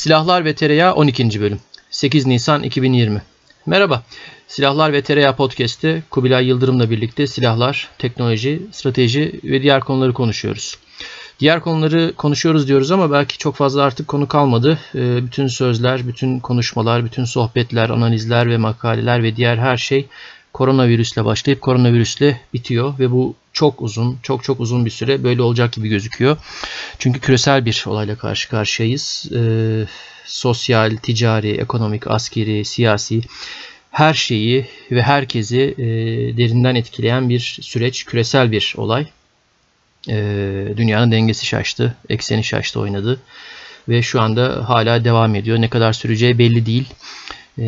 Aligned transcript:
Silahlar 0.00 0.44
ve 0.44 0.54
Tereyağı 0.54 0.94
12. 0.94 1.40
bölüm 1.40 1.60
8 1.90 2.26
Nisan 2.26 2.62
2020 2.62 3.22
Merhaba, 3.66 4.02
Silahlar 4.48 4.92
ve 4.92 5.02
Tereyağı 5.02 5.36
Podcast'te 5.36 6.02
Kubilay 6.10 6.46
Yıldırım'la 6.46 6.90
birlikte 6.90 7.26
silahlar, 7.26 7.88
teknoloji, 7.98 8.62
strateji 8.72 9.40
ve 9.44 9.62
diğer 9.62 9.80
konuları 9.80 10.12
konuşuyoruz. 10.12 10.78
Diğer 11.40 11.60
konuları 11.60 12.12
konuşuyoruz 12.16 12.68
diyoruz 12.68 12.90
ama 12.90 13.12
belki 13.12 13.38
çok 13.38 13.54
fazla 13.56 13.82
artık 13.82 14.08
konu 14.08 14.28
kalmadı. 14.28 14.78
Ee, 14.94 15.24
bütün 15.24 15.46
sözler, 15.46 16.08
bütün 16.08 16.40
konuşmalar, 16.40 17.04
bütün 17.04 17.24
sohbetler, 17.24 17.90
analizler 17.90 18.50
ve 18.50 18.56
makaleler 18.56 19.22
ve 19.22 19.36
diğer 19.36 19.56
her 19.56 19.76
şey 19.76 20.06
koronavirüsle 20.52 21.24
başlayıp 21.24 21.60
koronavirüsle 21.60 22.40
bitiyor 22.54 22.98
ve 22.98 23.10
bu 23.10 23.34
çok 23.52 23.82
uzun, 23.82 24.18
çok 24.22 24.44
çok 24.44 24.60
uzun 24.60 24.84
bir 24.84 24.90
süre 24.90 25.24
böyle 25.24 25.42
olacak 25.42 25.72
gibi 25.72 25.88
gözüküyor. 25.88 26.36
Çünkü 26.98 27.20
küresel 27.20 27.64
bir 27.64 27.84
olayla 27.86 28.16
karşı 28.16 28.48
karşıyayız. 28.48 29.30
Ee, 29.34 29.84
sosyal, 30.24 30.96
ticari, 30.96 31.50
ekonomik, 31.50 32.06
askeri, 32.06 32.64
siyasi 32.64 33.22
her 33.90 34.14
şeyi 34.14 34.66
ve 34.90 35.02
herkesi 35.02 35.74
e, 35.78 35.84
derinden 36.36 36.74
etkileyen 36.74 37.28
bir 37.28 37.58
süreç, 37.62 38.04
küresel 38.04 38.52
bir 38.52 38.74
olay. 38.76 39.06
E, 40.08 40.14
dünyanın 40.76 41.12
dengesi 41.12 41.46
şaştı, 41.46 41.96
ekseni 42.08 42.44
şaştı, 42.44 42.80
oynadı 42.80 43.20
ve 43.88 44.02
şu 44.02 44.20
anda 44.20 44.68
hala 44.68 45.04
devam 45.04 45.34
ediyor. 45.34 45.60
Ne 45.60 45.68
kadar 45.70 45.92
süreceği 45.92 46.38
belli 46.38 46.66
değil. 46.66 46.88
E, 47.58 47.64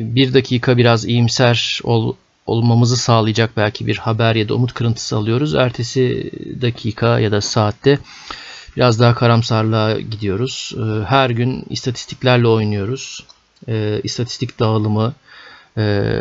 bir 0.00 0.34
dakika 0.34 0.76
biraz 0.76 1.04
iyimser 1.04 1.80
ol, 1.84 2.14
olmamızı 2.46 2.96
sağlayacak 2.96 3.56
belki 3.56 3.86
bir 3.86 3.96
haber 3.96 4.34
ya 4.34 4.48
da 4.48 4.54
umut 4.54 4.74
kırıntısı 4.74 5.16
alıyoruz. 5.16 5.54
Ertesi 5.54 6.30
dakika 6.62 7.20
ya 7.20 7.32
da 7.32 7.40
saatte 7.40 7.98
biraz 8.76 9.00
daha 9.00 9.14
karamsarlığa 9.14 10.00
gidiyoruz. 10.00 10.74
Ee, 10.78 11.04
her 11.04 11.30
gün 11.30 11.64
istatistiklerle 11.70 12.48
oynuyoruz. 12.48 13.26
Ee, 13.68 14.00
istatistik 14.04 14.58
dağılımı, 14.58 15.14
e, 15.76 16.12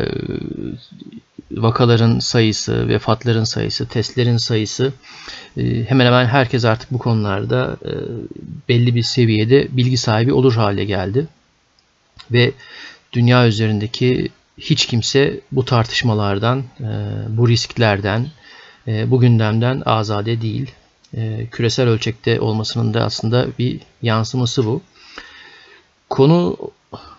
vakaların 1.51 2.19
sayısı, 2.19 2.87
vefatların 2.87 3.43
sayısı, 3.43 3.87
testlerin 3.87 4.37
sayısı 4.37 4.93
hemen 5.87 6.05
hemen 6.05 6.25
herkes 6.25 6.65
artık 6.65 6.91
bu 6.91 6.97
konularda 6.97 7.77
belli 8.69 8.95
bir 8.95 9.03
seviyede 9.03 9.67
bilgi 9.71 9.97
sahibi 9.97 10.33
olur 10.33 10.55
hale 10.55 10.85
geldi. 10.85 11.27
Ve 12.31 12.51
dünya 13.13 13.47
üzerindeki 13.47 14.29
hiç 14.57 14.85
kimse 14.85 15.39
bu 15.51 15.65
tartışmalardan, 15.65 16.63
e, 16.79 16.87
bu 17.29 17.49
risklerden, 17.49 18.27
e, 18.87 19.11
bu 19.11 19.19
gündemden 19.19 19.81
azade 19.85 20.41
değil. 20.41 20.71
E, 21.17 21.47
küresel 21.51 21.89
ölçekte 21.89 22.39
olmasının 22.39 22.93
da 22.93 23.03
aslında 23.03 23.47
bir 23.59 23.79
yansıması 24.01 24.65
bu. 24.65 24.81
Konu 26.09 26.57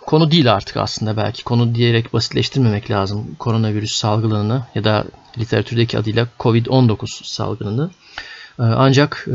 konu 0.06 0.30
değil 0.30 0.52
artık 0.52 0.76
aslında 0.76 1.16
belki. 1.16 1.44
Konu 1.44 1.74
diyerek 1.74 2.12
basitleştirmemek 2.12 2.90
lazım 2.90 3.34
koronavirüs 3.38 3.92
salgınını 3.92 4.62
ya 4.74 4.84
da 4.84 5.04
literatürdeki 5.38 5.98
adıyla 5.98 6.28
COVID-19 6.40 7.24
salgınını. 7.24 7.90
Ancak 8.58 9.26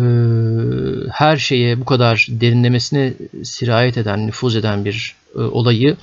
her 1.11 1.37
şeye 1.37 1.81
bu 1.81 1.85
kadar 1.85 2.27
derinlemesine 2.29 3.13
sirayet 3.43 3.97
eden, 3.97 4.27
nüfuz 4.27 4.55
eden 4.55 4.85
bir 4.85 5.15
olayı 5.35 5.97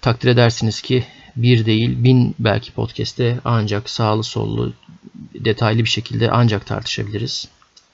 takdir 0.00 0.28
edersiniz 0.28 0.80
ki 0.80 1.04
bir 1.42 1.66
değil 1.66 2.04
bin 2.04 2.34
belki 2.38 2.72
podcast'te 2.72 3.38
ancak 3.44 3.90
sağlı 3.90 4.24
sollu 4.24 4.72
detaylı 5.34 5.78
bir 5.78 5.88
şekilde 5.88 6.30
ancak 6.30 6.66
tartışabiliriz. 6.66 7.48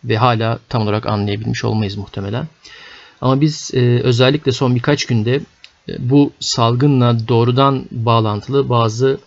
Ve 0.05 0.17
hala 0.17 0.59
tam 0.69 0.83
olarak 0.83 1.07
anlayabilmiş 1.07 1.65
olmayız 1.65 1.97
muhtemelen. 1.97 2.49
Ama 3.21 3.41
biz 3.41 3.71
e, 3.75 3.81
özellikle 3.81 4.53
son 4.53 4.75
birkaç 4.75 5.07
günde 5.07 5.35
e, 5.89 6.11
bu 6.11 6.33
salgınla 6.41 7.29
doğrudan 7.29 7.85
bağlantılı 7.91 8.69
bazı 8.69 9.19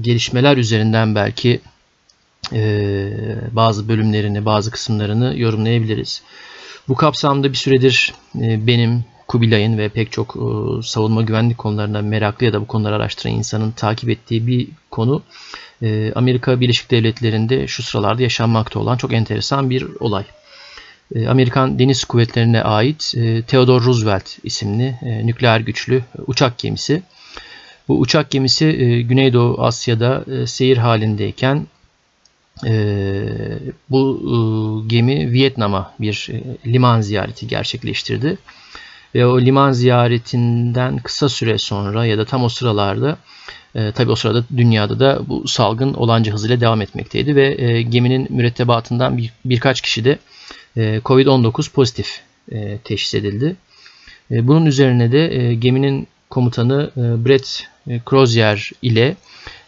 gelişmeler 0.00 0.56
üzerinden 0.56 1.14
belki 1.14 1.60
e, 2.52 3.10
bazı 3.52 3.88
bölümlerini, 3.88 4.44
bazı 4.44 4.70
kısımlarını 4.70 5.38
yorumlayabiliriz. 5.38 6.22
Bu 6.88 6.94
kapsamda 6.94 7.52
bir 7.52 7.56
süredir 7.56 8.14
e, 8.40 8.66
benim 8.66 9.04
Kubilay'ın 9.28 9.78
ve 9.78 9.88
pek 9.88 10.12
çok 10.12 10.36
e, 10.36 10.82
savunma 10.82 11.22
güvenlik 11.22 11.58
konularına 11.58 12.02
meraklı 12.02 12.46
ya 12.46 12.52
da 12.52 12.60
bu 12.60 12.66
konuları 12.66 12.94
araştıran 12.94 13.34
insanın 13.34 13.70
takip 13.70 14.10
ettiği 14.10 14.46
bir 14.46 14.68
konu 14.90 15.22
e, 15.82 16.12
Amerika 16.14 16.60
Birleşik 16.60 16.90
Devletleri'nde 16.90 17.66
şu 17.66 17.82
sıralarda 17.82 18.22
yaşanmakta 18.22 18.80
olan 18.80 18.96
çok 18.96 19.12
enteresan 19.12 19.70
bir 19.70 19.86
olay. 20.00 20.24
E, 21.14 21.28
Amerikan 21.28 21.78
Deniz 21.78 22.04
Kuvvetleri'ne 22.04 22.62
ait 22.62 23.14
Theodore 23.46 23.84
Roosevelt 23.84 24.38
isimli 24.44 24.98
nükleer 25.02 25.60
güçlü 25.60 26.02
uçak 26.26 26.58
gemisi. 26.58 27.02
Bu 27.88 28.00
uçak 28.00 28.30
gemisi 28.30 28.72
Güneydoğu 29.08 29.64
Asya'da 29.64 30.24
seyir 30.46 30.76
halindeyken 30.76 31.66
bu 33.90 34.84
gemi 34.86 35.32
Vietnam'a 35.32 35.94
bir 36.00 36.30
liman 36.66 37.00
ziyareti 37.00 37.48
gerçekleştirdi. 37.48 38.38
Ve 39.14 39.26
o 39.26 39.40
liman 39.40 39.72
ziyaretinden 39.72 40.98
kısa 40.98 41.28
süre 41.28 41.58
sonra 41.58 42.06
ya 42.06 42.18
da 42.18 42.24
tam 42.24 42.44
o 42.44 42.48
sıralarda 42.48 43.16
e, 43.74 43.92
tabi 43.92 44.10
o 44.10 44.14
sırada 44.16 44.44
dünyada 44.56 45.00
da 45.00 45.20
bu 45.28 45.48
salgın 45.48 45.94
olanca 45.94 46.32
hızıyla 46.32 46.60
devam 46.60 46.82
etmekteydi 46.82 47.36
ve 47.36 47.62
e, 47.62 47.82
geminin 47.82 48.26
mürettebatından 48.30 49.16
bir, 49.16 49.32
birkaç 49.44 49.80
kişi 49.80 50.04
de 50.04 50.18
e, 50.76 50.98
Covid-19 50.98 51.72
pozitif 51.72 52.20
e, 52.52 52.78
teşhis 52.78 53.14
edildi. 53.14 53.56
E, 54.30 54.48
bunun 54.48 54.66
üzerine 54.66 55.12
de 55.12 55.34
e, 55.34 55.54
geminin 55.54 56.08
komutanı 56.30 56.90
e, 56.96 57.24
Brett 57.24 57.66
Crozier 58.10 58.70
ile 58.82 59.16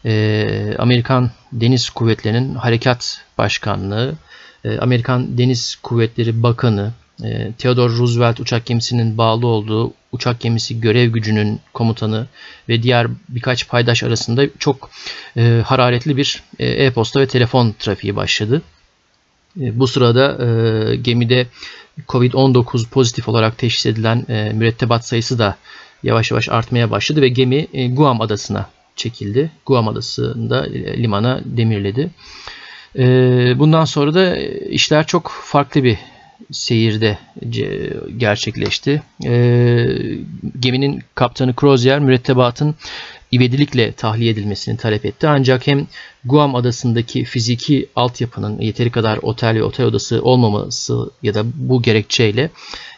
e, 0.04 0.74
Amerikan 0.78 1.30
Deniz 1.52 1.90
Kuvvetleri'nin 1.90 2.54
Harekat 2.54 3.20
Başkanlığı, 3.38 4.14
e, 4.64 4.78
Amerikan 4.78 5.38
Deniz 5.38 5.76
Kuvvetleri 5.82 6.42
Bakanı, 6.42 6.92
e, 7.24 7.52
Theodore 7.52 7.96
Roosevelt 7.96 8.40
uçak 8.40 8.66
gemisinin 8.66 9.18
bağlı 9.18 9.46
olduğu 9.46 9.92
uçak 10.12 10.40
gemisi 10.40 10.80
görev 10.80 11.10
gücünün 11.10 11.60
komutanı 11.72 12.26
ve 12.68 12.82
diğer 12.82 13.06
birkaç 13.28 13.68
paydaş 13.68 14.02
arasında 14.02 14.46
çok 14.58 14.90
e, 15.36 15.62
hararetli 15.66 16.16
bir 16.16 16.42
e, 16.58 16.66
e-posta 16.66 17.20
ve 17.20 17.26
telefon 17.26 17.74
trafiği 17.78 18.16
başladı. 18.16 18.62
E, 19.60 19.78
bu 19.78 19.86
sırada 19.86 20.44
e, 20.44 20.96
gemide 20.96 21.46
Covid-19 22.08 22.88
pozitif 22.88 23.28
olarak 23.28 23.58
teşhis 23.58 23.86
edilen 23.86 24.26
e, 24.28 24.52
mürettebat 24.52 25.06
sayısı 25.06 25.38
da 25.38 25.56
yavaş 26.02 26.30
yavaş 26.30 26.48
artmaya 26.48 26.90
başladı 26.90 27.22
ve 27.22 27.28
gemi 27.28 27.66
e, 27.72 27.88
Guam 27.88 28.20
adasına 28.20 28.70
çekildi. 28.96 29.50
Guam 29.66 29.88
adasında 29.88 30.66
e, 30.66 31.02
limana 31.02 31.40
demirledi. 31.44 32.10
E, 32.98 33.04
bundan 33.58 33.84
sonra 33.84 34.14
da 34.14 34.36
işler 34.68 35.06
çok 35.06 35.32
farklı 35.44 35.84
bir 35.84 35.98
seyirde 36.52 37.18
gerçekleşti. 38.16 39.02
E, 39.24 39.86
geminin 40.60 41.02
kaptanı 41.14 41.54
Crozier 41.60 41.98
mürettebatın 41.98 42.74
ivedilikle 43.32 43.92
tahliye 43.92 44.30
edilmesini 44.30 44.76
talep 44.76 45.04
etti. 45.06 45.28
Ancak 45.28 45.66
hem 45.66 45.86
Guam 46.24 46.54
adasındaki 46.54 47.24
fiziki 47.24 47.86
altyapının 47.96 48.60
yeteri 48.60 48.90
kadar 48.90 49.18
otel 49.22 49.54
ve 49.54 49.62
otel 49.62 49.86
odası 49.86 50.22
olmaması 50.22 51.10
ya 51.22 51.34
da 51.34 51.42
bu 51.54 51.82
gerekçeyle 51.82 52.50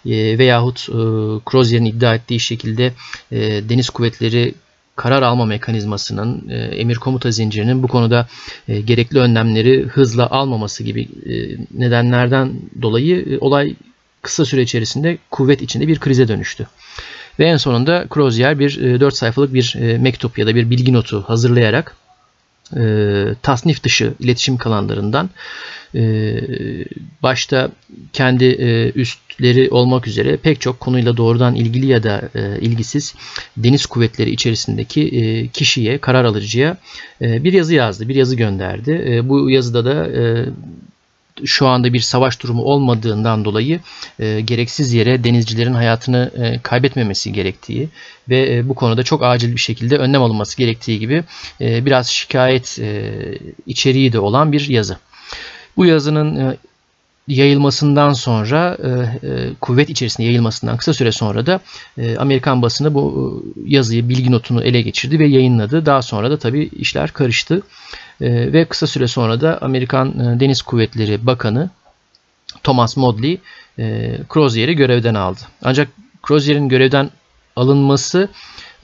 e, 0.06 0.38
veyahut 0.38 0.88
e, 0.88 0.94
Crozier'in 1.50 1.84
iddia 1.84 2.14
ettiği 2.14 2.40
şekilde 2.40 2.92
e, 3.32 3.38
deniz 3.68 3.90
kuvvetleri 3.90 4.54
karar 4.98 5.22
alma 5.22 5.46
mekanizmasının, 5.46 6.48
e, 6.48 6.56
emir 6.56 6.96
komuta 6.96 7.30
zincirinin 7.30 7.82
bu 7.82 7.88
konuda 7.88 8.28
e, 8.68 8.80
gerekli 8.80 9.18
önlemleri 9.18 9.82
hızla 9.82 10.30
almaması 10.30 10.84
gibi 10.84 11.02
e, 11.02 11.34
nedenlerden 11.74 12.52
dolayı 12.82 13.26
e, 13.30 13.38
olay 13.38 13.74
kısa 14.22 14.44
süre 14.44 14.62
içerisinde 14.62 15.18
kuvvet 15.30 15.62
içinde 15.62 15.88
bir 15.88 15.98
krize 15.98 16.28
dönüştü. 16.28 16.66
Ve 17.38 17.46
en 17.46 17.56
sonunda 17.56 18.06
Crozier 18.14 18.58
bir 18.58 18.82
e, 18.82 19.00
4 19.00 19.14
sayfalık 19.14 19.54
bir 19.54 19.74
e, 19.80 19.98
mektup 19.98 20.38
ya 20.38 20.46
da 20.46 20.54
bir 20.54 20.70
bilgi 20.70 20.92
notu 20.92 21.24
hazırlayarak 21.26 21.96
e, 22.76 23.24
tasnif 23.42 23.82
dışı 23.82 24.14
iletişim 24.20 24.56
kanallarından 24.56 25.30
e, 25.94 26.34
başta 27.22 27.70
kendi 28.12 28.44
e, 28.44 28.90
üstleri 28.90 29.70
olmak 29.70 30.06
üzere 30.06 30.36
pek 30.36 30.60
çok 30.60 30.80
konuyla 30.80 31.16
doğrudan 31.16 31.54
ilgili 31.54 31.86
ya 31.86 32.02
da 32.02 32.28
e, 32.34 32.60
ilgisiz 32.60 33.14
deniz 33.56 33.86
kuvvetleri 33.86 34.30
içerisindeki 34.30 35.02
e, 35.08 35.48
kişiye, 35.48 35.98
karar 35.98 36.24
alıcıya 36.24 36.76
e, 37.22 37.44
bir 37.44 37.52
yazı 37.52 37.74
yazdı, 37.74 38.08
bir 38.08 38.14
yazı 38.14 38.36
gönderdi. 38.36 39.04
E, 39.08 39.28
bu 39.28 39.50
yazıda 39.50 39.84
da 39.84 40.06
e, 40.06 40.44
şu 41.44 41.66
anda 41.66 41.92
bir 41.92 42.00
savaş 42.00 42.42
durumu 42.42 42.62
olmadığından 42.62 43.44
dolayı 43.44 43.80
e, 44.18 44.40
gereksiz 44.40 44.92
yere 44.92 45.24
denizcilerin 45.24 45.74
hayatını 45.74 46.30
e, 46.36 46.58
kaybetmemesi 46.62 47.32
gerektiği 47.32 47.88
ve 48.28 48.56
e, 48.56 48.68
bu 48.68 48.74
konuda 48.74 49.02
çok 49.02 49.24
acil 49.24 49.52
bir 49.52 49.60
şekilde 49.60 49.96
önlem 49.96 50.22
alınması 50.22 50.56
gerektiği 50.56 50.98
gibi 50.98 51.24
e, 51.60 51.86
biraz 51.86 52.08
şikayet 52.08 52.78
e, 52.78 53.12
içeriği 53.66 54.12
de 54.12 54.20
olan 54.20 54.52
bir 54.52 54.68
yazı. 54.68 54.98
Bu 55.76 55.86
yazının 55.86 56.36
e, 56.36 56.56
yayılmasından 57.28 58.12
sonra 58.12 58.76
e, 58.82 58.88
e, 59.28 59.54
kuvvet 59.60 59.90
içerisinde 59.90 60.26
yayılmasından 60.26 60.76
kısa 60.76 60.94
süre 60.94 61.12
sonra 61.12 61.46
da 61.46 61.60
e, 61.98 62.16
Amerikan 62.16 62.62
basını 62.62 62.94
bu 62.94 63.44
e, 63.56 63.74
yazıyı 63.74 64.08
bilgi 64.08 64.32
notunu 64.32 64.62
ele 64.62 64.80
geçirdi 64.82 65.18
ve 65.18 65.26
yayınladı. 65.26 65.86
Daha 65.86 66.02
sonra 66.02 66.30
da 66.30 66.38
tabii 66.38 66.70
işler 66.72 67.12
karıştı 67.12 67.62
e, 68.20 68.52
ve 68.52 68.64
kısa 68.64 68.86
süre 68.86 69.08
sonra 69.08 69.40
da 69.40 69.58
Amerikan 69.62 70.08
e, 70.20 70.40
Deniz 70.40 70.62
Kuvvetleri 70.62 71.26
Bakanı 71.26 71.70
Thomas 72.62 72.96
Modly 72.96 73.38
e, 73.78 74.16
Crozier'i 74.34 74.76
görevden 74.76 75.14
aldı. 75.14 75.40
Ancak 75.62 75.88
Crozier'in 76.28 76.68
görevden 76.68 77.10
alınması 77.56 78.28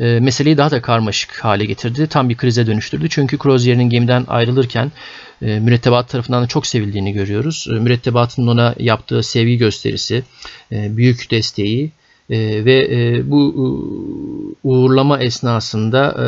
e, 0.01 0.21
meseleyi 0.21 0.57
daha 0.57 0.71
da 0.71 0.83
karmaşık 0.83 1.45
hale 1.45 1.65
getirdi. 1.65 2.07
Tam 2.07 2.29
bir 2.29 2.37
krize 2.37 2.67
dönüştürdü. 2.67 3.09
Çünkü 3.09 3.39
Crozier'in 3.39 3.91
gemiden 3.91 4.25
ayrılırken 4.29 4.93
e, 5.43 5.59
mürettebat 5.59 6.09
tarafından 6.09 6.43
da 6.43 6.47
çok 6.47 6.67
sevildiğini 6.67 7.13
görüyoruz. 7.13 7.67
E, 7.71 7.73
mürettebatın 7.73 8.47
ona 8.47 8.75
yaptığı 8.79 9.23
sevgi 9.23 9.59
gösterisi, 9.59 10.23
e, 10.73 10.97
büyük 10.97 11.31
desteği 11.31 11.93
e, 12.31 12.65
ve 12.65 12.89
e, 12.91 13.31
bu 13.31 13.55
e, 13.55 13.65
uğurlama 14.69 15.19
esnasında 15.19 16.15
e, 16.19 16.27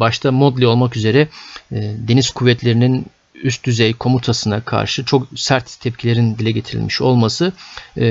başta 0.00 0.32
Modli 0.32 0.66
olmak 0.66 0.96
üzere 0.96 1.28
e, 1.72 1.94
deniz 2.08 2.30
kuvvetlerinin 2.30 3.06
üst 3.42 3.64
düzey 3.64 3.92
komutasına 3.92 4.60
karşı 4.60 5.04
çok 5.04 5.26
sert 5.36 5.80
tepkilerin 5.80 6.38
dile 6.38 6.50
getirilmiş 6.50 7.00
olması 7.00 7.52
e, 7.96 8.06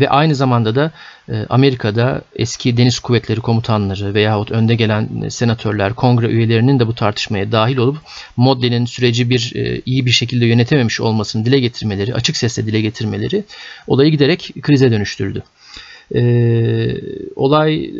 ve 0.00 0.08
aynı 0.08 0.34
zamanda 0.34 0.74
da 0.74 0.92
e, 1.28 1.46
Amerika'da 1.48 2.22
eski 2.36 2.76
deniz 2.76 2.98
kuvvetleri 2.98 3.40
komutanları 3.40 4.14
veyahut 4.14 4.50
önde 4.50 4.74
gelen 4.74 5.28
senatörler, 5.28 5.94
kongre 5.94 6.26
üyelerinin 6.26 6.80
de 6.80 6.86
bu 6.86 6.94
tartışmaya 6.94 7.52
dahil 7.52 7.76
olup 7.76 7.98
Modly'nin 8.36 8.84
süreci 8.84 9.30
bir 9.30 9.52
e, 9.54 9.82
iyi 9.86 10.06
bir 10.06 10.10
şekilde 10.10 10.46
yönetememiş 10.46 11.00
olmasını 11.00 11.44
dile 11.44 11.60
getirmeleri, 11.60 12.14
açık 12.14 12.36
sesle 12.36 12.66
dile 12.66 12.80
getirmeleri 12.80 13.44
olayı 13.86 14.10
giderek 14.10 14.52
krize 14.62 14.90
dönüştürdü. 14.90 15.42
E, 16.14 16.22
olay 17.36 17.90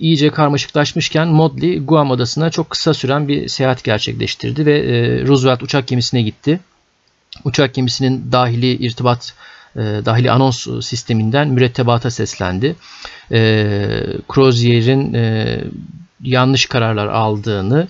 iyice 0.00 0.30
karmaşıklaşmışken 0.30 1.28
Modley 1.28 1.78
Guam 1.78 2.12
adasına 2.12 2.50
çok 2.50 2.70
kısa 2.70 2.94
süren 2.94 3.28
bir 3.28 3.48
seyahat 3.48 3.84
gerçekleştirdi 3.84 4.66
ve 4.66 4.78
e, 4.78 5.26
Roosevelt 5.26 5.62
uçak 5.62 5.86
gemisine 5.86 6.22
gitti. 6.22 6.60
Uçak 7.44 7.74
gemisinin 7.74 8.32
dahili 8.32 8.72
irtibat 8.72 9.34
e, 9.76 9.80
dahili 9.80 10.30
anons 10.30 10.66
sisteminden 10.86 11.48
mürettebata 11.48 12.10
seslendi. 12.10 12.76
E, 13.32 13.38
Crozier'in 14.34 15.14
e, 15.14 15.58
yanlış 16.22 16.66
kararlar 16.66 17.06
aldığını, 17.06 17.88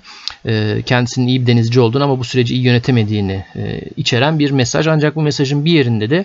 kendisinin 0.86 1.26
iyi 1.26 1.40
bir 1.40 1.46
denizci 1.46 1.80
olduğunu 1.80 2.04
ama 2.04 2.18
bu 2.18 2.24
süreci 2.24 2.54
iyi 2.54 2.62
yönetemediğini 2.62 3.44
e, 3.56 3.80
içeren 3.96 4.38
bir 4.38 4.50
mesaj. 4.50 4.86
Ancak 4.86 5.16
bu 5.16 5.22
mesajın 5.22 5.64
bir 5.64 5.72
yerinde 5.72 6.10
de 6.10 6.24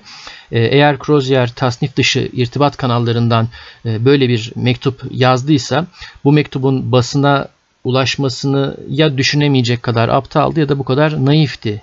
e, 0.52 0.60
eğer 0.60 0.98
Crozier 1.06 1.48
tasnif 1.48 1.96
dışı 1.96 2.30
irtibat 2.34 2.78
kanallarından 2.78 3.48
böyle 3.86 4.30
bir 4.30 4.52
mektup 4.56 5.04
yazdıysa 5.12 5.88
bu 6.24 6.32
mektubun 6.32 6.92
basına 6.92 7.48
ulaşmasını 7.84 8.78
ya 8.90 9.18
düşünemeyecek 9.18 9.84
kadar 9.84 10.10
aptaldı 10.10 10.60
ya 10.60 10.70
da 10.70 10.80
bu 10.80 10.84
kadar 10.84 11.26
naifti 11.26 11.82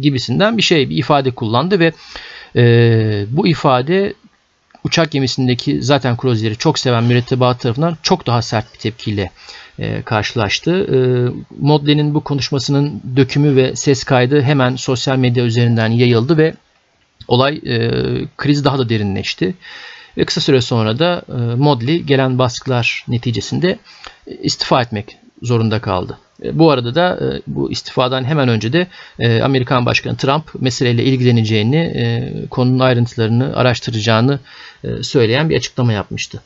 gibisinden 0.00 0.56
bir 0.56 0.62
şey, 0.62 0.90
bir 0.90 0.96
ifade 0.96 1.30
kullandı 1.30 1.80
ve 1.80 1.92
bu 3.30 3.46
ifade 3.46 4.14
uçak 4.84 5.10
gemisindeki 5.10 5.82
zaten 5.82 6.16
Crozier'i 6.22 6.56
çok 6.56 6.78
seven 6.78 7.04
mürettebat 7.04 7.60
tarafından 7.60 7.96
çok 8.02 8.26
daha 8.26 8.42
sert 8.42 8.74
bir 8.74 8.78
tepkiyle 8.78 9.30
e, 9.78 10.02
karşılaştı. 10.02 10.86
E, 10.94 10.98
Modley'nin 11.60 12.14
bu 12.14 12.24
konuşmasının 12.24 13.02
dökümü 13.16 13.56
ve 13.56 13.76
ses 13.76 14.04
kaydı 14.04 14.42
hemen 14.42 14.76
sosyal 14.76 15.16
medya 15.16 15.44
üzerinden 15.44 15.88
yayıldı 15.88 16.36
ve 16.36 16.54
olay 17.28 17.56
e, 17.56 17.90
kriz 18.36 18.64
daha 18.64 18.78
da 18.78 18.88
derinleşti. 18.88 19.54
Ve 20.16 20.24
kısa 20.24 20.40
süre 20.40 20.60
sonra 20.60 20.98
da 20.98 21.22
e, 21.28 21.32
Modley 21.32 22.02
gelen 22.02 22.38
baskılar 22.38 23.04
neticesinde 23.08 23.78
e, 24.26 24.34
istifa 24.34 24.82
etmek 24.82 25.16
zorunda 25.42 25.80
kaldı. 25.80 26.18
E, 26.42 26.58
bu 26.58 26.70
arada 26.70 26.94
da 26.94 27.18
e, 27.20 27.42
bu 27.46 27.72
istifadan 27.72 28.24
hemen 28.24 28.48
önce 28.48 28.72
de 28.72 28.86
Amerikan 29.42 29.86
Başkanı 29.86 30.16
Trump 30.16 30.54
meseleyle 30.60 31.04
ilgileneceğini, 31.04 32.46
konunun 32.50 32.78
ayrıntılarını 32.78 33.56
araştıracağını 33.56 34.40
söyleyen 35.02 35.50
bir 35.50 35.56
açıklama 35.56 35.92
yapmıştı. 35.92 36.42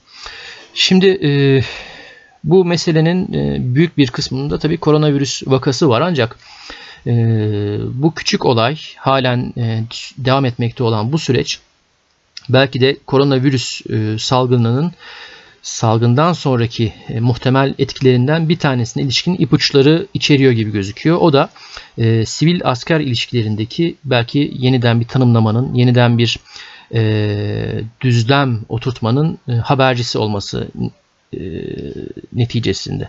Şimdi 0.75 1.19
bu 2.45 2.65
meselenin 2.65 3.29
büyük 3.75 3.99
bir 3.99 4.07
kısmında 4.07 4.59
tabii 4.59 4.77
koronavirüs 4.77 5.43
vakası 5.47 5.89
var 5.89 6.01
ancak 6.01 6.39
bu 7.95 8.15
küçük 8.15 8.45
olay 8.45 8.79
halen 8.97 9.53
devam 10.19 10.45
etmekte 10.45 10.83
olan 10.85 11.13
bu 11.13 11.19
süreç 11.19 11.59
belki 12.49 12.81
de 12.81 12.97
koronavirüs 13.07 13.81
salgınının 14.23 14.93
salgından 15.69 16.33
sonraki 16.33 16.93
e, 17.09 17.21
muhtemel 17.21 17.75
etkilerinden 17.79 18.49
bir 18.49 18.59
tanesine 18.59 19.03
ilişkin 19.03 19.35
ipuçları 19.35 20.07
içeriyor 20.15 20.53
gibi 20.53 20.73
gözüküyor. 20.73 21.17
O 21.17 21.33
da 21.33 21.51
e, 21.99 22.27
sivil 22.27 22.61
asker 22.65 23.01
ilişkilerindeki 23.01 23.97
belki 24.05 24.53
yeniden 24.59 25.01
bir 25.01 25.07
tanımlamanın, 25.07 25.75
yeniden 25.75 26.19
bir 26.19 26.39
e, 26.95 27.81
düzlem 28.01 28.61
oturtmanın 28.69 29.39
e, 29.49 29.53
habercisi 29.53 30.19
olması 30.19 30.69
e, 31.33 31.41
neticesinde. 32.33 33.09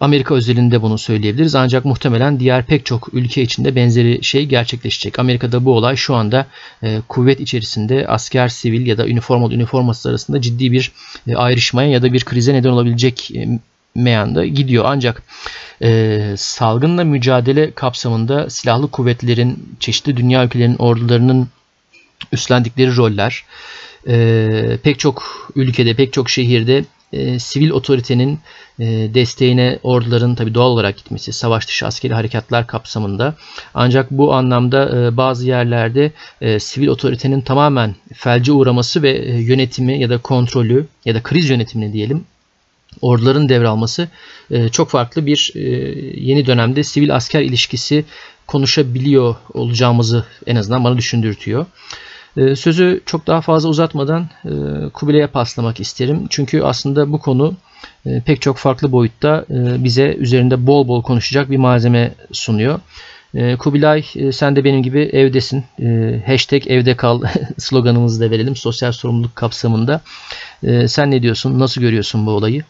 Amerika 0.00 0.34
özelinde 0.34 0.82
bunu 0.82 0.98
söyleyebiliriz. 0.98 1.54
Ancak 1.54 1.84
muhtemelen 1.84 2.40
diğer 2.40 2.66
pek 2.66 2.86
çok 2.86 3.14
ülke 3.14 3.42
içinde 3.42 3.76
benzeri 3.76 4.24
şey 4.24 4.46
gerçekleşecek. 4.46 5.18
Amerika'da 5.18 5.64
bu 5.64 5.72
olay 5.72 5.96
şu 5.96 6.14
anda 6.14 6.46
e, 6.82 6.98
kuvvet 7.08 7.40
içerisinde 7.40 8.06
asker, 8.08 8.48
sivil 8.48 8.86
ya 8.86 8.98
da 8.98 9.08
üniformalı 9.08 9.54
üniformasız 9.54 10.06
arasında 10.06 10.40
ciddi 10.40 10.72
bir 10.72 10.92
e, 11.26 11.36
ayrışmaya 11.36 11.90
ya 11.90 12.02
da 12.02 12.12
bir 12.12 12.24
krize 12.24 12.54
neden 12.54 12.70
olabilecek 12.70 13.30
e, 13.36 13.48
meyanda 13.94 14.46
gidiyor. 14.46 14.84
Ancak 14.86 15.22
e, 15.82 16.34
salgınla 16.36 17.04
mücadele 17.04 17.70
kapsamında 17.70 18.50
silahlı 18.50 18.90
kuvvetlerin, 18.90 19.76
çeşitli 19.80 20.16
dünya 20.16 20.44
ülkelerinin 20.44 20.78
ordularının 20.78 21.48
üstlendikleri 22.32 22.96
roller, 22.96 23.44
e, 24.08 24.78
pek 24.82 24.98
çok 24.98 25.50
ülkede, 25.54 25.94
pek 25.94 26.12
çok 26.12 26.30
şehirde 26.30 26.84
e, 27.12 27.38
sivil 27.38 27.70
otoritenin 27.70 28.38
e, 28.78 28.84
desteğine 29.14 29.78
orduların 29.82 30.34
tabi 30.34 30.54
doğal 30.54 30.70
olarak 30.70 30.96
gitmesi, 30.96 31.32
savaş 31.32 31.68
dışı 31.68 31.86
askeri 31.86 32.14
harekatlar 32.14 32.66
kapsamında. 32.66 33.34
Ancak 33.74 34.10
bu 34.10 34.34
anlamda 34.34 35.06
e, 35.06 35.16
bazı 35.16 35.46
yerlerde 35.46 36.12
e, 36.40 36.58
sivil 36.58 36.86
otoritenin 36.86 37.40
tamamen 37.40 37.94
felce 38.14 38.52
uğraması 38.52 39.02
ve 39.02 39.10
e, 39.10 39.40
yönetimi 39.40 40.00
ya 40.00 40.10
da 40.10 40.18
kontrolü 40.18 40.86
ya 41.04 41.14
da 41.14 41.22
kriz 41.22 41.50
yönetimini 41.50 41.92
diyelim 41.92 42.24
orduların 43.00 43.48
devralması 43.48 44.08
e, 44.50 44.68
çok 44.68 44.90
farklı 44.90 45.26
bir 45.26 45.52
e, 45.54 45.60
yeni 46.20 46.46
dönemde 46.46 46.82
sivil 46.82 47.14
asker 47.14 47.40
ilişkisi 47.40 48.04
konuşabiliyor 48.46 49.34
olacağımızı 49.52 50.24
en 50.46 50.56
azından 50.56 50.84
bana 50.84 50.98
düşündürtüyor. 50.98 51.66
Ee, 52.36 52.56
sözü 52.56 53.00
çok 53.06 53.26
daha 53.26 53.40
fazla 53.40 53.68
uzatmadan 53.68 54.26
e, 54.44 54.50
Kubilay'a 54.88 55.30
paslamak 55.30 55.80
isterim. 55.80 56.26
Çünkü 56.30 56.62
aslında 56.62 57.12
bu 57.12 57.20
konu 57.20 57.54
e, 58.06 58.20
pek 58.20 58.42
çok 58.42 58.56
farklı 58.56 58.92
boyutta 58.92 59.44
e, 59.50 59.84
bize 59.84 60.14
üzerinde 60.14 60.66
bol 60.66 60.88
bol 60.88 61.02
konuşacak 61.02 61.50
bir 61.50 61.56
malzeme 61.56 62.12
sunuyor. 62.32 62.80
Kubilay 63.58 64.04
sen 64.32 64.56
de 64.56 64.64
benim 64.64 64.82
gibi 64.82 65.00
evdesin. 65.00 65.64
Hashtag 66.26 66.66
evde 66.66 66.96
kal 66.96 67.22
sloganımızı 67.58 68.20
da 68.20 68.30
verelim 68.30 68.56
sosyal 68.56 68.92
sorumluluk 68.92 69.36
kapsamında. 69.36 70.00
Sen 70.86 71.10
ne 71.10 71.22
diyorsun? 71.22 71.58
Nasıl 71.58 71.80
görüyorsun 71.80 72.26
bu 72.26 72.30
olayı? 72.30 72.64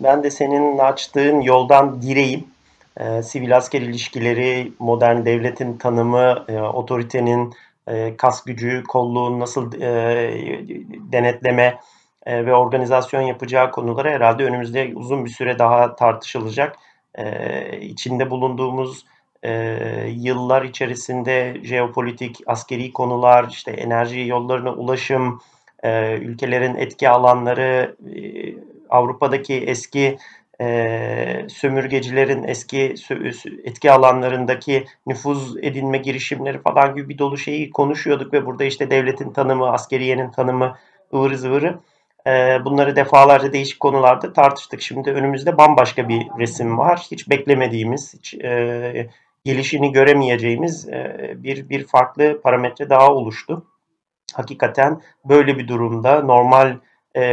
Ben 0.00 0.22
de 0.22 0.30
senin 0.30 0.78
açtığın 0.78 1.40
yoldan 1.40 2.02
direyim. 2.02 2.44
sivil 3.22 3.56
asker 3.56 3.82
ilişkileri, 3.82 4.72
modern 4.78 5.24
devletin 5.24 5.78
tanımı, 5.78 6.44
otoritenin 6.74 7.54
e, 7.88 8.16
kas 8.16 8.44
gücü, 8.44 8.82
kolluğun 8.88 9.40
nasıl 9.40 9.72
e, 9.72 9.88
denetleme 11.12 11.80
e, 12.26 12.46
ve 12.46 12.54
organizasyon 12.54 13.22
yapacağı 13.22 13.70
konuları 13.70 14.10
herhalde 14.10 14.44
önümüzde 14.44 14.92
uzun 14.94 15.24
bir 15.24 15.30
süre 15.30 15.58
daha 15.58 15.96
tartışılacak. 15.96 16.76
E, 17.14 17.80
içinde 17.80 18.30
bulunduğumuz 18.30 19.06
yıllar 20.08 20.62
içerisinde 20.62 21.56
jeopolitik, 21.62 22.40
askeri 22.46 22.92
konular, 22.92 23.46
işte 23.50 23.70
enerji 23.72 24.20
yollarına 24.20 24.72
ulaşım, 24.72 25.40
ülkelerin 26.20 26.74
etki 26.74 27.08
alanları, 27.08 27.96
Avrupa'daki 28.90 29.54
eski 29.54 30.18
e, 30.60 31.46
sömürgecilerin 31.48 32.44
eski 32.44 32.94
etki 33.64 33.92
alanlarındaki 33.92 34.86
nüfuz 35.06 35.56
edinme 35.56 35.98
girişimleri 35.98 36.62
falan 36.62 36.94
gibi 36.94 37.08
bir 37.08 37.18
dolu 37.18 37.38
şeyi 37.38 37.70
konuşuyorduk 37.70 38.32
ve 38.32 38.46
burada 38.46 38.64
işte 38.64 38.90
devletin 38.90 39.32
tanımı, 39.32 39.72
askeriyenin 39.72 40.30
tanımı, 40.30 40.76
ıvırı 41.14 41.38
zıvırı 41.38 41.78
e, 42.26 42.64
bunları 42.64 42.96
defalarca 42.96 43.52
değişik 43.52 43.80
konularda 43.80 44.32
tartıştık. 44.32 44.82
Şimdi 44.82 45.10
önümüzde 45.10 45.58
bambaşka 45.58 46.08
bir 46.08 46.26
resim 46.38 46.78
var. 46.78 47.06
Hiç 47.10 47.30
beklemediğimiz, 47.30 48.14
hiç 48.14 48.34
e, 48.34 49.10
gelişini 49.44 49.92
göremeyeceğimiz 49.92 50.88
e, 50.88 51.32
bir 51.36 51.68
bir 51.68 51.86
farklı 51.86 52.40
parametre 52.40 52.90
daha 52.90 53.12
oluştu. 53.12 53.66
Hakikaten 54.34 55.00
böyle 55.24 55.58
bir 55.58 55.68
durumda 55.68 56.20
normal 56.20 56.76
e, 57.14 57.24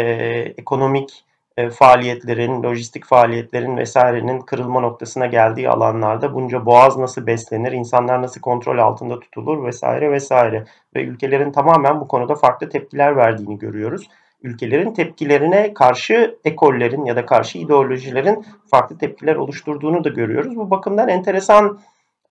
ekonomik 0.57 1.23
e, 1.57 1.69
faaliyetlerin, 1.69 2.63
lojistik 2.63 3.05
faaliyetlerin 3.05 3.77
vesairenin 3.77 4.39
kırılma 4.39 4.79
noktasına 4.79 5.25
geldiği 5.25 5.69
alanlarda 5.69 6.33
bunca 6.33 6.65
boğaz 6.65 6.97
nasıl 6.97 7.27
beslenir, 7.27 7.71
insanlar 7.71 8.21
nasıl 8.21 8.41
kontrol 8.41 8.77
altında 8.77 9.19
tutulur 9.19 9.65
vesaire 9.65 10.11
vesaire 10.11 10.65
ve 10.95 11.03
ülkelerin 11.03 11.51
tamamen 11.51 12.01
bu 12.01 12.07
konuda 12.07 12.35
farklı 12.35 12.69
tepkiler 12.69 13.15
verdiğini 13.15 13.59
görüyoruz. 13.59 14.09
Ülkelerin 14.43 14.93
tepkilerine 14.93 15.73
karşı 15.73 16.37
ekollerin 16.45 17.05
ya 17.05 17.15
da 17.15 17.25
karşı 17.25 17.57
ideolojilerin 17.57 18.45
farklı 18.71 18.97
tepkiler 18.97 19.35
oluşturduğunu 19.35 20.03
da 20.03 20.09
görüyoruz. 20.09 20.55
Bu 20.55 20.69
bakımdan 20.69 21.09
enteresan 21.09 21.79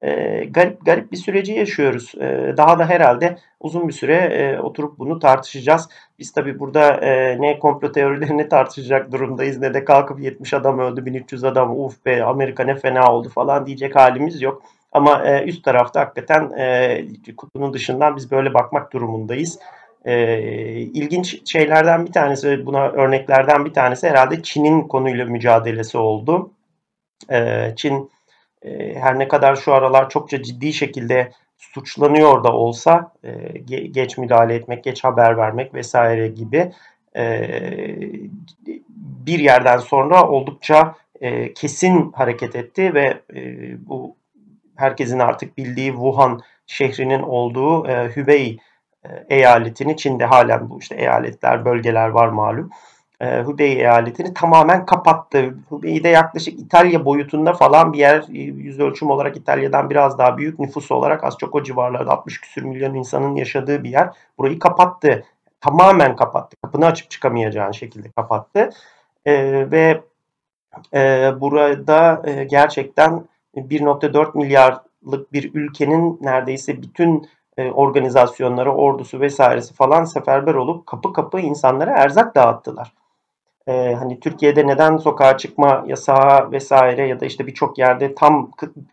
e, 0.02 0.44
garip 0.44 0.86
garip 0.86 1.12
bir 1.12 1.16
süreci 1.16 1.52
yaşıyoruz. 1.52 2.14
E, 2.20 2.54
daha 2.56 2.78
da 2.78 2.88
herhalde 2.88 3.38
uzun 3.60 3.88
bir 3.88 3.92
süre 3.92 4.14
e, 4.14 4.60
oturup 4.60 4.98
bunu 4.98 5.18
tartışacağız. 5.18 5.88
Biz 6.18 6.32
tabii 6.32 6.58
burada 6.58 6.94
e, 6.94 7.40
ne 7.40 7.58
komplo 7.58 7.92
teorilerini 7.92 8.48
tartışacak 8.48 9.12
durumdayız 9.12 9.58
ne 9.58 9.74
de 9.74 9.84
kalkıp 9.84 10.20
70 10.20 10.54
adam 10.54 10.78
öldü 10.78 11.06
1300 11.06 11.44
adam 11.44 11.80
uf 11.80 12.06
be 12.06 12.24
Amerika 12.24 12.64
ne 12.64 12.74
fena 12.74 13.12
oldu 13.12 13.28
falan 13.28 13.66
diyecek 13.66 13.96
halimiz 13.96 14.42
yok. 14.42 14.62
Ama 14.92 15.24
e, 15.24 15.44
üst 15.44 15.64
tarafta 15.64 16.00
hakikaten 16.00 16.50
e, 16.58 17.34
kutunun 17.36 17.72
dışından 17.72 18.16
biz 18.16 18.30
böyle 18.30 18.54
bakmak 18.54 18.92
durumundayız. 18.92 19.58
E, 20.04 20.40
ilginç 20.80 21.52
şeylerden 21.52 22.06
bir 22.06 22.12
tanesi, 22.12 22.66
buna 22.66 22.88
örneklerden 22.88 23.64
bir 23.64 23.72
tanesi 23.72 24.08
herhalde 24.08 24.42
Çin'in 24.42 24.82
konuyla 24.82 25.24
mücadelesi 25.24 25.98
oldu. 25.98 26.50
E, 27.30 27.68
Çin 27.76 28.10
e, 28.64 28.94
her 28.94 29.18
ne 29.18 29.28
kadar 29.28 29.56
şu 29.56 29.72
aralar 29.72 30.10
çokça 30.10 30.42
ciddi 30.42 30.72
şekilde 30.72 31.32
suçlanıyor 31.58 32.44
da 32.44 32.52
olsa 32.52 33.12
e, 33.24 33.58
geç 33.88 34.18
müdahale 34.18 34.54
etmek, 34.54 34.84
geç 34.84 35.04
haber 35.04 35.36
vermek 35.36 35.74
vesaire 35.74 36.28
gibi 36.28 36.72
e, 37.16 37.48
bir 39.26 39.38
yerden 39.38 39.78
sonra 39.78 40.28
oldukça 40.28 40.94
e, 41.20 41.54
kesin 41.54 42.12
hareket 42.12 42.56
etti 42.56 42.94
ve 42.94 43.20
bu 43.78 44.16
herkesin 44.76 45.18
artık 45.18 45.58
bildiği 45.58 45.90
Wuhan 45.90 46.40
şehrinin 46.66 47.22
olduğu 47.22 47.84
Hubei 47.88 48.58
eyaletini 49.28 49.96
Çin'de 49.96 50.24
halen 50.24 50.70
bu 50.70 50.78
işte 50.78 50.94
eyaletler, 50.94 51.64
bölgeler 51.64 52.08
var 52.08 52.28
malum 52.28 52.70
e, 53.22 53.42
Hubei 53.42 53.72
eyaletini 53.72 54.34
tamamen 54.34 54.86
kapattı. 54.86 55.54
Hubei'de 55.68 56.08
yaklaşık 56.08 56.60
İtalya 56.60 57.04
boyutunda 57.04 57.52
falan 57.52 57.92
bir 57.92 57.98
yer 57.98 58.24
yüz 58.28 58.80
ölçüm 58.80 59.10
olarak 59.10 59.36
İtalya'dan 59.36 59.90
biraz 59.90 60.18
daha 60.18 60.38
büyük 60.38 60.58
nüfus 60.58 60.90
olarak 60.90 61.24
az 61.24 61.38
çok 61.38 61.54
o 61.54 61.62
civarlarda 61.62 62.10
60 62.10 62.40
küsür 62.40 62.62
milyon 62.62 62.94
insanın 62.94 63.34
yaşadığı 63.34 63.84
bir 63.84 63.90
yer. 63.90 64.10
Burayı 64.38 64.58
kapattı. 64.58 65.24
Tamamen 65.60 66.16
kapattı. 66.16 66.56
Kapını 66.62 66.86
açıp 66.86 67.10
çıkamayacağın 67.10 67.72
şekilde 67.72 68.10
kapattı. 68.10 68.70
E, 69.26 69.34
ve 69.70 70.00
e, 70.94 71.32
burada 71.40 72.22
e, 72.24 72.44
gerçekten 72.44 73.24
1.4 73.56 74.38
milyarlık 74.38 75.32
bir 75.32 75.54
ülkenin 75.54 76.18
neredeyse 76.22 76.82
bütün 76.82 77.28
e, 77.56 77.70
organizasyonları, 77.70 78.72
ordusu 78.72 79.20
vesairesi 79.20 79.74
falan 79.74 80.04
seferber 80.04 80.54
olup 80.54 80.86
kapı 80.86 81.12
kapı 81.12 81.40
insanlara 81.40 81.90
erzak 81.90 82.34
dağıttılar 82.34 83.01
e, 83.66 83.94
hani 83.94 84.20
Türkiye'de 84.20 84.66
neden 84.66 84.96
sokağa 84.96 85.36
çıkma 85.36 85.84
yasağı 85.86 86.52
vesaire 86.52 87.08
ya 87.08 87.20
da 87.20 87.26
işte 87.26 87.46
birçok 87.46 87.78
yerde 87.78 88.14
tam 88.14 88.50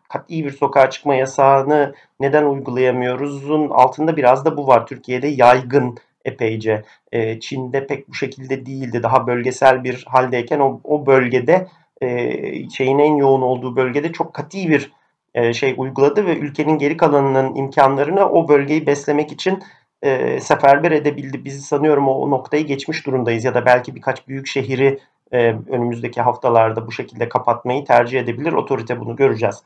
kat'i 0.10 0.46
bir 0.46 0.52
sokağa 0.52 0.90
çıkma 0.90 1.16
yasağını 1.16 1.94
neden 2.20 2.46
uygulayamıyoruzun 2.46 3.70
altında 3.70 4.18
biraz 4.18 4.46
da 4.46 4.58
bu 4.58 4.68
var. 4.68 4.88
Türkiye'de 4.88 5.28
yaygın 5.28 5.98
epeyce. 6.26 6.84
E, 7.12 7.40
Çin'de 7.40 7.88
pek 7.88 8.10
bu 8.10 8.14
şekilde 8.14 8.66
değildi. 8.66 9.04
Daha 9.04 9.28
bölgesel 9.28 9.84
bir 9.84 10.06
haldeyken 10.08 10.60
o, 10.60 10.80
o 10.84 11.06
bölgede 11.06 11.68
e, 12.02 12.70
şeyin 12.70 13.00
en 13.00 13.16
yoğun 13.16 13.42
olduğu 13.42 13.76
bölgede 13.76 14.12
çok 14.12 14.34
kat'i 14.34 14.70
bir 14.70 14.92
e, 15.36 15.54
şey 15.54 15.74
uyguladı 15.78 16.26
ve 16.26 16.38
ülkenin 16.38 16.78
geri 16.78 16.98
kalanının 16.98 17.56
imkanlarını 17.56 18.30
o 18.30 18.48
bölgeyi 18.48 18.88
beslemek 18.88 19.32
için 19.32 19.64
e, 20.02 20.40
seferber 20.40 20.92
edebildi. 20.92 21.46
Biz 21.46 21.66
sanıyorum 21.66 22.08
o, 22.08 22.12
o 22.12 22.30
noktayı 22.30 22.66
geçmiş 22.66 23.06
durumdayız 23.06 23.46
ya 23.46 23.56
da 23.56 23.66
belki 23.66 23.96
birkaç 23.96 24.28
büyük 24.28 24.48
şehri 24.48 25.00
e, 25.32 25.56
önümüzdeki 25.70 26.22
haftalarda 26.22 26.88
bu 26.88 26.92
şekilde 26.92 27.30
kapatmayı 27.30 27.86
tercih 27.86 28.20
edebilir. 28.20 28.54
Otorite 28.54 29.00
bunu 29.00 29.16
göreceğiz. 29.16 29.64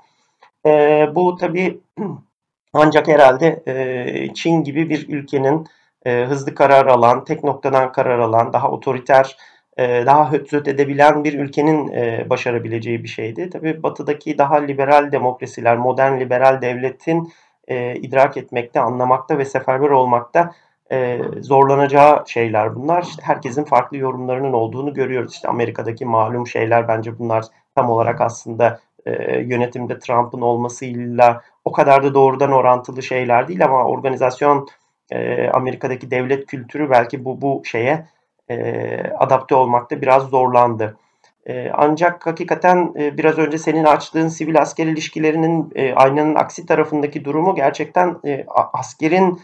E, 0.66 0.72
bu 1.16 1.38
tabii 1.38 1.80
ancak 2.74 3.08
herhalde 3.08 3.64
e, 3.68 4.34
Çin 4.34 4.64
gibi 4.64 4.90
bir 4.90 5.10
ülkenin 5.10 5.68
e, 6.06 6.24
hızlı 6.24 6.56
karar 6.56 6.86
alan, 6.86 7.24
tek 7.26 7.44
noktadan 7.44 7.92
karar 7.92 8.20
alan, 8.20 8.54
daha 8.54 8.72
otoriter, 8.72 9.38
e, 9.78 10.06
daha 10.06 10.32
höt 10.32 10.54
edebilen 10.54 11.24
bir 11.24 11.34
ülkenin 11.34 11.92
e, 11.92 12.30
başarabileceği 12.30 13.04
bir 13.04 13.08
şeydi. 13.08 13.50
Tabii 13.50 13.84
batıdaki 13.84 14.38
daha 14.38 14.56
liberal 14.56 15.12
demokrasiler, 15.12 15.78
modern 15.78 16.20
liberal 16.20 16.62
devletin 16.62 17.34
e, 17.68 17.96
idrak 17.96 18.38
etmekte, 18.38 18.80
anlamakta 18.80 19.38
ve 19.38 19.46
seferber 19.46 19.90
olmakta 19.90 20.54
e, 20.92 21.22
zorlanacağı 21.42 22.24
şeyler 22.28 22.76
bunlar. 22.76 23.04
İşte 23.04 23.22
herkesin 23.26 23.64
farklı 23.64 23.98
yorumlarının 23.98 24.54
olduğunu 24.54 24.94
görüyoruz. 24.94 25.34
İşte 25.34 25.48
Amerika'daki 25.48 26.06
malum 26.06 26.48
şeyler 26.48 26.88
bence 26.88 27.20
bunlar 27.20 27.46
tam 27.76 27.90
olarak 27.90 28.22
aslında 28.22 28.80
e, 29.06 29.40
yönetimde 29.40 30.00
Trump'ın 30.00 30.42
olmasıyla 30.42 31.42
o 31.66 31.72
kadar 31.72 32.04
da 32.04 32.14
doğrudan 32.14 32.52
orantılı 32.52 33.04
şeyler 33.04 33.48
değil 33.48 33.66
ama 33.66 33.86
organizasyon 33.86 34.68
e, 35.12 35.50
Amerika'daki 35.50 36.12
devlet 36.12 36.46
kültürü 36.46 36.90
belki 36.90 37.26
bu 37.26 37.42
bu 37.42 37.62
şeye 37.66 38.06
e, 38.50 38.98
adapte 39.20 39.56
olmakta 39.56 40.02
biraz 40.02 40.24
zorlandı. 40.24 40.98
E, 41.46 41.72
ancak 41.74 42.28
hakikaten 42.28 42.94
e, 43.00 43.18
biraz 43.18 43.38
önce 43.38 43.58
senin 43.58 43.84
açtığın 43.84 44.28
sivil 44.28 44.62
asker 44.62 44.88
ilişkilerinin 44.88 45.72
e, 45.76 45.94
aynanın 45.94 46.36
aksi 46.36 46.66
tarafındaki 46.66 47.26
durumu 47.26 47.56
gerçekten 47.56 48.18
e, 48.26 48.46
askerin 48.74 49.42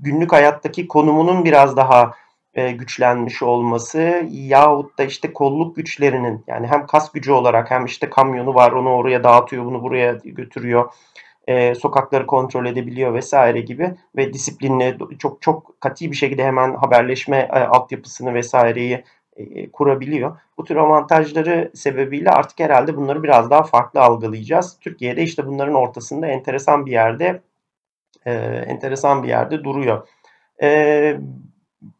günlük 0.00 0.32
hayattaki 0.32 0.88
konumunun 0.88 1.44
biraz 1.44 1.76
daha 1.76 2.12
güçlenmiş 2.54 3.42
olması 3.42 4.22
yahut 4.30 4.98
da 4.98 5.04
işte 5.04 5.32
kolluk 5.32 5.76
güçlerinin 5.76 6.44
yani 6.46 6.66
hem 6.66 6.86
kas 6.86 7.12
gücü 7.12 7.32
olarak 7.32 7.70
hem 7.70 7.84
işte 7.84 8.10
kamyonu 8.10 8.54
var 8.54 8.72
onu 8.72 8.88
oraya 8.88 9.24
dağıtıyor 9.24 9.64
bunu 9.64 9.82
buraya 9.82 10.12
götürüyor 10.24 10.92
sokakları 11.78 12.26
kontrol 12.26 12.66
edebiliyor 12.66 13.14
vesaire 13.14 13.60
gibi 13.60 13.94
ve 14.16 14.32
disiplinle 14.32 14.96
çok 15.18 15.42
çok 15.42 15.80
katı 15.80 16.04
bir 16.04 16.16
şekilde 16.16 16.44
hemen 16.44 16.74
haberleşme 16.74 17.36
e, 17.36 17.58
altyapısını 17.58 18.34
vesaireyi 18.34 19.04
kurabiliyor. 19.72 20.36
Bu 20.58 20.64
tür 20.64 20.76
avantajları 20.76 21.70
sebebiyle 21.74 22.30
artık 22.30 22.60
herhalde 22.60 22.96
bunları 22.96 23.22
biraz 23.22 23.50
daha 23.50 23.62
farklı 23.62 24.00
algılayacağız. 24.00 24.78
Türkiye'de 24.80 25.22
işte 25.22 25.46
bunların 25.46 25.74
ortasında 25.74 26.26
enteresan 26.26 26.86
bir 26.86 26.92
yerde 26.92 27.42
e, 28.26 28.32
enteresan 28.66 29.22
bir 29.22 29.28
yerde 29.28 29.64
duruyor. 29.64 30.08
E, 30.62 31.20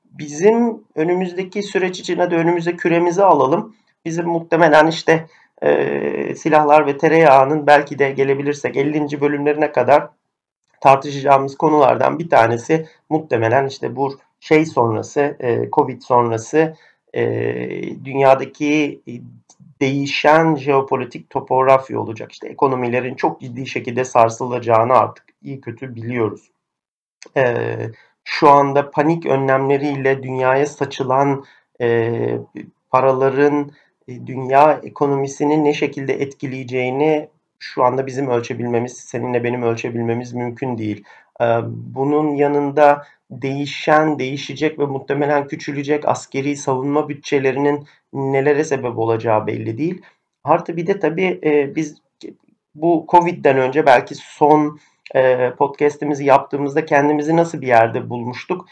bizim 0.04 0.85
önümüzdeki 0.95 1.62
süreç 1.62 2.00
için 2.00 2.18
hadi 2.18 2.35
önümüze 2.35 2.76
küremizi 2.76 3.25
alalım. 3.25 3.76
Bizim 4.04 4.26
muhtemelen 4.26 4.87
işte 4.87 5.26
e, 5.62 6.35
silahlar 6.35 6.87
ve 6.87 6.99
tereyağının 6.99 7.66
belki 7.66 7.99
de 7.99 8.11
gelebilirsek 8.11 8.76
50. 8.76 9.21
bölümlerine 9.21 9.73
kadar 9.73 10.09
tartışacağımız 10.80 11.57
konulardan 11.57 12.18
bir 12.18 12.30
tanesi 12.30 12.87
muhtemelen 13.09 13.66
işte 13.66 13.97
bu 13.97 14.18
şey 14.40 14.66
sonrası, 14.66 15.37
e, 15.40 15.71
Covid 15.71 16.02
sonrası 16.02 16.75
e, 17.15 17.25
dünyadaki 18.05 19.00
değişen 19.81 20.55
jeopolitik 20.55 21.31
topografya 21.31 22.00
olacak. 22.00 22.33
İşte 22.33 22.49
ekonomilerin 22.49 23.15
çok 23.15 23.41
ciddi 23.41 23.67
şekilde 23.67 24.05
sarsılacağını 24.05 24.93
artık 24.93 25.25
iyi 25.43 25.61
kötü 25.61 25.95
biliyoruz. 25.95 26.50
E, 27.37 27.67
şu 28.25 28.49
anda 28.50 28.91
panik 28.91 29.27
önlemleriyle 29.27 30.23
dünyaya 30.23 30.67
saçılan 30.67 31.45
e, 31.81 32.38
paraların 32.91 33.71
e, 34.09 34.27
dünya 34.27 34.81
ekonomisini 34.83 35.65
ne 35.65 35.75
şekilde 35.75 36.12
etkileyeceğini 36.12 37.29
şu 37.59 37.85
anda 37.85 38.07
bizim 38.07 38.29
ölçebilmemiz, 38.29 38.93
seninle 38.97 39.45
benim 39.45 39.62
ölçebilmemiz 39.62 40.33
mümkün 40.33 40.79
değil. 40.79 41.05
Bunun 41.71 42.35
yanında 42.35 43.07
değişen, 43.30 44.18
değişecek 44.18 44.78
ve 44.78 44.87
muhtemelen 44.87 45.47
küçülecek 45.47 46.09
askeri 46.09 46.57
savunma 46.57 47.09
bütçelerinin 47.09 47.87
nelere 48.12 48.64
sebep 48.64 48.99
olacağı 48.99 49.47
belli 49.47 49.78
değil. 49.78 50.02
Artı 50.45 50.76
bir 50.76 50.87
de 50.87 50.99
tabii 50.99 51.40
biz 51.76 51.97
bu 52.75 53.07
Covid'den 53.09 53.59
önce 53.59 53.87
belki 53.87 54.14
son 54.14 54.78
podcast'imizi 55.59 56.25
yaptığımızda 56.25 56.85
kendimizi 56.85 57.37
nasıl 57.37 57.61
bir 57.61 57.66
yerde 57.66 58.11
bulmuştuk? 58.11 58.66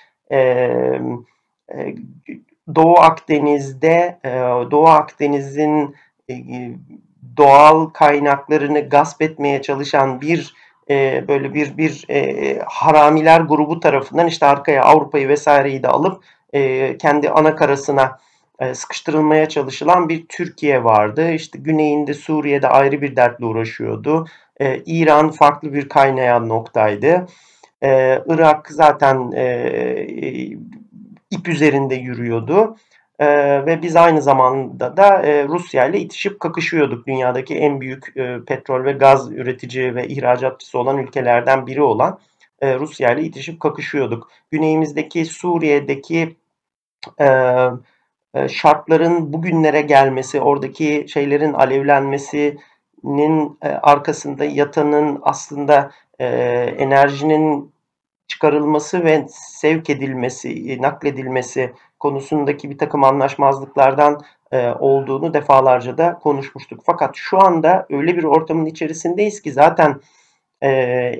Doğu 2.74 2.98
Akdeniz'de, 2.98 4.18
Doğu 4.70 4.86
Akdeniz'in 4.86 5.96
doğal 7.36 7.86
kaynaklarını 7.86 8.88
gasp 8.88 9.22
etmeye 9.22 9.62
çalışan 9.62 10.20
bir 10.20 10.54
e, 10.90 11.24
böyle 11.28 11.54
bir 11.54 11.76
bir 11.76 12.04
e, 12.10 12.58
haramiler 12.66 13.40
grubu 13.40 13.80
tarafından 13.80 14.26
işte 14.26 14.46
arkaya 14.46 14.82
Avrupa'yı 14.82 15.28
vesaireyi 15.28 15.82
de 15.82 15.88
alıp 15.88 16.24
e, 16.52 16.98
kendi 16.98 17.30
ana 17.30 17.56
karasına 17.56 18.18
e, 18.58 18.74
sıkıştırılmaya 18.74 19.48
çalışılan 19.48 20.08
bir 20.08 20.26
Türkiye 20.28 20.84
vardı. 20.84 21.30
İşte 21.30 21.58
güneyinde 21.58 22.14
Suriye'de 22.14 22.68
ayrı 22.68 23.02
bir 23.02 23.16
dertle 23.16 23.46
uğraşıyordu. 23.46 24.26
E, 24.60 24.82
İran 24.86 25.30
farklı 25.30 25.72
bir 25.72 25.88
kaynayan 25.88 26.48
noktaydı. 26.48 27.26
E, 27.82 28.22
Irak 28.26 28.68
zaten 28.70 29.32
e, 29.32 30.06
ip 31.30 31.48
üzerinde 31.48 31.94
yürüyordu. 31.94 32.76
E, 33.18 33.26
ve 33.66 33.82
biz 33.82 33.96
aynı 33.96 34.22
zamanda 34.22 34.96
da 34.96 35.22
e, 35.22 35.44
Rusya 35.44 35.86
ile 35.86 36.00
itişip 36.00 36.40
kakışıyorduk. 36.40 37.06
Dünyadaki 37.06 37.54
en 37.54 37.80
büyük 37.80 38.16
e, 38.16 38.38
petrol 38.46 38.84
ve 38.84 38.92
gaz 38.92 39.32
üretici 39.32 39.94
ve 39.94 40.08
ihracatçısı 40.08 40.78
olan 40.78 40.98
ülkelerden 40.98 41.66
biri 41.66 41.82
olan 41.82 42.18
e, 42.60 42.78
Rusya 42.78 43.14
ile 43.14 43.22
itişip 43.22 43.60
kakışıyorduk. 43.60 44.30
Güneyimizdeki 44.50 45.24
Suriye'deki 45.24 46.36
e, 47.20 47.26
e, 48.34 48.48
şartların 48.48 49.32
bugünlere 49.32 49.80
gelmesi, 49.80 50.40
oradaki 50.40 51.06
şeylerin 51.08 51.52
alevlenmesinin 51.52 53.58
e, 53.62 53.68
arkasında 53.68 54.44
yatanın 54.44 55.18
aslında 55.22 55.90
e, 56.18 56.26
enerjinin 56.78 57.72
çıkarılması 58.28 59.04
ve 59.04 59.26
sevk 59.30 59.90
edilmesi, 59.90 60.82
nakledilmesi 60.82 61.72
konusundaki 61.98 62.70
bir 62.70 62.78
takım 62.78 63.04
anlaşmazlıklardan 63.04 64.20
olduğunu 64.78 65.34
defalarca 65.34 65.98
da 65.98 66.18
konuşmuştuk. 66.22 66.80
Fakat 66.86 67.16
şu 67.16 67.44
anda 67.44 67.86
öyle 67.90 68.16
bir 68.16 68.24
ortamın 68.24 68.66
içerisindeyiz 68.66 69.42
ki 69.42 69.52
zaten 69.52 70.00
e, 70.62 70.70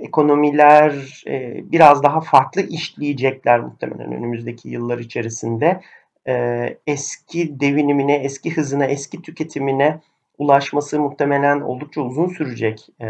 ekonomiler 0.03 1.23
e, 1.27 1.63
biraz 1.73 2.03
daha 2.03 2.21
farklı 2.21 2.63
işleyecekler 2.63 3.61
muhtemelen 3.61 4.13
önümüzdeki 4.13 4.69
yıllar 4.69 4.99
içerisinde 4.99 5.81
e, 6.29 6.79
eski 6.87 7.61
devinimine, 7.61 8.17
eski 8.17 8.57
hızına, 8.57 8.85
eski 8.85 9.23
tüketimine 9.23 10.01
ulaşması 10.39 11.01
muhtemelen 11.01 11.61
oldukça 11.61 12.01
uzun 12.01 12.29
sürecek 12.29 12.89
e, 13.01 13.07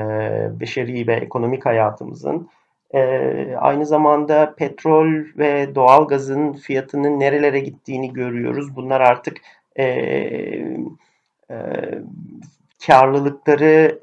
beşeri 0.61 1.07
ve 1.07 1.15
ekonomik 1.15 1.67
hayatımızın. 1.67 2.49
E, 2.95 3.01
aynı 3.57 3.87
zamanda 3.87 4.55
petrol 4.55 5.25
ve 5.39 5.75
doğal 5.75 6.09
gazın 6.09 6.53
fiyatının 6.53 7.21
nerelere 7.21 7.61
gittiğini 7.61 8.13
görüyoruz. 8.13 8.77
Bunlar 8.77 9.01
artık 9.01 9.37
e, 9.77 9.85
e, 11.51 11.57
karlılıkları 12.87 13.99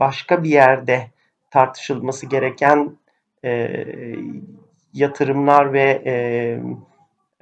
başka 0.00 0.42
bir 0.42 0.50
yerde 0.50 1.06
tartışılması 1.50 2.26
gereken 2.26 2.96
e, 3.44 3.84
yatırımlar 4.92 5.72
ve 5.72 6.02
e, 6.06 6.14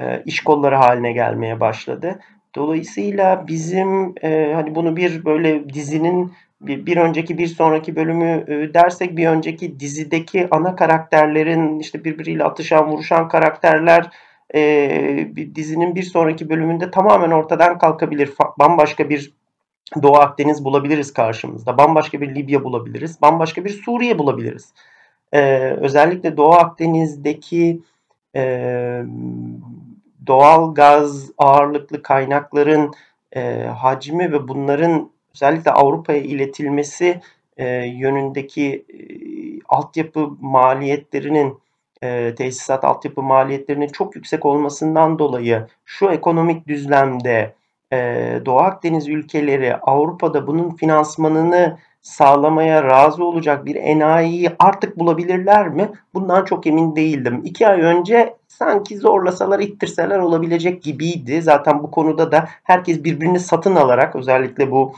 e, 0.00 0.22
iş 0.26 0.40
kolları 0.40 0.76
haline 0.76 1.12
gelmeye 1.12 1.60
başladı. 1.60 2.18
Dolayısıyla 2.54 3.46
bizim 3.46 4.14
e, 4.22 4.52
hani 4.54 4.74
bunu 4.74 4.96
bir 4.96 5.24
böyle 5.24 5.68
dizinin 5.68 6.32
bir, 6.66 6.86
bir 6.86 6.96
önceki 6.96 7.38
bir 7.38 7.46
sonraki 7.46 7.96
bölümü 7.96 8.44
e, 8.48 8.74
dersek 8.74 9.16
bir 9.16 9.26
önceki 9.28 9.80
dizideki 9.80 10.48
ana 10.50 10.76
karakterlerin 10.76 11.78
işte 11.78 12.04
birbiriyle 12.04 12.44
atışan 12.44 12.86
vuruşan 12.86 13.28
karakterler 13.28 14.10
e, 14.54 15.28
dizinin 15.54 15.94
bir 15.94 16.02
sonraki 16.02 16.50
bölümünde 16.50 16.90
tamamen 16.90 17.30
ortadan 17.30 17.78
kalkabilir. 17.78 18.30
Bambaşka 18.58 19.08
bir 19.08 19.32
Doğu 20.02 20.16
Akdeniz 20.16 20.64
bulabiliriz 20.64 21.12
karşımızda. 21.12 21.78
Bambaşka 21.78 22.20
bir 22.20 22.34
Libya 22.34 22.64
bulabiliriz. 22.64 23.22
Bambaşka 23.22 23.64
bir 23.64 23.70
Suriye 23.70 24.18
bulabiliriz. 24.18 24.72
Ee, 25.32 25.76
özellikle 25.80 26.36
Doğu 26.36 26.52
Akdeniz'deki 26.52 27.80
e, 28.36 29.02
doğal 30.26 30.74
gaz 30.74 31.30
ağırlıklı 31.38 32.02
kaynakların 32.02 32.92
e, 33.32 33.64
hacmi 33.64 34.32
ve 34.32 34.48
bunların 34.48 35.10
özellikle 35.34 35.70
Avrupa'ya 35.70 36.18
iletilmesi 36.18 37.20
e, 37.56 37.66
yönündeki 37.86 38.84
e, 38.88 38.98
altyapı 39.68 40.30
maliyetlerinin 40.40 41.58
e, 42.02 42.34
tesisat 42.34 42.84
altyapı 42.84 43.22
maliyetlerinin 43.22 43.88
çok 43.88 44.16
yüksek 44.16 44.46
olmasından 44.46 45.18
dolayı 45.18 45.66
şu 45.84 46.10
ekonomik 46.10 46.68
düzlemde 46.68 47.54
e, 47.92 47.96
Doğu 48.46 48.58
Akdeniz 48.58 49.08
ülkeleri 49.08 49.76
Avrupa'da 49.76 50.46
bunun 50.46 50.70
finansmanını 50.70 51.78
sağlamaya 52.02 52.84
razı 52.84 53.24
olacak 53.24 53.64
bir 53.64 53.74
enayiyi 53.74 54.50
artık 54.58 54.98
bulabilirler 54.98 55.68
mi? 55.68 55.90
Bundan 56.14 56.44
çok 56.44 56.66
emin 56.66 56.96
değildim. 56.96 57.40
İki 57.44 57.68
ay 57.68 57.80
önce 57.80 58.36
sanki 58.48 58.98
zorlasalar, 58.98 59.60
ittirseler 59.60 60.18
olabilecek 60.18 60.82
gibiydi. 60.82 61.42
Zaten 61.42 61.82
bu 61.82 61.90
konuda 61.90 62.32
da 62.32 62.48
herkes 62.62 63.04
birbirini 63.04 63.40
satın 63.40 63.76
alarak 63.76 64.16
özellikle 64.16 64.70
bu 64.70 64.92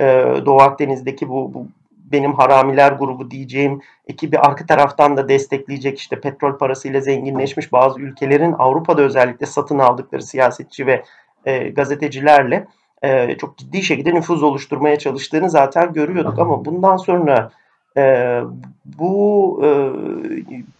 e, 0.00 0.04
Doğu 0.46 0.60
Akdeniz'deki 0.60 1.28
bu, 1.28 1.54
bu 1.54 1.66
benim 2.12 2.34
haramiler 2.34 2.92
grubu 2.92 3.30
diyeceğim 3.30 3.80
ekibi 4.06 4.38
arka 4.38 4.66
taraftan 4.66 5.16
da 5.16 5.28
destekleyecek 5.28 5.98
işte 5.98 6.20
petrol 6.20 6.58
parasıyla 6.58 7.00
zenginleşmiş 7.00 7.72
bazı 7.72 8.00
ülkelerin 8.00 8.54
Avrupa'da 8.58 9.02
özellikle 9.02 9.46
satın 9.46 9.78
aldıkları 9.78 10.22
siyasetçi 10.22 10.86
ve 10.86 11.04
e, 11.44 11.68
gazetecilerle 11.68 12.66
e, 13.02 13.36
çok 13.38 13.58
ciddi 13.58 13.82
şekilde 13.82 14.14
nüfuz 14.14 14.42
oluşturmaya 14.42 14.98
çalıştığını 14.98 15.50
zaten 15.50 15.92
görüyorduk 15.92 16.38
ama 16.38 16.64
bundan 16.64 16.96
sonra 16.96 17.50
e, 17.96 18.40
bu 18.84 19.60
e, 19.64 19.70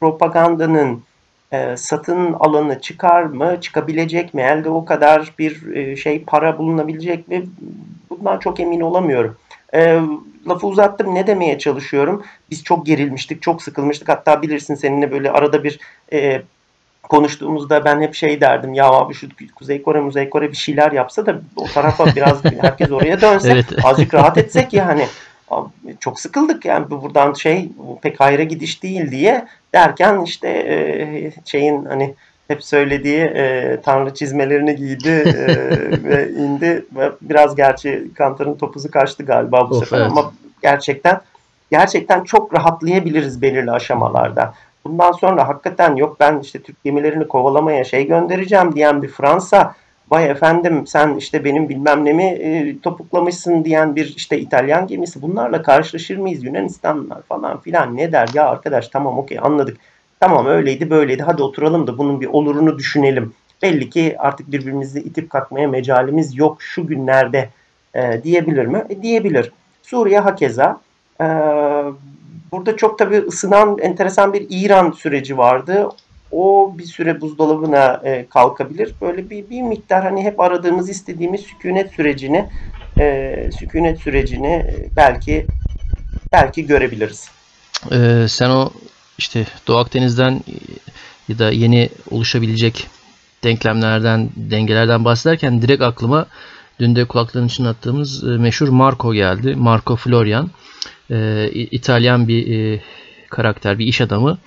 propagandanın 0.01 1.03
e, 1.53 1.77
satın 1.77 2.33
alanı 2.33 2.81
çıkar 2.81 3.23
mı, 3.23 3.61
çıkabilecek 3.61 4.35
mi, 4.35 4.43
elde 4.43 4.69
o 4.69 4.85
kadar 4.85 5.35
bir 5.39 5.75
e, 5.75 5.97
şey 5.97 6.25
para 6.25 6.59
bulunabilecek 6.59 7.29
mi 7.29 7.43
bundan 8.11 8.39
çok 8.39 8.61
emin 8.61 8.81
olamıyorum. 8.81 9.37
E, 9.75 10.01
lafı 10.49 10.67
uzattım 10.67 11.15
ne 11.15 11.27
demeye 11.27 11.59
çalışıyorum? 11.59 12.23
Biz 12.51 12.65
çok 12.65 12.87
gerilmiştik, 12.87 13.43
çok 13.43 13.63
sıkılmıştık. 13.63 14.09
Hatta 14.09 14.43
bilirsin 14.43 14.75
seninle 14.75 15.13
böyle 15.13 15.31
arada 15.31 15.65
bir 15.65 15.81
e, 16.13 16.43
konuştuğumuzda 17.03 17.85
ben 17.85 18.01
hep 18.01 18.15
şey 18.15 18.41
derdim 18.41 18.75
ya 18.75 18.91
abi 18.91 19.15
şu 19.15 19.29
Kuzey 19.55 19.83
Kore 19.83 20.01
Kuzey 20.01 20.31
Kore 20.31 20.51
bir 20.51 20.57
şeyler 20.57 20.93
yapsa 20.93 21.27
da 21.27 21.41
o 21.57 21.67
tarafa 21.67 22.07
biraz 22.07 22.45
herkes 22.61 22.91
oraya 22.91 23.21
dönse 23.21 23.53
evet. 23.53 23.85
azıcık 23.85 24.15
rahat 24.15 24.39
etsek 24.39 24.73
ya 24.73 24.87
hani 24.87 25.07
çok 26.01 26.21
sıkıldık 26.21 26.65
yani 26.65 26.91
buradan 26.91 27.33
şey 27.33 27.69
pek 28.03 28.21
hayra 28.21 28.43
gidiş 28.43 28.83
değil 28.83 29.11
diye 29.11 29.47
derken 29.75 30.23
işte 30.25 30.49
e, 30.49 31.33
şeyin 31.45 31.85
hani 31.85 32.15
hep 32.49 32.65
söylediği 32.65 33.21
e, 33.21 33.77
tanrı 33.83 34.15
çizmelerini 34.15 34.77
giydi 34.77 35.09
e, 35.09 35.47
ve 36.05 36.31
indi 36.31 36.85
ve 36.97 37.11
biraz 37.23 37.57
gerçi 37.57 38.15
Kantar'ın 38.15 38.55
topuzu 38.55 38.91
kaçtı 38.91 39.23
galiba 39.23 39.71
bu 39.71 39.75
of, 39.75 39.85
sefer 39.85 40.01
evet. 40.01 40.11
ama 40.11 40.33
gerçekten 40.63 41.21
gerçekten 41.71 42.25
çok 42.25 42.55
rahatlayabiliriz 42.55 43.43
belirli 43.43 43.71
aşamalarda 43.71 44.55
bundan 44.85 45.13
sonra 45.13 45.49
hakikaten 45.49 45.97
yok 45.97 46.17
ben 46.21 46.41
işte 46.41 46.63
Türk 46.63 46.85
gemilerini 46.85 47.29
kovalamaya 47.29 47.85
şey 47.85 48.07
göndereceğim 48.07 48.75
diyen 48.75 49.03
bir 49.03 49.09
Fransa 49.09 49.75
vay 50.11 50.31
efendim 50.31 50.87
sen 50.87 51.15
işte 51.15 51.45
benim 51.45 51.69
bilmem 51.69 52.05
nemi 52.05 52.25
e, 52.25 52.81
topuklamışsın 52.81 53.65
diyen 53.65 53.97
bir 53.97 54.15
işte 54.17 54.39
İtalyan 54.39 54.87
gemisi 54.87 55.23
bunlarla 55.23 55.63
karşılaşır 55.63 56.17
mıyız? 56.17 56.45
Yunanistanlar 56.45 57.23
falan 57.23 57.61
filan 57.61 57.97
ne 57.97 58.13
der? 58.13 58.29
Ya 58.35 58.49
arkadaş 58.49 58.89
tamam 58.89 59.19
okey 59.19 59.39
anladık. 59.43 59.77
Tamam 60.21 60.47
öyleydi 60.47 60.91
böyleydi. 60.91 61.23
Hadi 61.23 61.43
oturalım 61.43 61.87
da 61.87 61.99
bunun 61.99 62.21
bir 62.21 62.27
olurunu 62.27 62.79
düşünelim. 62.79 63.33
Belli 63.63 63.91
ki 63.91 64.17
artık 64.19 64.53
birbirimizi 64.53 65.01
itip 65.01 65.31
kalkmaya 65.31 65.69
mecalimiz 65.69 66.37
yok 66.37 66.63
şu 66.63 66.87
günlerde 66.87 67.49
e, 67.95 68.23
diyebilir 68.23 68.67
mi? 68.67 68.85
E, 68.89 69.03
diyebilir. 69.03 69.53
Suriye 69.83 70.19
hakeza 70.21 70.81
e, 71.21 71.27
Burada 72.53 72.77
çok 72.77 72.99
tabii 72.99 73.19
ısınan 73.19 73.79
enteresan 73.79 74.33
bir 74.33 74.47
İran 74.51 74.91
süreci 74.91 75.39
vardı. 75.39 75.89
O 76.33 76.75
bir 76.79 76.85
süre 76.85 77.21
buzdolabına 77.21 78.01
e, 78.05 78.27
kalkabilir. 78.27 78.95
Böyle 79.01 79.31
bir, 79.31 79.51
bir 79.51 79.63
miktar 79.63 80.03
hani 80.03 80.25
hep 80.25 80.41
aradığımız 80.41 80.89
istediğimiz 80.89 81.41
sükunet 81.41 81.93
sürecini 81.93 82.49
e, 82.99 83.51
sükunet 83.59 84.01
sürecini 84.01 84.53
e, 84.53 84.89
belki 84.97 85.47
belki 86.33 86.67
görebiliriz. 86.67 87.31
Ee, 87.93 88.27
sen 88.29 88.51
o 88.51 88.71
işte 89.19 89.47
Doğu 89.67 89.77
Akdeniz'den 89.77 90.41
ya 91.29 91.39
da 91.39 91.51
yeni 91.51 91.89
oluşabilecek 92.11 92.87
denklemlerden, 93.45 94.31
dengelerden 94.37 95.05
bahsederken 95.05 95.63
direkt 95.63 95.83
aklıma 95.83 96.27
dün 96.81 96.97
de 96.97 97.05
kulakların 97.05 97.47
için 97.47 97.65
attığımız 97.65 98.25
e, 98.25 98.27
meşhur 98.27 98.69
Marco 98.69 99.15
geldi. 99.15 99.55
Marco 99.55 99.97
Florian 99.97 100.51
e, 101.11 101.49
İtalyan 101.53 102.29
bir 102.29 102.75
e, 102.75 102.81
karakter, 103.31 103.79
bir 103.79 103.87
iş 103.87 104.01
adamı. 104.01 104.39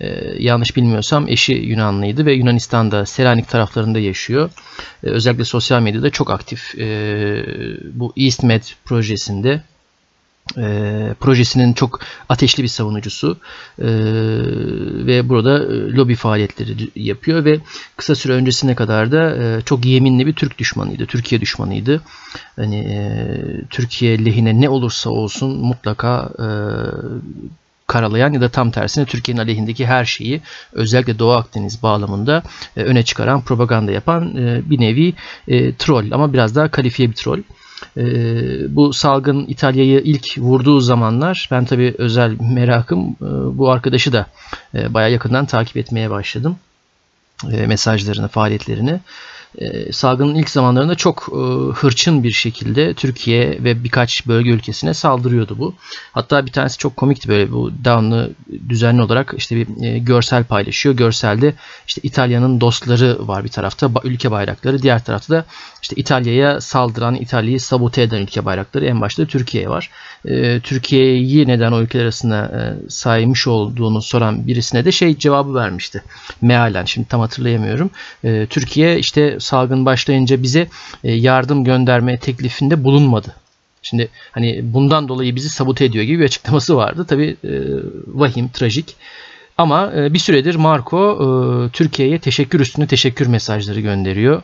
E, 0.00 0.34
yanlış 0.38 0.76
bilmiyorsam 0.76 1.28
eşi 1.28 1.52
Yunanlıydı 1.52 2.26
ve 2.26 2.32
Yunanistan'da 2.32 3.06
Selanik 3.06 3.48
taraflarında 3.48 3.98
yaşıyor. 3.98 4.50
E, 5.04 5.06
özellikle 5.06 5.44
sosyal 5.44 5.82
medyada 5.82 6.10
çok 6.10 6.30
aktif. 6.30 6.78
E, 6.78 6.86
bu 7.92 8.12
EastMed 8.16 8.62
projesinde 8.84 9.62
e, 10.58 11.14
projesinin 11.20 11.72
çok 11.72 12.00
ateşli 12.28 12.62
bir 12.62 12.68
savunucusu 12.68 13.36
e, 13.78 13.88
ve 15.06 15.28
burada 15.28 15.58
e, 15.58 15.92
lobi 15.92 16.14
faaliyetleri 16.14 16.90
yapıyor 16.96 17.44
ve 17.44 17.58
kısa 17.96 18.14
süre 18.14 18.32
öncesine 18.32 18.74
kadar 18.74 19.12
da 19.12 19.36
e, 19.36 19.60
çok 19.62 19.84
yeminli 19.84 20.26
bir 20.26 20.32
Türk 20.32 20.58
düşmanıydı, 20.58 21.06
Türkiye 21.06 21.40
düşmanıydı. 21.40 22.02
Hani 22.56 22.76
e, 22.76 22.98
Türkiye 23.70 24.24
lehine 24.24 24.60
ne 24.60 24.68
olursa 24.68 25.10
olsun 25.10 25.58
mutlaka 25.58 26.30
e, 26.38 26.46
karalayan 27.86 28.32
ya 28.32 28.40
da 28.40 28.48
tam 28.48 28.70
tersine 28.70 29.04
Türkiye'nin 29.04 29.40
aleyhindeki 29.40 29.86
her 29.86 30.04
şeyi 30.04 30.40
özellikle 30.72 31.18
Doğu 31.18 31.32
Akdeniz 31.32 31.82
bağlamında 31.82 32.42
e, 32.76 32.82
öne 32.82 33.02
çıkaran 33.02 33.42
propaganda 33.42 33.92
yapan 33.92 34.36
e, 34.36 34.70
bir 34.70 34.80
nevi 34.80 35.14
e, 35.48 35.74
troll 35.74 36.12
ama 36.12 36.32
biraz 36.32 36.56
daha 36.56 36.70
kalifiye 36.70 37.10
bir 37.10 37.14
troll. 37.14 37.38
E, 37.96 38.04
bu 38.76 38.92
salgın 38.92 39.46
İtalya'yı 39.46 40.00
ilk 40.00 40.38
vurduğu 40.38 40.80
zamanlar 40.80 41.48
ben 41.50 41.64
tabii 41.64 41.94
özel 41.98 42.36
merakım 42.40 43.08
e, 43.08 43.58
bu 43.58 43.70
arkadaşı 43.70 44.12
da 44.12 44.26
e, 44.74 44.94
bayağı 44.94 45.12
yakından 45.12 45.46
takip 45.46 45.76
etmeye 45.76 46.10
başladım. 46.10 46.56
E, 47.52 47.66
mesajlarını, 47.66 48.28
faaliyetlerini 48.28 49.00
e, 49.58 49.92
salgının 49.92 50.34
ilk 50.34 50.50
zamanlarında 50.50 50.94
çok 50.94 51.28
e, 51.32 51.40
hırçın 51.72 52.22
bir 52.22 52.30
şekilde 52.30 52.94
Türkiye 52.94 53.58
ve 53.64 53.84
birkaç 53.84 54.26
bölge 54.26 54.50
ülkesine 54.50 54.94
saldırıyordu 54.94 55.58
bu. 55.58 55.74
Hatta 56.12 56.46
bir 56.46 56.52
tanesi 56.52 56.78
çok 56.78 56.96
komikti 56.96 57.28
böyle 57.28 57.52
bu 57.52 57.72
down'lı 57.84 58.30
düzenli 58.68 59.02
olarak 59.02 59.34
işte 59.36 59.56
bir 59.56 59.84
e, 59.84 59.98
görsel 59.98 60.44
paylaşıyor. 60.44 60.94
Görselde 60.94 61.54
işte 61.86 62.00
İtalya'nın 62.04 62.60
dostları 62.60 63.28
var 63.28 63.44
bir 63.44 63.48
tarafta 63.48 63.90
ülke 64.04 64.30
bayrakları 64.30 64.82
diğer 64.82 65.04
tarafta 65.04 65.34
da 65.34 65.44
işte 65.82 65.96
İtalya'ya 65.96 66.60
saldıran 66.60 67.14
İtalya'yı 67.14 67.60
sabote 67.60 68.02
eden 68.02 68.22
ülke 68.22 68.44
bayrakları 68.44 68.86
en 68.86 69.00
başta 69.00 69.26
Türkiye 69.26 69.68
var. 69.68 69.90
E, 70.24 70.60
Türkiye'yi 70.60 71.48
neden 71.48 71.72
o 71.72 71.80
ülkeler 71.80 72.02
arasında 72.02 72.36
e, 72.44 72.90
saymış 72.90 73.46
olduğunu 73.46 74.02
soran 74.02 74.46
birisine 74.46 74.84
de 74.84 74.92
şey 74.92 75.18
cevabı 75.18 75.54
vermişti. 75.54 76.02
Mealen 76.42 76.84
şimdi 76.84 77.08
tam 77.08 77.20
hatırlayamıyorum. 77.20 77.90
E, 78.24 78.46
Türkiye 78.46 78.98
işte 78.98 79.40
salgın 79.42 79.86
başlayınca 79.86 80.42
bize 80.42 80.68
e, 81.04 81.12
yardım 81.12 81.64
gönderme 81.64 82.18
teklifinde 82.18 82.84
bulunmadı. 82.84 83.34
Şimdi 83.82 84.08
hani 84.32 84.60
bundan 84.62 85.08
dolayı 85.08 85.36
bizi 85.36 85.48
sabote 85.48 85.84
ediyor 85.84 86.04
gibi 86.04 86.18
bir 86.18 86.24
açıklaması 86.24 86.76
vardı. 86.76 87.06
Tabi 87.08 87.36
e, 87.44 87.50
vahim, 88.06 88.48
trajik. 88.48 88.96
Ama 89.58 89.92
e, 89.96 90.14
bir 90.14 90.18
süredir 90.18 90.54
Marco 90.54 91.70
Türkiye'ye 91.72 92.18
teşekkür 92.18 92.60
üstüne 92.60 92.86
teşekkür 92.86 93.26
mesajları 93.26 93.80
gönderiyor. 93.80 94.42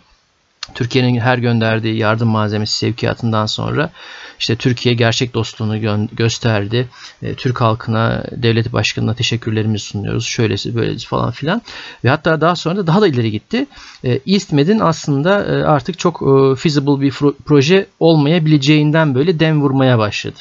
Türkiye'nin 0.74 1.20
her 1.20 1.38
gönderdiği 1.38 1.96
yardım 1.96 2.28
malzemesi 2.28 2.74
sevkiyatından 2.74 3.46
sonra 3.46 3.90
işte 4.38 4.56
Türkiye 4.56 4.94
gerçek 4.94 5.34
dostluğunu 5.34 5.76
gö- 5.76 6.14
gösterdi. 6.14 6.88
E, 7.22 7.34
Türk 7.34 7.60
halkına, 7.60 8.24
devlet 8.32 8.72
başkanına 8.72 9.14
teşekkürlerimizi 9.14 9.84
sunuyoruz. 9.84 10.26
Şöylesi 10.26 10.74
böylesi 10.74 11.06
falan 11.06 11.30
filan. 11.30 11.62
Ve 12.04 12.08
hatta 12.08 12.40
daha 12.40 12.56
sonra 12.56 12.76
da 12.76 12.86
daha 12.86 13.00
da 13.00 13.08
ileri 13.08 13.30
gitti. 13.30 13.66
E, 14.04 14.20
EastMed'in 14.26 14.78
aslında 14.78 15.44
e, 15.44 15.64
artık 15.64 15.98
çok 15.98 16.22
e, 16.22 16.56
feasible 16.56 17.00
bir 17.00 17.14
proje 17.44 17.86
olmayabileceğinden 18.00 19.14
böyle 19.14 19.40
dem 19.40 19.62
vurmaya 19.62 19.98
başladı 19.98 20.38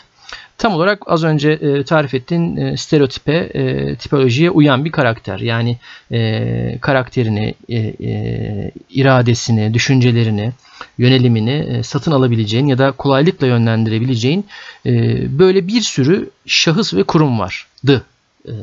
tam 0.58 0.74
olarak 0.74 1.04
az 1.06 1.24
önce 1.24 1.52
e, 1.52 1.84
tarif 1.84 2.14
ettiğin 2.14 2.58
e, 2.58 2.78
stereotipe, 2.78 3.34
e, 3.34 3.96
tipolojiye 3.96 4.50
uyan 4.50 4.86
bir 4.86 4.92
karakter. 4.92 5.40
Yani 5.40 5.78
e, 6.12 6.78
karakterini, 6.82 7.54
e, 7.70 7.78
e, 7.78 8.72
iradesini, 8.90 9.74
düşüncelerini, 9.74 10.52
yönelimini 10.98 11.52
e, 11.52 11.84
satın 11.84 12.12
alabileceğin 12.12 12.68
ya 12.68 12.78
da 12.78 12.92
kolaylıkla 12.92 13.48
yönlendirebileceğin 13.48 14.46
e, 14.86 14.92
böyle 15.40 15.68
bir 15.68 15.82
sürü 15.82 16.30
şahıs 16.46 16.94
ve 16.94 17.04
kurum 17.04 17.40
vardı 17.40 18.04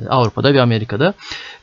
Avrupa'da 0.08 0.54
ve 0.54 0.62
Amerika'da. 0.62 1.14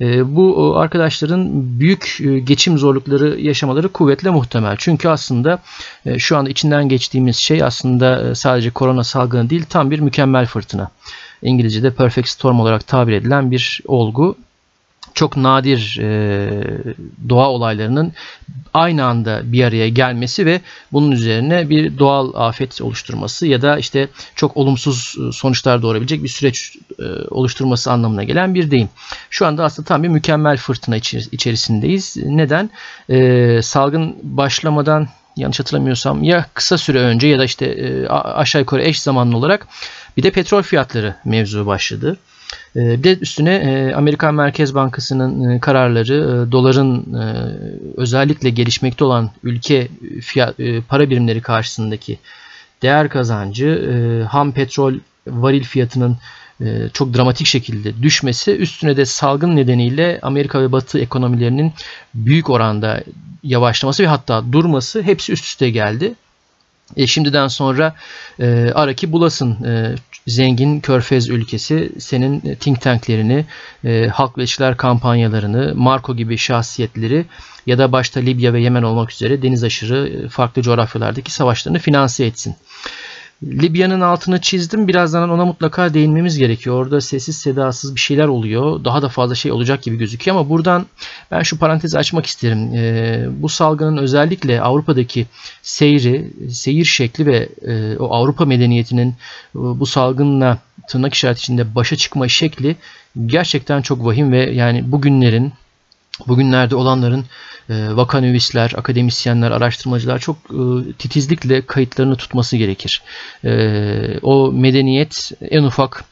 E, 0.02 0.36
bu 0.36 0.74
arkadaşların 0.78 1.50
büyük 1.80 2.18
e, 2.22 2.40
geçim 2.40 2.78
zorlukları 2.78 3.42
yaşamaları 3.42 3.90
kuvvetle 3.90 4.30
muhtemel. 4.30 4.76
Çünkü 4.80 5.10
aslında 5.10 5.60
şu 6.18 6.38
anda 6.38 6.50
içinden 6.50 6.90
geçtiğimiz 6.90 7.36
şey 7.36 7.64
aslında 7.64 8.36
sadece 8.36 8.72
korona 8.72 9.04
salgını 9.04 9.50
değil 9.50 9.66
tam 9.70 9.92
bir 9.92 10.00
mükemmel 10.00 10.46
fırtına. 10.46 10.92
İngilizce'de 11.42 11.94
perfect 11.94 12.28
storm 12.28 12.60
olarak 12.60 12.88
tabir 12.88 13.14
edilen 13.14 13.52
bir 13.52 13.82
olgu 13.88 14.36
çok 15.14 15.38
nadir 15.38 15.98
e, 16.02 16.50
doğa 17.30 17.50
olaylarının 17.50 18.14
aynı 18.74 19.06
anda 19.06 19.42
bir 19.44 19.64
araya 19.64 19.90
gelmesi 19.90 20.46
ve 20.46 20.62
bunun 20.92 21.12
üzerine 21.12 21.70
bir 21.70 21.98
doğal 21.98 22.34
afet 22.36 22.82
oluşturması 22.82 23.48
ya 23.48 23.62
da 23.62 23.78
işte 23.78 24.08
çok 24.36 24.58
olumsuz 24.58 25.16
sonuçlar 25.32 25.82
doğurabilecek 25.82 26.24
bir 26.24 26.30
süreç 26.30 26.76
e, 27.00 27.04
oluşturması 27.30 27.92
anlamına 27.92 28.24
gelen 28.24 28.56
bir 28.56 28.72
deyim. 28.72 28.90
Şu 29.30 29.46
anda 29.46 29.64
aslında 29.64 29.88
tam 29.88 30.04
bir 30.04 30.08
mükemmel 30.08 30.58
fırtına 30.58 30.98
içerisindeyiz. 31.32 32.18
Neden? 32.18 32.70
E, 33.10 33.60
salgın 33.62 34.16
başlamadan 34.24 35.08
yanlış 35.36 35.60
hatırlamıyorsam 35.60 36.24
ya 36.24 36.46
kısa 36.54 36.78
süre 36.78 37.00
önce 37.00 37.28
ya 37.28 37.40
da 37.40 37.46
işte 37.46 37.66
e, 37.66 38.08
aşağı 38.08 38.62
yukarı 38.62 38.84
eş 38.84 39.02
zamanlı 39.02 39.38
olarak 39.38 39.68
bir 40.18 40.24
de 40.24 40.32
petrol 40.32 40.62
fiyatları 40.62 41.16
mevzu 41.26 41.66
başladı. 41.66 42.18
Ee, 42.76 42.80
bir 43.00 43.04
de 43.04 43.18
üstüne 43.18 43.56
e, 43.56 43.94
Amerikan 43.94 44.36
Merkez 44.36 44.76
Bankası'nın 44.76 45.50
e, 45.50 45.60
kararları 45.60 46.46
e, 46.48 46.52
doların 46.52 47.14
özellikle 47.98 48.50
gelişmekte 48.50 49.04
olan 49.04 49.32
ülke 49.44 49.88
fiyat, 50.22 50.56
para 50.88 51.10
birimleri 51.10 51.42
karşısındaki 51.42 52.20
değer 52.82 53.10
kazancı, 53.10 54.26
ham 54.30 54.52
petrol 54.52 54.94
varil 55.28 55.64
fiyatının 55.64 56.18
çok 56.94 57.14
dramatik 57.14 57.48
şekilde 57.48 58.04
düşmesi 58.04 58.52
üstüne 58.52 58.98
de 58.98 59.06
salgın 59.06 59.56
nedeniyle 59.56 60.20
Amerika 60.22 60.62
ve 60.62 60.72
Batı 60.72 61.00
ekonomilerinin 61.00 61.74
büyük 62.14 62.50
oranda 62.50 63.04
yavaşlaması 63.44 64.04
ve 64.04 64.08
hatta 64.08 64.44
durması 64.52 65.02
hepsi 65.02 65.34
üst 65.34 65.46
üste 65.46 65.70
geldi. 65.70 66.14
E, 66.98 67.08
şimdiden 67.08 67.48
sonra 67.48 67.96
e, 68.40 68.72
ara 68.76 68.96
bulasın 69.08 69.64
e, 69.64 69.96
zengin 70.28 70.80
körfez 70.80 71.30
ülkesi 71.30 71.92
senin 72.00 72.40
think 72.56 72.82
tanklerini, 72.82 73.46
e, 73.86 74.08
halk 74.08 74.38
ve 74.38 74.44
işler 74.44 74.78
kampanyalarını, 74.78 75.74
Marco 75.76 76.16
gibi 76.16 76.38
şahsiyetleri 76.38 77.26
ya 77.66 77.78
da 77.78 77.92
başta 77.92 78.20
Libya 78.20 78.54
ve 78.54 78.62
Yemen 78.62 78.84
olmak 78.84 79.12
üzere 79.12 79.42
deniz 79.42 79.64
aşırı 79.64 80.08
e, 80.10 80.30
farklı 80.30 80.62
coğrafyalardaki 80.62 81.34
savaşlarını 81.34 81.80
finanse 81.80 82.26
etsin. 82.26 82.56
Libya'nın 83.44 84.02
altını 84.02 84.42
çizdim. 84.42 84.88
Birazdan 84.88 85.30
ona 85.30 85.46
mutlaka 85.46 85.94
değinmemiz 85.94 86.38
gerekiyor. 86.38 86.76
Orada 86.76 87.02
sessiz 87.02 87.38
sedasız 87.38 87.96
bir 87.96 88.00
şeyler 88.00 88.28
oluyor. 88.28 88.86
Daha 88.86 89.02
da 89.02 89.10
fazla 89.10 89.36
şey 89.36 89.52
olacak 89.52 89.84
gibi 89.84 89.98
gözüküyor 89.98 90.38
ama 90.38 90.50
buradan 90.50 90.86
ben 91.32 91.42
şu 91.42 91.58
parantezi 91.58 91.98
açmak 91.98 92.26
isterim. 92.26 92.76
E, 92.76 93.26
bu 93.30 93.50
salgının 93.50 93.98
özellikle 93.98 94.62
Avrupa'daki 94.62 95.28
seyri, 95.62 96.32
seyir 96.52 96.86
şekli 96.86 97.26
ve 97.26 97.50
e, 97.68 97.98
o 97.98 98.14
Avrupa 98.14 98.46
medeniyetinin 98.46 99.10
e, 99.10 99.16
bu 99.56 99.86
salgınla 99.86 100.58
tırnak 100.88 101.14
işareti 101.14 101.40
içinde 101.40 101.76
başa 101.76 101.96
çıkma 101.96 102.28
şekli 102.28 102.76
gerçekten 103.26 103.82
çok 103.82 104.06
vahim 104.06 104.32
ve 104.32 104.52
yani 104.52 104.92
bugünlerin 104.92 105.54
bugünlerde 106.28 106.76
olanların 106.76 107.26
e, 107.70 107.96
vakanüvisler, 107.96 108.74
akademisyenler, 108.78 109.52
araştırmacılar 109.52 110.20
çok 110.20 110.38
e, 110.38 110.94
titizlikle 110.94 111.66
kayıtlarını 111.66 112.16
tutması 112.16 112.58
gerekir. 112.58 113.02
E, 113.44 114.20
o 114.22 114.52
medeniyet 114.52 115.32
en 115.50 115.64
ufak 115.64 116.04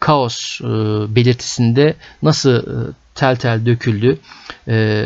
kaos 0.00 0.60
belirtisinde 1.08 1.94
nasıl 2.22 2.62
tel 3.16 3.36
tel 3.36 3.66
döküldü. 3.66 4.18
E, 4.68 5.04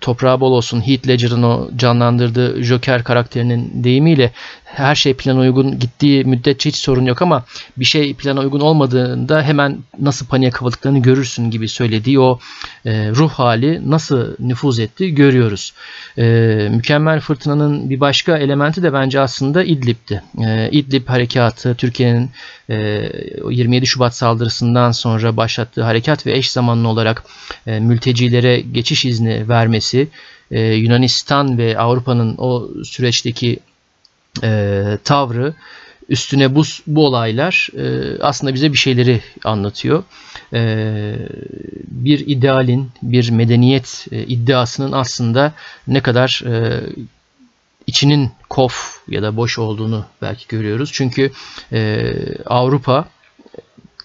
toprağı 0.00 0.40
bol 0.40 0.52
olsun 0.52 0.86
Heath 0.86 1.08
Ledger'ın 1.08 1.42
o 1.42 1.70
canlandırdığı 1.76 2.62
Joker 2.62 3.04
karakterinin 3.04 3.84
deyimiyle 3.84 4.32
her 4.74 4.94
şey 4.94 5.14
plana 5.14 5.40
uygun 5.40 5.78
gittiği 5.78 6.24
müddetçe 6.24 6.68
hiç 6.68 6.76
sorun 6.76 7.04
yok 7.04 7.22
ama 7.22 7.44
bir 7.76 7.84
şey 7.84 8.14
plana 8.14 8.40
uygun 8.40 8.60
olmadığında 8.60 9.42
hemen 9.42 9.78
nasıl 10.00 10.26
paniğe 10.26 10.50
kapıldıklarını 10.50 11.02
görürsün 11.02 11.50
gibi 11.50 11.68
söylediği 11.68 12.20
o 12.20 12.38
e, 12.84 13.10
ruh 13.10 13.30
hali 13.30 13.90
nasıl 13.90 14.36
nüfuz 14.38 14.78
etti 14.78 15.14
görüyoruz. 15.14 15.72
E, 16.18 16.24
mükemmel 16.70 17.20
fırtınanın 17.20 17.90
bir 17.90 18.00
başka 18.00 18.38
elementi 18.38 18.82
de 18.82 18.92
bence 18.92 19.20
aslında 19.20 19.64
İdlib'ti. 19.64 20.22
E, 20.44 20.70
İdlib 20.70 21.08
harekatı 21.08 21.74
Türkiye'nin 21.74 22.30
e, 22.70 23.08
27 23.50 23.86
Şubat 23.86 24.16
saldırısından 24.16 24.92
sonra 24.92 25.36
başlattığı 25.36 25.82
harekat 25.82 26.26
ve 26.26 26.32
eş 26.36 26.50
zamanlı 26.50 26.88
olarak 26.88 27.24
e, 27.66 27.80
mültecilere 27.80 28.60
geçiş 28.60 29.04
izni 29.04 29.48
vermesi 29.48 30.08
e, 30.50 30.60
Yunanistan 30.60 31.58
ve 31.58 31.78
Avrupa'nın 31.78 32.34
o 32.38 32.68
süreçteki 32.84 33.58
e, 34.42 34.98
tavrı 35.04 35.54
üstüne 36.08 36.54
bu, 36.54 36.62
bu 36.86 37.06
olaylar 37.06 37.68
e, 37.76 38.18
aslında 38.22 38.54
bize 38.54 38.72
bir 38.72 38.78
şeyleri 38.78 39.22
anlatıyor. 39.44 40.02
E, 40.52 41.14
bir 41.82 42.26
idealin, 42.26 42.90
bir 43.02 43.30
medeniyet 43.30 44.06
e, 44.12 44.22
iddiasının 44.22 44.92
aslında 44.92 45.52
ne 45.88 46.00
kadar 46.00 46.42
e, 46.46 46.80
içinin 47.86 48.30
kof 48.48 49.00
ya 49.08 49.22
da 49.22 49.36
boş 49.36 49.58
olduğunu 49.58 50.04
belki 50.22 50.48
görüyoruz. 50.48 50.90
Çünkü 50.92 51.32
e, 51.72 52.12
Avrupa 52.46 53.08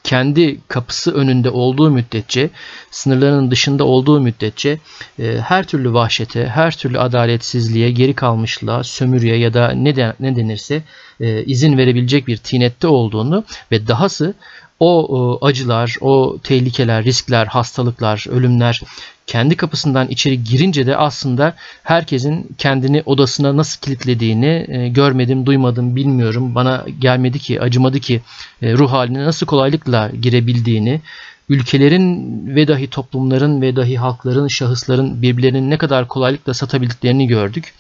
kendi 0.05 0.59
kapısı 0.67 1.13
önünde 1.13 1.49
olduğu 1.49 1.91
müddetçe, 1.91 2.49
sınırlarının 2.91 3.51
dışında 3.51 3.85
olduğu 3.85 4.21
müddetçe 4.21 4.79
e, 5.19 5.37
her 5.37 5.67
türlü 5.67 5.93
vahşete, 5.93 6.47
her 6.47 6.77
türlü 6.77 6.99
adaletsizliğe, 6.99 7.91
geri 7.91 8.13
kalmışlığa, 8.13 8.83
sömürüye 8.83 9.37
ya 9.37 9.53
da 9.53 9.71
ne, 9.71 9.95
de, 9.95 10.13
ne 10.19 10.35
denirse 10.35 10.83
e, 11.19 11.43
izin 11.43 11.77
verebilecek 11.77 12.27
bir 12.27 12.37
tinette 12.37 12.87
olduğunu 12.87 13.43
ve 13.71 13.87
dahası 13.87 14.33
o 14.79 15.37
acılar, 15.41 15.95
o 16.01 16.37
tehlikeler, 16.43 17.03
riskler, 17.03 17.45
hastalıklar, 17.45 18.25
ölümler 18.29 18.81
kendi 19.27 19.57
kapısından 19.57 20.07
içeri 20.07 20.43
girince 20.43 20.87
de 20.87 20.97
aslında 20.97 21.55
herkesin 21.83 22.55
kendini 22.57 23.03
odasına 23.05 23.57
nasıl 23.57 23.81
kilitlediğini 23.81 24.65
e, 24.67 24.89
görmedim, 24.89 25.45
duymadım, 25.45 25.95
bilmiyorum. 25.95 26.55
Bana 26.55 26.85
gelmedi 26.99 27.39
ki, 27.39 27.61
acımadı 27.61 27.99
ki 27.99 28.21
e, 28.61 28.73
ruh 28.73 28.91
haline 28.91 29.23
nasıl 29.23 29.45
kolaylıkla 29.45 30.11
girebildiğini, 30.21 31.01
ülkelerin 31.49 32.55
ve 32.55 32.67
dahi 32.67 32.87
toplumların 32.87 33.61
ve 33.61 33.75
dahi 33.75 33.97
halkların, 33.97 34.47
şahısların 34.47 35.21
birbirlerinin 35.21 35.69
ne 35.69 35.77
kadar 35.77 36.07
kolaylıkla 36.07 36.53
satabildiklerini 36.53 37.27
gördük. 37.27 37.73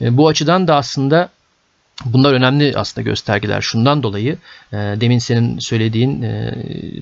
E, 0.00 0.16
bu 0.16 0.28
açıdan 0.28 0.68
da 0.68 0.76
aslında 0.76 1.28
Bunlar 2.04 2.32
önemli 2.32 2.72
aslında 2.76 3.04
göstergeler. 3.04 3.60
Şundan 3.60 4.02
dolayı 4.02 4.38
e, 4.72 4.76
demin 4.76 5.18
senin 5.18 5.58
söylediğin 5.58 6.22
e, 6.22 6.54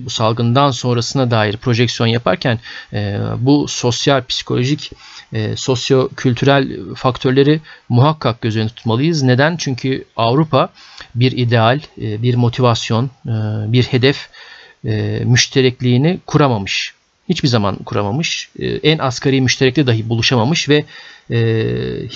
bu 0.05 0.09
salgından 0.09 0.71
sonrasına 0.71 1.31
dair 1.31 1.57
projeksiyon 1.57 2.07
yaparken 2.07 2.59
e, 2.93 3.19
bu 3.37 3.67
sosyal, 3.67 4.23
psikolojik, 4.25 4.91
e, 5.33 5.55
sosyo-kültürel 5.55 6.93
faktörleri 6.95 7.61
muhakkak 7.89 8.41
göz 8.41 8.57
önünde 8.57 8.73
tutmalıyız. 8.73 9.23
Neden? 9.23 9.57
Çünkü 9.57 10.05
Avrupa 10.15 10.69
bir 11.15 11.31
ideal, 11.31 11.79
e, 12.01 12.21
bir 12.21 12.35
motivasyon, 12.35 13.05
e, 13.05 13.31
bir 13.71 13.83
hedef 13.83 14.29
e, 14.85 15.21
müşterekliğini 15.25 16.19
kuramamış 16.25 16.98
hiçbir 17.29 17.47
zaman 17.47 17.75
kuramamış. 17.75 18.49
Ee, 18.59 18.65
en 18.67 18.97
asgari 18.97 19.41
müşterekte 19.41 19.87
dahi 19.87 20.09
buluşamamış 20.09 20.69
ve 20.69 20.85
e, 21.31 21.37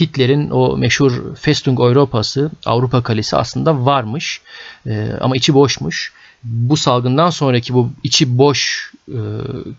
Hitler'in 0.02 0.50
o 0.50 0.78
meşhur 0.78 1.36
Festung 1.36 1.80
Europa'sı, 1.80 2.52
Avrupa 2.66 3.04
Kalesi 3.04 3.38
aslında 3.38 3.86
varmış 3.86 4.42
e, 4.88 5.10
ama 5.22 5.36
içi 5.36 5.54
boşmuş. 5.54 6.14
Bu 6.44 6.78
salgından 6.78 7.30
sonraki 7.30 7.74
bu 7.74 7.92
içi 8.04 8.38
boş 8.38 8.92
e, 9.08 9.20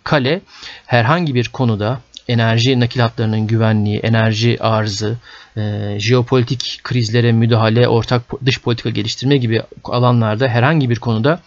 kale 0.05 0.41
herhangi 0.87 1.35
bir 1.35 1.49
konuda 1.49 2.01
enerji 2.29 2.81
nakil 2.81 3.01
hatlarının 3.01 3.47
güvenliği, 3.47 3.99
enerji 3.99 4.63
arzı, 4.63 5.17
e, 5.57 5.95
jeopolitik 5.99 6.81
krizlere 6.83 7.33
müdahale, 7.33 7.89
ortak 7.89 8.23
dış 8.47 8.61
politika 8.61 8.91
geliştirme 8.91 9.37
gibi 9.37 9.63
alanlarda 9.85 10.49
herhangi 10.49 10.91
bir 10.91 10.99
konuda 10.99 11.41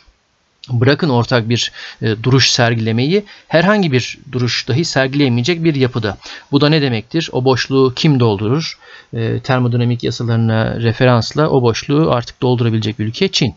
bırakın 0.69 1.09
ortak 1.09 1.49
bir 1.49 1.71
e, 2.01 2.23
duruş 2.23 2.49
sergilemeyi 2.49 3.23
herhangi 3.47 3.91
bir 3.91 4.17
duruş 4.31 4.67
dahi 4.67 4.85
sergileyemeyecek 4.85 5.63
bir 5.63 5.75
yapıda. 5.75 6.17
Bu 6.51 6.61
da 6.61 6.69
ne 6.69 6.81
demektir? 6.81 7.29
O 7.31 7.45
boşluğu 7.45 7.93
kim 7.95 8.19
doldurur? 8.19 8.79
E, 9.13 9.39
termodinamik 9.39 10.03
yasalarına 10.03 10.79
referansla 10.79 11.49
o 11.49 11.61
boşluğu 11.61 12.11
artık 12.11 12.41
doldurabilecek 12.41 12.99
ülke 12.99 13.27
Çin. 13.27 13.55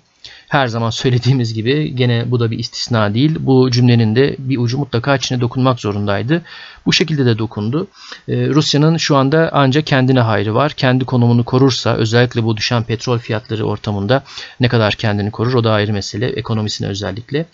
Her 0.50 0.66
zaman 0.68 0.90
söylediğimiz 0.90 1.54
gibi 1.54 1.94
gene 1.94 2.24
bu 2.26 2.40
da 2.40 2.50
bir 2.50 2.58
istisna 2.58 3.14
değil. 3.14 3.36
Bu 3.40 3.70
cümlenin 3.70 4.16
de 4.16 4.36
bir 4.38 4.58
ucu 4.58 4.78
mutlaka 4.78 5.16
içine 5.16 5.40
dokunmak 5.40 5.80
zorundaydı. 5.80 6.42
Bu 6.86 6.92
şekilde 6.92 7.26
de 7.26 7.38
dokundu. 7.38 7.86
Ee, 8.28 8.48
Rusya'nın 8.48 8.96
şu 8.96 9.16
anda 9.16 9.50
ancak 9.52 9.86
kendine 9.86 10.20
hayrı 10.20 10.54
var. 10.54 10.72
Kendi 10.72 11.04
konumunu 11.04 11.44
korursa 11.44 11.94
özellikle 11.94 12.44
bu 12.44 12.56
düşen 12.56 12.82
petrol 12.82 13.18
fiyatları 13.18 13.64
ortamında 13.64 14.22
ne 14.60 14.68
kadar 14.68 14.94
kendini 14.94 15.30
korur 15.30 15.54
o 15.54 15.64
da 15.64 15.72
ayrı 15.72 15.92
mesele. 15.92 16.26
Ekonomisine 16.26 16.88
özellikle. 16.88 17.46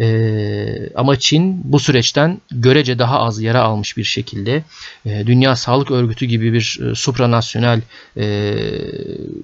Ee, 0.00 0.88
ama 0.94 1.18
Çin 1.18 1.60
bu 1.64 1.78
süreçten 1.78 2.40
görece 2.50 2.98
daha 2.98 3.20
az 3.20 3.42
yara 3.42 3.62
almış 3.62 3.96
bir 3.96 4.04
şekilde 4.04 4.62
e, 5.06 5.26
Dünya 5.26 5.56
Sağlık 5.56 5.90
Örgütü 5.90 6.26
gibi 6.26 6.52
bir 6.52 6.78
e, 6.82 6.94
supranasyonel 6.94 7.80
e, 8.16 8.54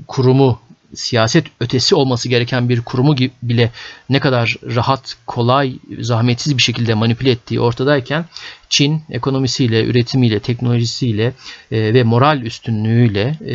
kurumu 0.08 0.58
siyaset 0.96 1.46
ötesi 1.60 1.94
olması 1.94 2.28
gereken 2.28 2.68
bir 2.68 2.80
kurumu 2.80 3.16
bile 3.42 3.70
ne 4.10 4.20
kadar 4.20 4.56
rahat, 4.74 5.16
kolay, 5.26 5.72
zahmetsiz 6.00 6.56
bir 6.56 6.62
şekilde 6.62 6.94
manipüle 6.94 7.30
ettiği 7.30 7.60
ortadayken 7.60 8.24
Çin 8.68 9.02
ekonomisiyle, 9.10 9.84
üretimiyle, 9.84 10.40
teknolojisiyle 10.40 11.32
e, 11.72 11.94
ve 11.94 12.02
moral 12.02 12.42
üstünlüğüyle 12.42 13.38
e, 13.46 13.54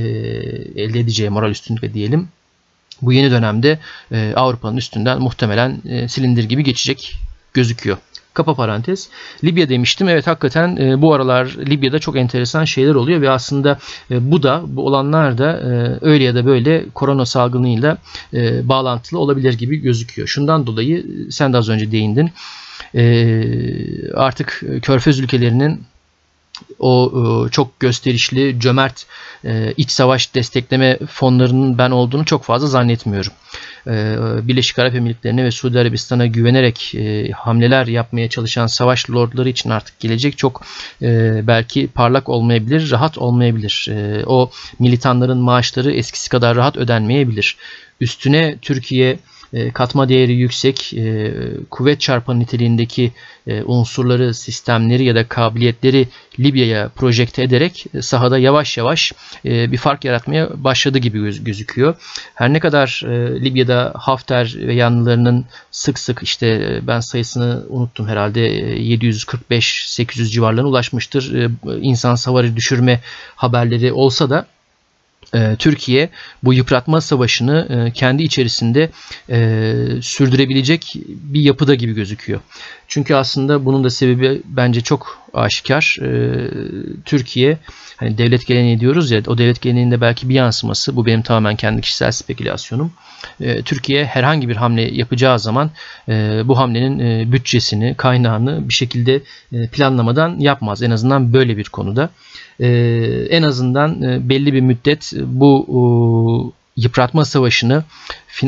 elde 0.84 1.00
edeceği 1.00 1.30
moral 1.30 1.52
üstünlükle 1.52 1.94
diyelim 1.94 2.30
bu 3.02 3.14
yeni 3.14 3.32
dönemde 3.32 3.80
e, 4.12 4.34
Avrupa'nın 4.36 4.78
üstünden 4.78 5.22
muhtemelen 5.22 5.82
e, 5.90 6.08
silindir 6.08 6.44
gibi 6.44 6.64
geçecek 6.64 7.16
gözüküyor. 7.54 7.98
Kapa 8.34 8.56
parantez. 8.56 9.10
Libya 9.44 9.70
demiştim. 9.70 10.10
Evet 10.10 10.28
hakikaten 10.28 10.78
e, 10.78 11.02
bu 11.02 11.14
aralar 11.14 11.46
Libya'da 11.46 12.00
çok 12.00 12.18
enteresan 12.18 12.66
şeyler 12.66 12.96
oluyor 12.96 13.22
ve 13.22 13.30
aslında 13.30 13.80
e, 14.12 14.32
bu 14.32 14.44
da 14.44 14.64
bu 14.68 14.86
olanlar 14.86 15.38
da 15.38 15.52
e, 15.52 15.98
öyle 16.02 16.24
ya 16.24 16.36
da 16.36 16.46
böyle 16.46 16.86
korona 16.94 17.26
salgınıyla 17.26 17.98
e, 18.34 18.70
bağlantılı 18.70 19.20
olabilir 19.20 19.54
gibi 19.54 19.78
gözüküyor. 19.78 20.28
Şundan 20.28 20.68
dolayı 20.68 21.06
sen 21.30 21.54
de 21.54 21.58
az 21.58 21.70
önce 21.70 21.92
değindin. 21.92 22.32
E, 22.96 23.44
artık 24.14 24.64
Körfez 24.82 25.20
ülkelerinin 25.20 25.84
o 26.80 27.12
e, 27.48 27.52
çok 27.52 27.80
gösterişli, 27.80 28.60
cömert 28.60 29.06
e, 29.46 29.74
iç 29.78 29.92
savaş 29.92 30.36
destekleme 30.36 30.98
fonlarının 31.10 31.78
ben 31.78 31.92
olduğunu 31.92 32.26
çok 32.26 32.44
fazla 32.44 32.68
zannetmiyorum. 32.68 33.32
E, 33.88 34.16
Birleşik 34.48 34.80
Arap 34.80 34.96
Emirlikleri'ne 34.96 35.44
ve 35.44 35.52
Suudi 35.52 35.80
Arabistan'a 35.80 36.26
güvenerek 36.26 36.96
hamleler 37.36 37.88
yapmaya 37.88 38.30
çalışan 38.30 38.68
savaş 38.68 39.10
lordları 39.10 39.50
için 39.50 39.70
artık 39.70 40.00
gelecek 40.00 40.38
çok 40.38 40.62
belki 41.42 41.88
parlak 41.88 42.30
olmayabilir, 42.30 42.92
rahat 42.92 43.18
olmayabilir. 43.18 43.90
O 44.26 44.52
militanların 44.80 45.38
maaşları 45.38 45.92
eskisi 45.92 46.30
kadar 46.30 46.56
rahat 46.56 46.78
ödenmeyebilir. 46.78 47.58
Üstüne 48.02 48.58
Türkiye 48.62 49.10
e, 49.12 49.18
katma 49.74 50.10
değeri 50.10 50.34
yüksek, 50.34 50.94
e, 50.94 51.34
kuvvet 51.70 52.02
çarpanı 52.02 52.40
niteliğindeki 52.40 53.12
e, 53.48 53.64
unsurları, 53.64 54.34
sistemleri 54.34 55.04
ya 55.04 55.16
da 55.16 55.28
kabiliyetleri 55.28 56.08
Libya'ya 56.40 56.90
projekte 56.90 57.44
ederek 57.44 57.86
sahada 58.02 58.38
yavaş 58.38 58.78
yavaş 58.78 59.14
bir 59.46 59.78
fark 59.78 60.06
yaratmaya 60.06 60.50
başladı 60.64 60.98
gibi 60.98 61.44
gözüküyor. 61.44 61.96
Her 62.36 62.54
ne 62.54 62.60
kadar 62.60 63.02
Libya'da 63.42 63.94
Hafter 63.96 64.56
ve 64.58 64.74
yanlılarının 64.74 65.46
sık 65.72 66.00
sık 66.00 66.24
işte 66.24 66.80
ben 66.88 67.00
sayısını 67.00 67.64
unuttum 67.70 68.08
herhalde 68.08 68.60
745-800 68.78 70.30
civarlarına 70.30 70.70
ulaşmıştır. 70.70 71.50
İnsan 71.82 72.16
savarı 72.16 72.56
düşürme 72.56 73.00
haberleri 73.36 73.94
olsa 73.94 74.30
da 74.30 74.46
e, 75.36 75.56
Türkiye 75.60 76.10
bu 76.44 76.54
yıpratma 76.54 77.02
savaşını 77.02 77.68
e, 77.70 77.92
kendi 77.92 78.24
içerisinde 78.24 78.90
e, 79.30 79.76
sürdürebilecek 80.02 80.94
bir 81.08 81.42
yapıda 81.42 81.76
gibi 81.76 81.94
gözüküyor. 81.94 82.40
Çünkü 82.88 83.16
aslında 83.16 83.66
bunun 83.66 83.84
da 83.84 83.90
sebebi 83.90 84.42
bence 84.46 84.82
çok 84.82 85.20
aşikar. 85.34 85.98
Türkiye 87.06 87.58
hani 87.98 88.18
devlet 88.18 88.48
geleneği 88.48 88.80
diyoruz 88.80 89.12
ya 89.12 89.22
o 89.28 89.38
devlet 89.38 89.62
geleneğinde 89.62 90.02
belki 90.02 90.30
bir 90.30 90.34
yansıması 90.34 90.96
bu 90.96 91.06
benim 91.06 91.22
tamamen 91.22 91.56
kendi 91.56 91.82
kişisel 91.82 92.12
spekülasyonum. 92.12 92.92
Türkiye 93.66 94.06
herhangi 94.06 94.50
bir 94.50 94.56
hamle 94.56 94.82
yapacağı 94.82 95.40
zaman 95.40 95.72
bu 96.44 96.58
hamlenin 96.58 97.32
bütçesini, 97.32 97.96
kaynağını 97.98 98.70
bir 98.70 98.74
şekilde 98.74 99.22
planlamadan 99.72 100.40
yapmaz. 100.40 100.84
En 100.84 100.92
azından 100.92 101.34
böyle 101.34 101.58
bir 101.58 101.66
konuda. 101.66 102.10
En 102.60 103.44
azından 103.44 104.02
belli 104.30 104.54
bir 104.54 104.62
müddet 104.62 105.14
bu 105.16 106.54
yıpratma 106.80 107.26
savaşını 107.26 107.84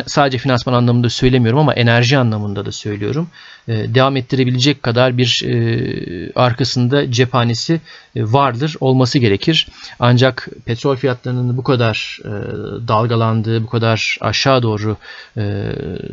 sadece 0.06 0.38
finansman 0.38 0.74
anlamında 0.74 1.10
söylemiyorum 1.10 1.60
ama 1.60 1.74
enerji 1.74 2.18
anlamında 2.18 2.66
da 2.66 2.72
söylüyorum. 2.72 3.28
E, 3.68 3.96
devam 3.96 4.18
ettirebilecek 4.18 4.84
kadar 4.84 5.18
bir 5.18 5.44
e, 5.46 6.32
arkasında 6.36 7.12
cephanesi 7.12 7.82
e, 8.16 8.24
vardır, 8.24 8.76
olması 8.80 9.20
gerekir. 9.20 9.68
Ancak 10.00 10.48
petrol 10.66 10.96
fiyatlarının 10.96 11.58
bu 11.58 11.64
kadar 11.64 12.20
dalgalandığı, 12.88 13.64
bu 13.64 13.68
kadar 13.68 14.18
aşağı 14.22 14.64
doğru 14.64 14.98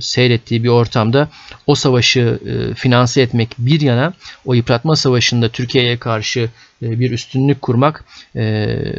seyrettiği 0.00 0.64
bir 0.64 0.68
ortamda 0.68 1.28
o 1.66 1.74
savaşı 1.74 2.38
finanse 2.76 3.22
etmek 3.22 3.50
bir 3.58 3.80
yana 3.80 4.12
o 4.44 4.54
yıpratma 4.54 4.96
savaşında 4.96 5.48
Türkiye'ye 5.48 5.98
karşı 5.98 6.48
bir 6.82 7.10
üstünlük 7.10 7.62
kurmak 7.62 8.04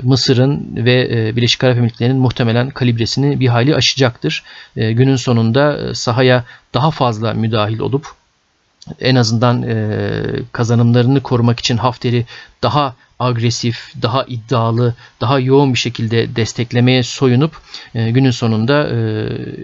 Mısır'ın 0.03 0.67
ve 0.75 1.35
Birleşik 1.35 1.63
Arap 1.63 1.77
Emirlikleri'nin 1.77 2.17
muhtemelen 2.17 2.69
kalibresini 2.69 3.39
bir 3.39 3.47
hayli 3.47 3.75
aşacaktır. 3.75 4.43
Günün 4.75 5.15
sonunda 5.15 5.95
sahaya 5.95 6.43
daha 6.73 6.91
fazla 6.91 7.33
müdahil 7.33 7.79
olup 7.79 8.07
en 8.99 9.15
azından 9.15 9.63
e, 9.63 10.21
kazanımlarını 10.51 11.23
korumak 11.23 11.59
için 11.59 11.77
Hafter'i 11.77 12.25
daha 12.63 12.95
agresif, 13.19 13.93
daha 14.01 14.23
iddialı, 14.23 14.95
daha 15.21 15.39
yoğun 15.39 15.73
bir 15.73 15.79
şekilde 15.79 16.35
desteklemeye 16.35 17.03
soyunup 17.03 17.57
e, 17.95 18.11
günün 18.11 18.31
sonunda 18.31 18.83
e, 18.83 18.95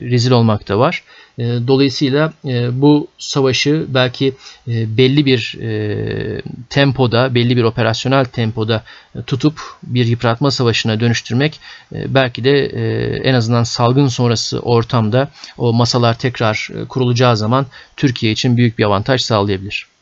rezil 0.02 0.32
olmak 0.32 0.68
da 0.68 0.80
var. 0.80 1.04
E, 1.38 1.44
dolayısıyla 1.44 2.34
e, 2.46 2.82
bu 2.82 3.08
savaşı 3.18 3.86
belki 3.88 4.34
e, 4.68 4.98
belli 4.98 5.26
bir 5.26 5.58
e, 5.62 6.41
tempoda, 6.70 7.36
belli 7.36 7.58
bir 7.58 7.63
operasyonel 7.63 8.26
tempoda 8.26 8.84
e, 9.15 9.22
tutup 9.22 9.60
bir 9.84 10.06
yıpratma 10.06 10.52
savaşına 10.52 11.00
dönüştürmek 11.00 11.60
e, 11.96 12.13
belki 12.13 12.44
de 12.44 12.65
e, 12.65 13.15
en 13.24 13.34
azından 13.34 13.63
salgın 13.63 14.08
sonrası 14.08 14.60
ortamda 14.60 15.30
o 15.58 15.74
masalar 15.74 16.20
tekrar 16.20 16.70
e, 16.76 16.86
kurulacağı 16.86 17.38
zaman 17.38 17.65
Türkiye 17.98 18.32
için 18.32 18.58
büyük 18.58 18.80
bir 18.80 18.84
avantaj 18.84 19.22
sağlayabilir. 19.22 19.95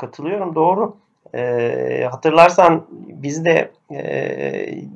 Katılıyorum 0.00 0.54
doğru. 0.54 0.96
Ee, 1.34 2.08
hatırlarsan 2.10 2.86
biz 3.08 3.44
de 3.44 3.70
e, 3.90 4.02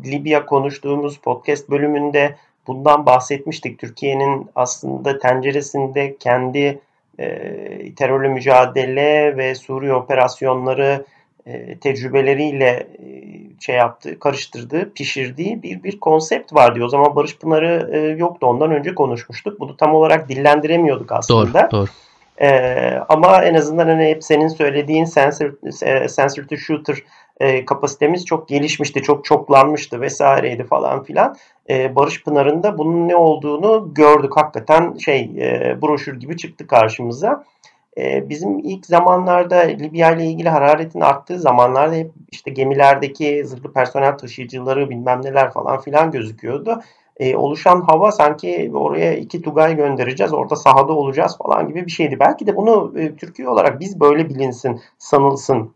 Libya 0.04 0.46
konuştuğumuz 0.46 1.18
podcast 1.18 1.70
bölümünde 1.70 2.36
bundan 2.66 3.06
bahsetmiştik. 3.06 3.78
Türkiye'nin 3.78 4.50
aslında 4.54 5.18
tenceresinde 5.18 6.16
kendi 6.16 6.80
e, 7.18 7.94
terörle 7.94 8.28
mücadele 8.28 9.36
ve 9.36 9.54
Suriye 9.54 9.94
operasyonları 9.94 11.04
e, 11.46 11.78
tecrübeleriyle 11.78 12.66
e, 12.66 13.06
şey 13.60 13.76
yaptı, 13.76 14.18
karıştırdığı, 14.18 14.92
pişirdiği 14.92 15.62
bir 15.62 15.82
bir 15.82 16.00
konsept 16.00 16.54
vardı. 16.54 16.84
O 16.84 16.88
zaman 16.88 17.16
Barış 17.16 17.38
Pınarı 17.38 17.90
e, 17.92 17.98
yoktu. 17.98 18.46
Ondan 18.46 18.70
önce 18.70 18.94
konuşmuştuk. 18.94 19.60
Bunu 19.60 19.76
tam 19.76 19.94
olarak 19.94 20.28
dillendiremiyorduk 20.28 21.12
aslında. 21.12 21.60
Doğru, 21.60 21.70
doğru. 21.70 21.88
Ee, 22.40 22.98
ama 23.08 23.44
en 23.44 23.54
azından 23.54 23.86
hani 23.86 24.04
hep 24.04 24.24
senin 24.24 24.48
söylediğin 24.48 25.04
sensor, 25.04 25.52
e, 25.82 26.08
sensor 26.08 26.42
to 26.42 26.56
shooter 26.56 26.96
e, 27.40 27.64
kapasitemiz 27.64 28.26
çok 28.26 28.48
gelişmişti, 28.48 29.02
çok 29.02 29.24
çoklanmıştı 29.24 30.00
vesaireydi 30.00 30.64
falan 30.64 31.02
filan. 31.02 31.36
E, 31.70 31.96
Barış 31.96 32.24
Pınar'ın 32.24 32.78
bunun 32.78 33.08
ne 33.08 33.16
olduğunu 33.16 33.94
gördük. 33.94 34.36
Hakikaten 34.36 34.94
şey 34.94 35.20
e, 35.20 35.78
broşür 35.82 36.20
gibi 36.20 36.36
çıktı 36.36 36.66
karşımıza. 36.66 37.44
E, 37.98 38.28
bizim 38.28 38.58
ilk 38.58 38.86
zamanlarda 38.86 39.56
Libya 39.56 40.14
ile 40.14 40.24
ilgili 40.24 40.48
hararetin 40.48 41.00
arttığı 41.00 41.38
zamanlarda 41.38 41.94
hep 41.94 42.10
işte 42.32 42.50
gemilerdeki 42.50 43.44
zırhlı 43.46 43.72
personel 43.72 44.18
taşıyıcıları 44.18 44.90
bilmem 44.90 45.20
neler 45.24 45.52
falan 45.52 45.80
filan 45.80 46.10
gözüküyordu 46.10 46.80
e, 47.16 47.36
oluşan 47.36 47.80
hava 47.80 48.12
sanki 48.12 48.70
oraya 48.74 49.14
iki 49.14 49.42
Tugay 49.42 49.76
göndereceğiz, 49.76 50.32
orada 50.32 50.56
sahada 50.56 50.92
olacağız 50.92 51.38
falan 51.38 51.68
gibi 51.68 51.86
bir 51.86 51.90
şeydi. 51.90 52.20
Belki 52.20 52.46
de 52.46 52.56
bunu 52.56 52.92
e, 53.00 53.16
Türkiye 53.16 53.48
olarak 53.48 53.80
biz 53.80 54.00
böyle 54.00 54.28
bilinsin, 54.28 54.80
sanılsın 54.98 55.74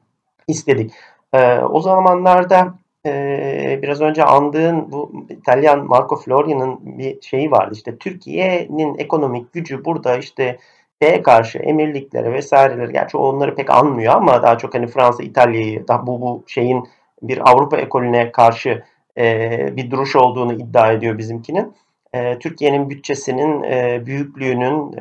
istedik. 0.48 0.92
E, 1.32 1.58
o 1.58 1.80
zamanlarda 1.80 2.74
e, 3.06 3.78
biraz 3.82 4.00
önce 4.00 4.24
andığın 4.24 4.92
bu 4.92 5.12
İtalyan 5.30 5.86
Marco 5.86 6.16
Florian'ın 6.16 6.98
bir 6.98 7.20
şeyi 7.22 7.50
vardı. 7.50 7.74
İşte 7.74 7.98
Türkiye'nin 7.98 8.98
ekonomik 8.98 9.52
gücü 9.52 9.84
burada 9.84 10.16
işte 10.16 10.58
şeye 11.02 11.22
karşı 11.22 11.58
emirliklere 11.58 12.32
vesaireleri 12.32 12.92
gerçi 12.92 13.16
onları 13.16 13.54
pek 13.54 13.70
anmıyor 13.70 14.14
ama 14.14 14.42
daha 14.42 14.58
çok 14.58 14.74
hani 14.74 14.86
Fransa, 14.86 15.22
İtalya'yı 15.22 15.88
da 15.88 16.06
bu 16.06 16.20
bu 16.20 16.44
şeyin 16.46 16.88
bir 17.22 17.50
Avrupa 17.50 17.76
ekolüne 17.76 18.32
karşı 18.32 18.82
e, 19.18 19.76
bir 19.76 19.90
duruş 19.90 20.16
olduğunu 20.16 20.52
iddia 20.52 20.92
ediyor 20.92 21.18
bizimkinin. 21.18 21.74
E, 22.12 22.38
Türkiye'nin 22.38 22.90
bütçesinin 22.90 23.62
e, 23.62 24.06
büyüklüğünün, 24.06 24.94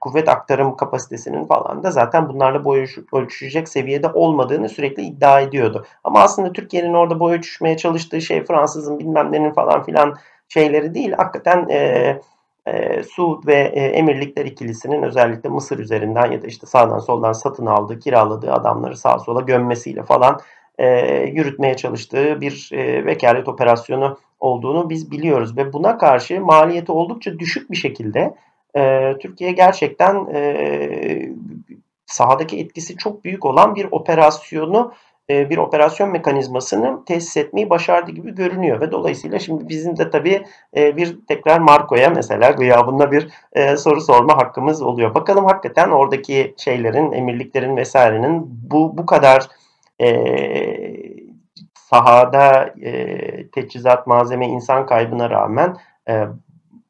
kuvvet 0.00 0.28
aktarım 0.28 0.76
kapasitesinin 0.76 1.44
falan 1.44 1.82
da 1.82 1.90
zaten 1.90 2.28
bunlarla 2.28 2.64
boy 2.64 2.86
ölçüşecek 3.12 3.68
seviyede 3.68 4.08
olmadığını 4.08 4.68
sürekli 4.68 5.02
iddia 5.02 5.40
ediyordu. 5.40 5.86
Ama 6.04 6.20
aslında 6.20 6.52
Türkiye'nin 6.52 6.94
orada 6.94 7.20
boy 7.20 7.34
ölçüşmeye 7.34 7.76
çalıştığı 7.76 8.20
şey 8.20 8.44
Fransızın 8.44 8.98
bilmem 8.98 9.32
nenin 9.32 9.52
falan 9.52 9.82
filan 9.82 10.16
şeyleri 10.48 10.94
değil. 10.94 11.12
Hakikaten 11.12 11.68
e, 11.68 12.20
e, 12.66 13.02
Suud 13.02 13.46
ve 13.46 13.54
e, 13.54 13.80
Emirlikler 13.80 14.44
ikilisinin 14.44 15.02
özellikle 15.02 15.48
Mısır 15.48 15.78
üzerinden 15.78 16.30
ya 16.30 16.42
da 16.42 16.46
işte 16.46 16.66
sağdan 16.66 16.98
soldan 16.98 17.32
satın 17.32 17.66
aldığı, 17.66 17.98
kiraladığı 17.98 18.52
adamları 18.52 18.96
sağa 18.96 19.18
sola 19.18 19.40
gömmesiyle 19.40 20.02
falan 20.02 20.40
e, 20.82 21.22
yürütmeye 21.34 21.76
çalıştığı 21.76 22.40
bir 22.40 22.70
e, 22.72 23.06
vekalet 23.06 23.48
operasyonu 23.48 24.18
olduğunu 24.40 24.90
biz 24.90 25.10
biliyoruz 25.10 25.56
ve 25.56 25.72
buna 25.72 25.98
karşı 25.98 26.40
maliyeti 26.40 26.92
oldukça 26.92 27.38
düşük 27.38 27.70
bir 27.70 27.76
şekilde 27.76 28.34
e, 28.76 29.12
Türkiye 29.20 29.52
gerçekten 29.52 30.26
e, 30.34 31.28
sahadaki 32.06 32.58
etkisi 32.58 32.96
çok 32.96 33.24
büyük 33.24 33.44
olan 33.44 33.74
bir 33.74 33.86
operasyonu 33.90 34.92
e, 35.30 35.50
bir 35.50 35.58
operasyon 35.58 36.10
mekanizmasını 36.10 37.04
tesis 37.04 37.36
etmeyi 37.36 37.70
başardı 37.70 38.10
gibi 38.10 38.34
görünüyor 38.34 38.80
ve 38.80 38.92
dolayısıyla 38.92 39.38
şimdi 39.38 39.68
bizim 39.68 39.96
de 39.96 40.10
tabii 40.10 40.44
e, 40.76 40.96
bir 40.96 41.18
tekrar 41.28 41.58
Marco'ya 41.60 42.10
mesela 42.10 42.50
gıyabında 42.50 43.12
bir 43.12 43.28
e, 43.52 43.76
soru 43.76 44.00
sorma 44.00 44.36
hakkımız 44.36 44.82
oluyor. 44.82 45.14
Bakalım 45.14 45.44
hakikaten 45.44 45.88
oradaki 45.90 46.54
şeylerin, 46.56 47.12
emirliklerin 47.12 47.76
vesairenin 47.76 48.42
bu 48.70 48.98
bu 48.98 49.06
kadar 49.06 49.48
e, 50.00 50.12
sahada 51.74 52.74
e, 52.82 53.50
teçhizat, 53.50 54.06
malzeme, 54.06 54.46
insan 54.46 54.86
kaybına 54.86 55.30
rağmen 55.30 55.76
e, 56.08 56.24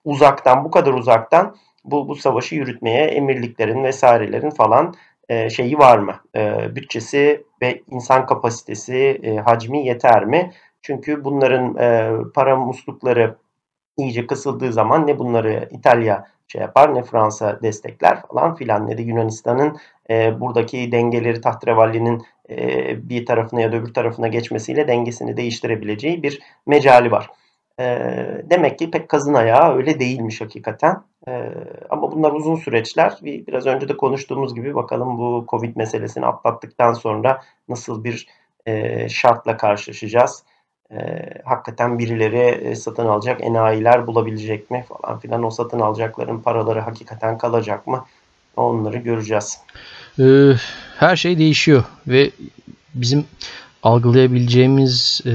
uzaktan, 0.04 0.64
bu 0.64 0.70
kadar 0.70 0.92
uzaktan 0.92 1.56
bu, 1.84 2.08
bu 2.08 2.14
savaşı 2.14 2.54
yürütmeye 2.54 3.04
emirliklerin 3.04 3.84
vesairelerin 3.84 4.50
falan 4.50 4.94
e, 5.28 5.50
şeyi 5.50 5.78
var 5.78 5.98
mı? 5.98 6.14
E, 6.36 6.74
bütçesi 6.76 7.44
ve 7.62 7.82
insan 7.90 8.26
kapasitesi, 8.26 9.20
e, 9.22 9.36
hacmi 9.36 9.86
yeter 9.86 10.24
mi? 10.24 10.52
Çünkü 10.82 11.24
bunların 11.24 11.76
e, 11.76 12.10
para 12.34 12.56
muslukları 12.56 13.36
iyice 13.96 14.26
kısıldığı 14.26 14.72
zaman 14.72 15.06
ne 15.06 15.18
bunları 15.18 15.68
İtalya 15.70 16.26
şey 16.48 16.60
yapar 16.60 16.94
ne 16.94 17.02
Fransa 17.02 17.62
destekler 17.62 18.22
falan 18.22 18.54
filan 18.54 18.86
ne 18.86 18.98
de 18.98 19.02
Yunanistan'ın 19.02 19.76
e, 20.10 20.40
buradaki 20.40 20.92
dengeleri 20.92 21.40
tahtrevallinin 21.40 22.16
e, 22.18 22.41
bir 23.08 23.26
tarafına 23.26 23.60
ya 23.60 23.72
da 23.72 23.76
öbür 23.76 23.94
tarafına 23.94 24.28
geçmesiyle 24.28 24.88
dengesini 24.88 25.36
değiştirebileceği 25.36 26.22
bir 26.22 26.40
mecali 26.66 27.10
var. 27.10 27.30
E, 27.80 27.84
demek 28.50 28.78
ki 28.78 28.90
pek 28.90 29.08
kazın 29.08 29.34
ayağı 29.34 29.76
öyle 29.76 30.00
değilmiş 30.00 30.40
hakikaten. 30.40 31.02
E, 31.28 31.48
ama 31.90 32.12
bunlar 32.12 32.32
uzun 32.32 32.56
süreçler. 32.56 33.18
Biraz 33.22 33.66
önce 33.66 33.88
de 33.88 33.96
konuştuğumuz 33.96 34.54
gibi 34.54 34.74
bakalım 34.74 35.18
bu 35.18 35.46
Covid 35.48 35.76
meselesini 35.76 36.26
atlattıktan 36.26 36.92
sonra 36.92 37.42
nasıl 37.68 38.04
bir 38.04 38.26
e, 38.66 39.08
şartla 39.08 39.56
karşılaşacağız 39.56 40.44
e, 40.92 41.28
hakikaten 41.44 41.98
birileri 41.98 42.38
e, 42.38 42.74
satın 42.76 43.06
alacak 43.06 43.44
enayiler 43.44 44.06
bulabilecek 44.06 44.70
mi 44.70 44.84
falan 44.88 45.18
filan 45.18 45.42
o 45.42 45.50
satın 45.50 45.80
alacakların 45.80 46.40
paraları 46.40 46.80
hakikaten 46.80 47.38
kalacak 47.38 47.86
mı 47.86 48.04
onları 48.56 48.96
göreceğiz. 48.96 49.60
Ee, 50.18 50.52
her 50.98 51.16
şey 51.16 51.38
değişiyor 51.38 51.84
ve 52.06 52.30
bizim 52.94 53.24
algılayabileceğimiz 53.82 55.20
e, 55.26 55.34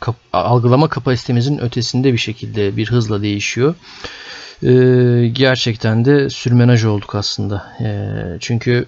kap, 0.00 0.16
algılama 0.32 0.88
kapasitemizin 0.88 1.58
ötesinde 1.58 2.12
bir 2.12 2.18
şekilde 2.18 2.76
bir 2.76 2.90
hızla 2.90 3.22
değişiyor. 3.22 3.74
E, 4.62 4.72
gerçekten 5.28 6.04
de 6.04 6.30
sürmenaj 6.30 6.84
olduk 6.84 7.14
aslında. 7.14 7.76
E, 7.80 7.90
çünkü 8.40 8.86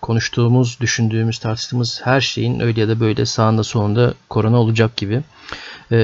konuştuğumuz, 0.00 0.80
düşündüğümüz, 0.80 1.38
tartıştığımız 1.38 2.00
her 2.04 2.20
şeyin 2.20 2.60
öyle 2.60 2.80
ya 2.80 2.88
da 2.88 3.00
böyle 3.00 3.26
sağında 3.26 3.64
solunda 3.64 4.14
korona 4.28 4.56
olacak 4.56 4.96
gibi. 4.96 5.22
E, 5.92 5.96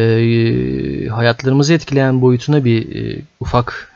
hayatlarımızı 1.09 1.73
etkileyen 1.73 2.21
boyutuna 2.21 2.65
bir 2.65 2.97
e, 2.97 3.23
ufak 3.41 3.93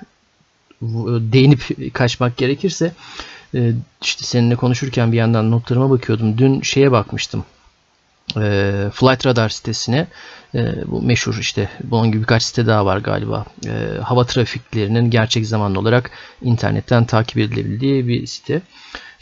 değinip 1.32 1.94
kaçmak 1.94 2.36
gerekirse 2.36 2.92
e, 3.54 3.72
işte 4.02 4.24
seninle 4.24 4.56
konuşurken 4.56 5.12
bir 5.12 5.16
yandan 5.16 5.50
notlarıma 5.50 5.90
bakıyordum. 5.90 6.38
Dün 6.38 6.60
şeye 6.60 6.92
bakmıştım. 6.92 7.44
E, 8.36 8.72
Flight 8.92 9.26
Radar 9.26 9.48
sitesine 9.48 10.06
e, 10.54 10.74
bu 10.86 11.02
meşhur 11.02 11.38
işte 11.40 11.68
bunun 11.84 12.12
gibi 12.12 12.22
birkaç 12.22 12.42
site 12.42 12.66
daha 12.66 12.86
var 12.86 12.98
galiba. 12.98 13.44
Hava 14.02 14.26
trafiklerinin 14.26 15.10
gerçek 15.10 15.46
zamanlı 15.46 15.78
olarak 15.78 16.10
internetten 16.42 17.04
takip 17.04 17.38
edilebildiği 17.38 18.08
bir 18.08 18.26
site. 18.26 18.62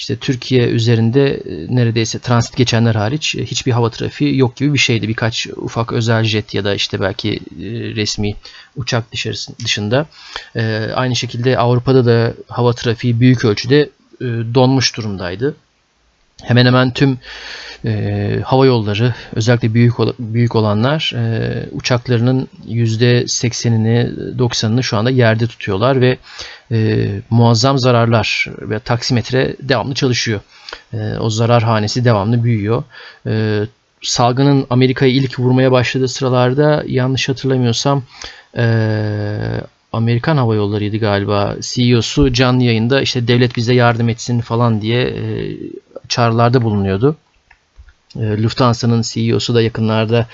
İşte 0.03 0.17
Türkiye 0.17 0.69
üzerinde 0.69 1.35
e, 1.35 1.75
neredeyse 1.75 2.19
transit 2.19 2.57
geçenler 2.57 2.95
hariç 2.95 3.35
e, 3.35 3.47
hiçbir 3.47 3.73
hava 3.73 3.91
trafiği 3.91 4.39
yok 4.39 4.57
gibi 4.57 4.75
bir 4.75 4.79
şeydi. 4.79 5.09
Birkaç 5.09 5.47
ufak 5.57 5.93
özel 5.93 6.25
jet 6.25 6.55
ya 6.55 6.65
da 6.65 6.75
işte 6.75 7.01
belki 7.01 7.35
e, 7.35 7.41
resmi 7.97 8.35
uçak 8.77 9.05
dışında. 9.65 10.07
Aynı 10.95 11.17
şekilde 11.17 11.59
Avrupa'da 11.59 12.07
da 12.07 12.35
hava 12.49 12.73
trafiği 12.73 13.21
büyük 13.21 13.45
ölçüde 13.45 13.91
donmuş 14.55 14.97
durumdaydı. 14.97 15.55
hemen 16.43 16.67
hemen 16.67 16.93
tüm 16.93 17.19
e, 17.85 18.41
hava 18.45 18.67
yolları 18.67 19.15
özellikle 19.35 19.75
büyük 19.75 19.95
büyük 20.19 20.57
olanlar 20.57 21.13
e, 21.17 21.67
uçaklarının 21.73 22.49
%80'ini 22.69 24.15
90'ını 24.39 24.83
şu 24.83 24.97
anda 24.97 25.11
yerde 25.11 25.47
tutuyorlar 25.47 26.01
ve 26.01 26.19
e, 26.73 27.09
muazzam 27.31 27.79
zararlar 27.79 28.47
ve 28.61 28.79
taksimetre 28.79 29.57
devamlı 29.63 29.95
çalışıyor. 29.95 30.41
E, 30.93 31.17
o 31.21 31.31
zarar 31.31 31.63
hanesi 31.63 32.05
devamlı 32.05 32.45
büyüyor. 32.45 32.83
E, 33.27 33.63
salgının 34.03 34.67
Amerika'yı 34.71 35.15
ilk 35.15 35.39
vurmaya 35.39 35.73
başladığı 35.73 36.09
sıralarda 36.09 36.85
yanlış 36.87 37.29
hatırlamıyorsam 37.29 38.03
e, 38.57 38.65
Amerikan 39.93 40.37
Hava 40.37 40.55
Yolları'ydı 40.55 40.97
galiba. 40.97 41.57
CEO'su 41.61 42.33
canlı 42.33 42.63
yayında 42.63 43.03
işte 43.03 43.29
devlet 43.29 43.57
bize 43.57 43.75
yardım 43.75 44.09
etsin 44.09 44.41
falan 44.41 44.81
diye 44.83 45.03
e, 45.03 45.57
çağrılarda 46.09 46.63
bulunuyordu. 46.63 47.17
E, 48.17 48.43
Lufthansa'nın 48.43 49.03
CEO'su 49.03 49.55
da 49.55 49.63
yakınlarda 49.63 50.27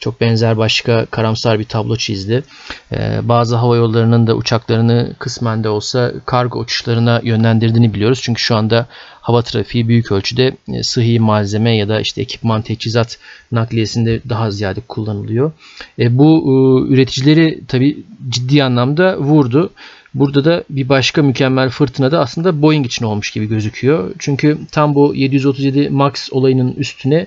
çok 0.00 0.20
benzer 0.20 0.56
başka 0.58 1.06
karamsar 1.06 1.58
bir 1.58 1.64
tablo 1.64 1.96
çizdi. 1.96 2.44
E, 2.92 3.20
bazı 3.22 3.56
hava 3.56 3.76
yollarının 3.76 4.26
da 4.26 4.34
uçaklarını 4.34 5.14
kısmen 5.18 5.64
de 5.64 5.68
olsa 5.68 6.12
kargo 6.26 6.58
uçuşlarına 6.58 7.20
yönlendirdiğini 7.24 7.94
biliyoruz. 7.94 8.20
Çünkü 8.22 8.42
şu 8.42 8.56
anda 8.56 8.86
hava 9.20 9.42
trafiği 9.42 9.88
büyük 9.88 10.12
ölçüde 10.12 10.56
e, 10.68 10.82
sıhhi 10.82 11.20
malzeme 11.20 11.76
ya 11.76 11.88
da 11.88 12.00
işte 12.00 12.20
ekipman 12.20 12.62
teçhizat 12.62 13.18
nakliyesinde 13.52 14.20
daha 14.28 14.50
ziyade 14.50 14.80
kullanılıyor. 14.88 15.52
Bu 15.98 16.86
üreticileri 16.88 17.60
tabi 17.68 18.02
ciddi 18.28 18.64
anlamda 18.64 19.18
vurdu. 19.18 19.70
Burada 20.14 20.44
da 20.44 20.64
bir 20.70 20.88
başka 20.88 21.22
mükemmel 21.22 21.70
fırtına 21.70 22.12
da 22.12 22.20
aslında 22.20 22.62
Boeing 22.62 22.86
için 22.86 23.04
olmuş 23.04 23.30
gibi 23.30 23.48
gözüküyor. 23.48 24.14
Çünkü 24.18 24.58
tam 24.72 24.94
bu 24.94 25.14
737 25.14 25.88
MAX 25.90 26.28
olayının 26.32 26.72
üstüne 26.72 27.26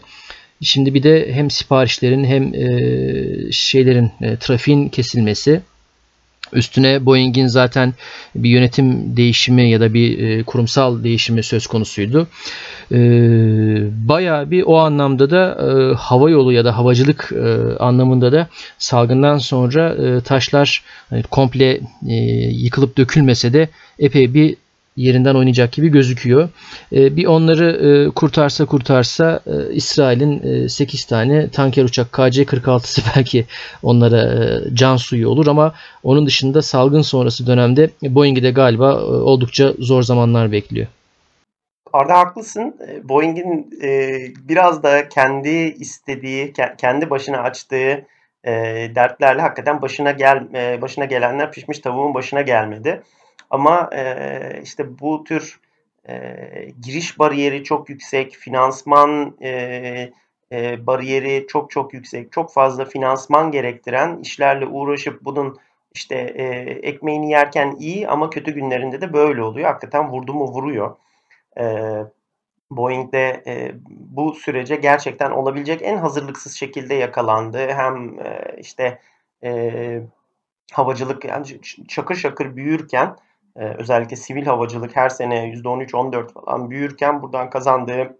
şimdi 0.61 0.93
bir 0.93 1.03
de 1.03 1.33
hem 1.33 1.51
siparişlerin 1.51 2.23
hem 2.23 2.53
e, 2.53 3.51
şeylerin 3.51 4.11
e, 4.21 4.37
trafiğin 4.37 4.89
kesilmesi 4.89 5.61
Üstüne 6.53 7.05
Boeing'in 7.05 7.47
zaten 7.47 7.93
bir 8.35 8.49
yönetim 8.49 9.17
değişimi 9.17 9.69
ya 9.69 9.79
da 9.79 9.93
bir 9.93 10.19
e, 10.19 10.43
kurumsal 10.43 11.03
değişimi 11.03 11.43
söz 11.43 11.67
konusuydu. 11.67 12.27
E, 12.91 12.97
bayağı 14.07 14.51
bir 14.51 14.63
o 14.63 14.77
anlamda 14.77 15.29
da 15.29 15.57
e, 15.61 15.95
hava 15.95 16.29
yolu 16.29 16.53
ya 16.53 16.65
da 16.65 16.77
havacılık 16.77 17.31
e, 17.31 17.77
anlamında 17.79 18.31
da 18.31 18.47
salgından 18.77 19.37
sonra 19.37 19.89
e, 19.89 20.21
taşlar 20.21 20.83
hani 21.09 21.23
komple 21.23 21.79
e, 22.07 22.15
yıkılıp 22.51 22.97
dökülmese 22.97 23.53
de 23.53 23.69
epey 23.99 24.33
bir 24.33 24.55
yerinden 24.97 25.35
oynayacak 25.35 25.71
gibi 25.71 25.89
gözüküyor. 25.89 26.49
E, 26.91 27.15
bir 27.15 27.25
onları 27.25 27.69
e, 27.71 28.09
kurtarsa 28.09 28.65
kurtarsa 28.65 29.39
e, 29.47 29.73
İsrail'in 29.73 30.63
e, 30.65 30.69
8 30.69 31.05
tane 31.05 31.49
tanker 31.49 31.83
uçak 31.83 32.07
KC-46'sı 32.11 33.01
belki 33.15 33.45
onlara 33.83 34.59
can 34.73 34.97
suyu 34.97 35.29
olur 35.29 35.47
ama 35.47 35.73
onun 36.03 36.25
dışında 36.25 36.61
salgın 36.61 37.01
sonrası 37.01 37.47
dönemde 37.47 37.89
Boeing'i 38.03 38.43
de 38.43 38.51
galiba 38.51 39.01
oldukça 39.03 39.73
zor 39.79 40.01
zamanlar 40.01 40.51
bekliyor. 40.51 40.87
Arda 41.93 42.19
haklısın. 42.19 42.75
Boeing'in 43.03 43.69
biraz 44.49 44.83
da 44.83 45.09
kendi 45.09 45.49
istediği, 45.79 46.53
kendi 46.77 47.09
başına 47.09 47.37
açtığı 47.37 48.05
dertlerle 48.95 49.41
hakikaten 49.41 49.81
başına 49.81 50.11
gel 50.11 50.43
başına 50.81 51.05
gelenler 51.05 51.51
pişmiş 51.51 51.79
tavuğun 51.79 52.13
başına 52.13 52.41
gelmedi. 52.41 53.01
Ama 53.49 53.89
e, 53.93 54.61
işte 54.63 54.99
bu 54.99 55.23
tür 55.23 55.59
e, 56.09 56.13
giriş 56.81 57.19
bariyeri 57.19 57.63
çok 57.63 57.89
yüksek, 57.89 58.31
finansman 58.31 59.37
e, 59.41 59.51
e, 60.51 60.87
bariyeri 60.87 61.45
çok 61.47 61.71
çok 61.71 61.93
yüksek, 61.93 62.31
çok 62.31 62.53
fazla 62.53 62.85
finansman 62.85 63.51
gerektiren 63.51 64.17
işlerle 64.17 64.65
uğraşıp 64.65 65.25
bunun 65.25 65.57
işte 65.95 66.15
e, 66.15 66.43
ekmeğini 66.89 67.31
yerken 67.31 67.75
iyi 67.79 68.07
ama 68.07 68.29
kötü 68.29 68.51
günlerinde 68.51 69.01
de 69.01 69.13
böyle 69.13 69.43
oluyor. 69.43 69.67
Hakikaten 69.67 70.11
vurdu 70.11 70.33
mu 70.33 70.45
vuruyor. 70.45 70.95
E, 71.59 71.63
Boeing'de 72.71 73.43
e, 73.47 73.71
bu 73.89 74.33
sürece 74.33 74.75
gerçekten 74.75 75.31
olabilecek 75.31 75.81
en 75.81 75.97
hazırlıksız 75.97 76.53
şekilde 76.53 76.93
yakalandı. 76.95 77.67
Hem 77.67 78.19
e, 78.19 78.55
işte 78.59 78.99
e, 79.43 80.01
havacılık 80.71 81.25
yani 81.25 81.45
şakır 81.87 82.15
şakır 82.15 82.55
büyürken 82.55 83.15
e, 83.57 83.65
özellikle 83.65 84.15
sivil 84.15 84.45
havacılık 84.45 84.95
her 84.95 85.09
sene 85.09 85.49
%13-14 85.49 86.33
falan 86.33 86.69
büyürken 86.69 87.21
buradan 87.21 87.49
kazandığı 87.49 88.17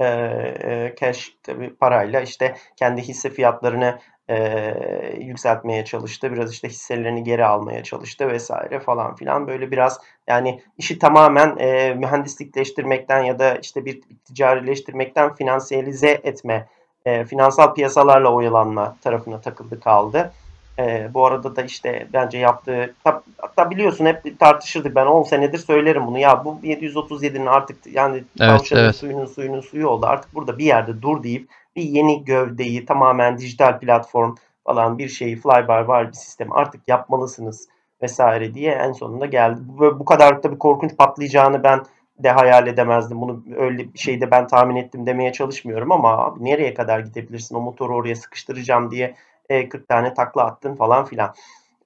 e, 0.00 0.06
e, 0.06 0.94
cash 1.00 1.34
tabi 1.42 1.74
parayla 1.74 2.20
işte 2.20 2.54
kendi 2.76 3.02
hisse 3.02 3.30
fiyatlarını 3.30 3.98
e, 4.30 5.16
yükseltmeye 5.18 5.84
çalıştı. 5.84 6.32
Biraz 6.32 6.52
işte 6.52 6.68
hisselerini 6.68 7.24
geri 7.24 7.44
almaya 7.44 7.82
çalıştı 7.82 8.28
vesaire 8.28 8.80
falan 8.80 9.14
filan. 9.14 9.46
Böyle 9.46 9.70
biraz 9.70 10.00
yani 10.28 10.62
işi 10.78 10.98
tamamen 10.98 11.56
e, 11.58 11.94
mühendislikleştirmekten 11.94 13.22
ya 13.22 13.38
da 13.38 13.54
işte 13.54 13.84
bir 13.84 14.00
ticarileştirmekten 14.24 15.34
finansiyelize 15.34 16.10
etme, 16.10 16.68
e, 17.04 17.24
finansal 17.24 17.74
piyasalarla 17.74 18.32
oyalanma 18.32 18.96
tarafına 19.02 19.40
takıldı 19.40 19.80
kaldı. 19.80 20.32
E, 20.78 21.10
bu 21.14 21.26
arada 21.26 21.56
da 21.56 21.62
işte 21.62 22.08
bence 22.12 22.38
yaptığı 22.38 22.94
hatta 23.38 23.70
biliyorsun 23.70 24.06
hep 24.06 24.40
tartışırdık 24.40 24.94
ben 24.94 25.06
10 25.06 25.22
senedir 25.22 25.58
söylerim 25.58 26.06
bunu 26.06 26.18
ya 26.18 26.44
bu 26.44 26.58
737'nin 26.62 27.46
artık 27.46 27.86
yani 27.86 28.24
evet, 28.40 28.72
evet. 28.72 28.96
suyunun 28.96 29.26
suyunun 29.26 29.60
suyu 29.60 29.88
oldu 29.88 30.06
artık 30.06 30.34
burada 30.34 30.58
bir 30.58 30.64
yerde 30.64 31.02
dur 31.02 31.22
deyip 31.22 31.48
bir 31.76 31.82
yeni 31.82 32.24
gövdeyi 32.24 32.86
tamamen 32.86 33.38
dijital 33.38 33.78
platform 33.78 34.34
falan 34.64 34.98
bir 34.98 35.08
şeyi 35.08 35.36
flyby 35.36 35.88
var 35.88 36.08
bir 36.08 36.12
sistem 36.12 36.52
artık 36.52 36.88
yapmalısınız 36.88 37.68
vesaire 38.02 38.54
diye 38.54 38.72
en 38.72 38.92
sonunda 38.92 39.26
geldi. 39.26 39.60
Bu, 39.62 39.98
bu 39.98 40.04
kadar 40.04 40.42
da 40.42 40.52
bir 40.52 40.58
korkunç 40.58 40.96
patlayacağını 40.96 41.62
ben 41.62 41.82
de 42.18 42.30
hayal 42.30 42.66
edemezdim. 42.66 43.20
Bunu 43.20 43.42
öyle 43.56 43.94
bir 43.94 43.98
şeyde 43.98 44.30
ben 44.30 44.46
tahmin 44.46 44.76
ettim 44.76 45.06
demeye 45.06 45.32
çalışmıyorum 45.32 45.92
ama 45.92 46.18
abi 46.18 46.44
nereye 46.44 46.74
kadar 46.74 47.00
gidebilirsin 47.00 47.54
o 47.54 47.60
motoru 47.60 47.94
oraya 47.94 48.16
sıkıştıracağım 48.16 48.90
diye 48.90 49.14
e, 49.50 49.68
40 49.68 49.88
tane 49.88 50.14
takla 50.14 50.44
attın 50.44 50.74
falan 50.74 51.04
filan. 51.04 51.34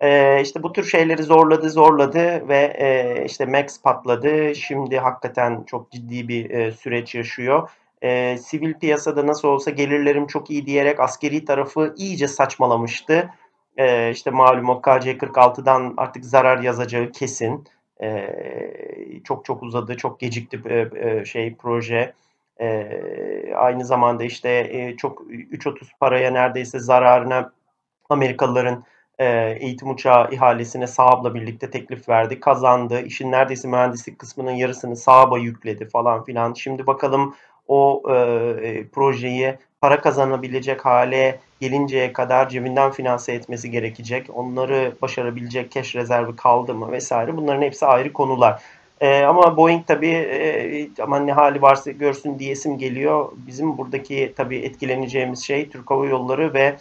E, 0.00 0.40
işte 0.42 0.62
bu 0.62 0.72
tür 0.72 0.84
şeyleri 0.84 1.22
zorladı 1.22 1.70
zorladı 1.70 2.48
ve 2.48 2.76
e, 2.78 3.24
işte 3.24 3.46
Max 3.46 3.82
patladı. 3.82 4.54
Şimdi 4.54 4.98
hakikaten 4.98 5.64
çok 5.66 5.90
ciddi 5.90 6.28
bir 6.28 6.50
e, 6.50 6.72
süreç 6.72 7.14
yaşıyor. 7.14 7.70
E, 8.02 8.38
sivil 8.38 8.74
piyasada 8.74 9.26
nasıl 9.26 9.48
olsa 9.48 9.70
gelirlerim 9.70 10.26
çok 10.26 10.50
iyi 10.50 10.66
diyerek 10.66 11.00
askeri 11.00 11.44
tarafı 11.44 11.94
iyice 11.96 12.28
saçmalamıştı. 12.28 13.30
E, 13.76 14.10
işte 14.10 14.30
malum 14.30 14.68
o 14.68 14.80
KC-46'dan 14.80 15.94
artık 15.96 16.24
zarar 16.24 16.58
yazacağı 16.58 17.12
kesin. 17.12 17.64
E, 18.02 18.28
çok 19.24 19.44
çok 19.44 19.62
uzadı, 19.62 19.96
çok 19.96 20.20
gecikti 20.20 20.60
e, 20.68 20.88
e, 20.94 21.24
şey 21.24 21.54
proje. 21.54 22.12
E, 22.60 23.54
aynı 23.56 23.84
zamanda 23.84 24.24
işte 24.24 24.50
e, 24.70 24.96
çok 24.96 25.20
3.30 25.20 25.86
paraya 26.00 26.30
neredeyse 26.30 26.78
zararına 26.78 27.52
Amerikalıların 28.10 28.84
e, 29.18 29.56
eğitim 29.60 29.90
uçağı 29.90 30.30
ihalesine 30.30 30.86
Saab'la 30.86 31.34
birlikte 31.34 31.70
teklif 31.70 32.08
verdi. 32.08 32.40
Kazandı. 32.40 33.00
İşin 33.00 33.32
neredeyse 33.32 33.68
mühendislik 33.68 34.18
kısmının 34.18 34.50
yarısını 34.50 34.96
Saab'a 34.96 35.38
yükledi 35.38 35.88
falan 35.88 36.24
filan. 36.24 36.52
Şimdi 36.52 36.86
bakalım 36.86 37.34
o 37.68 38.02
e, 38.08 38.86
projeyi 38.88 39.54
para 39.80 40.00
kazanabilecek 40.00 40.84
hale 40.84 41.40
gelinceye 41.60 42.12
kadar 42.12 42.48
cebinden 42.48 42.90
finanse 42.90 43.32
etmesi 43.32 43.70
gerekecek. 43.70 44.26
Onları 44.34 44.92
başarabilecek 45.02 45.72
cash 45.72 45.94
rezervi 45.94 46.36
kaldı 46.36 46.74
mı 46.74 46.92
vesaire. 46.92 47.36
Bunların 47.36 47.62
hepsi 47.62 47.86
ayrı 47.86 48.12
konular. 48.12 48.62
E, 49.00 49.22
ama 49.22 49.56
Boeing 49.56 49.86
tabii 49.86 50.10
e, 50.10 50.88
aman 51.02 51.26
ne 51.26 51.32
hali 51.32 51.62
varsa 51.62 51.90
görsün 51.90 52.38
diyesim 52.38 52.78
geliyor. 52.78 53.32
Bizim 53.46 53.78
buradaki 53.78 54.32
tabii 54.36 54.58
etkileneceğimiz 54.58 55.44
şey 55.44 55.68
Türk 55.68 55.90
Hava 55.90 56.06
Yolları 56.06 56.54
ve 56.54 56.76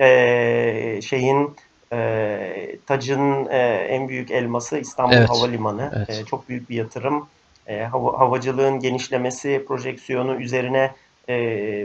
e, 0.00 1.00
şeyin 1.02 1.56
e, 1.92 2.76
tacın 2.86 3.46
e, 3.46 3.58
en 3.88 4.08
büyük 4.08 4.30
elması 4.30 4.78
İstanbul 4.78 5.14
evet. 5.14 5.30
Havalimanı. 5.30 5.92
Evet. 5.96 6.10
E, 6.10 6.24
çok 6.24 6.48
büyük 6.48 6.70
bir 6.70 6.76
yatırım. 6.76 7.26
E, 7.66 7.82
hava, 7.82 8.18
havacılığın 8.18 8.80
genişlemesi 8.80 9.64
projeksiyonu 9.68 10.34
üzerine 10.34 10.90
e, 11.28 11.36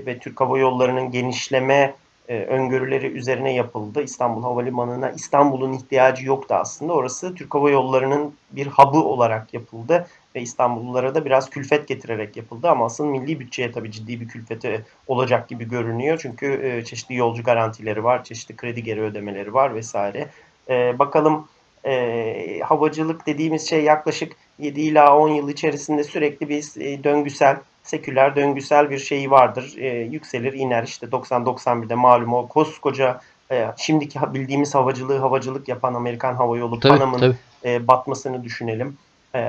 ve 0.06 0.18
Türk 0.20 0.42
Hava 0.42 0.60
Yolları'nın 0.60 1.12
genişleme 1.12 1.94
e, 2.30 2.38
öngörüleri 2.38 3.08
üzerine 3.08 3.54
yapıldı. 3.54 4.02
İstanbul 4.02 4.44
Havalimanı'na 4.44 5.12
İstanbul'un 5.12 5.74
ihtiyacı 5.74 6.26
yoktu 6.26 6.56
aslında. 6.56 6.94
Orası 6.94 7.36
Türk 7.36 7.56
Hava 7.56 7.70
Yolları'nın 7.70 8.34
bir 8.52 8.68
hub'ı 8.68 9.04
olarak 9.04 9.54
yapıldı 9.54 10.08
ve 10.36 10.42
İstanbullulara 10.42 11.16
da 11.16 11.26
biraz 11.26 11.50
külfet 11.50 11.88
getirerek 11.88 12.38
yapıldı 12.38 12.70
ama 12.70 12.86
asıl 12.86 13.06
milli 13.06 13.40
bütçeye 13.40 13.72
tabii 13.72 13.92
ciddi 13.92 14.22
bir 14.22 14.28
külfeti 14.28 14.86
olacak 15.08 15.50
gibi 15.50 15.70
görünüyor. 15.70 16.20
Çünkü 16.22 16.46
e, 16.64 16.86
çeşitli 16.86 17.16
yolcu 17.16 17.44
garantileri 17.44 18.04
var, 18.04 18.24
çeşitli 18.24 18.56
kredi 18.56 18.84
geri 18.84 19.02
ödemeleri 19.02 19.54
var 19.54 19.76
vesaire. 19.76 20.30
E, 20.70 21.00
bakalım 21.00 21.48
e, 21.86 22.60
havacılık 22.64 23.28
dediğimiz 23.28 23.70
şey 23.70 23.84
yaklaşık 23.84 24.36
7 24.60 24.82
ila 24.82 25.18
10 25.18 25.30
yıl 25.30 25.50
içerisinde 25.50 26.04
sürekli 26.04 26.50
bir 26.50 26.82
e, 26.82 27.04
döngüsel 27.04 27.58
seküler 27.86 28.36
döngüsel 28.36 28.90
bir 28.90 29.00
şeyi 29.00 29.32
vardır. 29.32 29.74
E, 29.78 29.88
yükselir 29.88 30.54
iner 30.54 30.84
işte 30.84 31.08
90-91'de 31.08 31.96
malum 31.96 32.34
o 32.34 32.48
koskoca 32.48 33.22
e, 33.52 33.68
şimdiki 33.78 34.20
bildiğimiz 34.34 34.76
havacılığı 34.76 35.18
havacılık 35.18 35.68
yapan 35.68 35.94
Amerikan 35.94 36.36
Hava 36.36 36.58
Yolu 36.58 36.80
tabii, 36.80 36.98
Panam'ın 36.98 37.20
tabii. 37.20 37.36
E, 37.66 37.88
batmasını 37.88 38.44
düşünelim. 38.44 38.98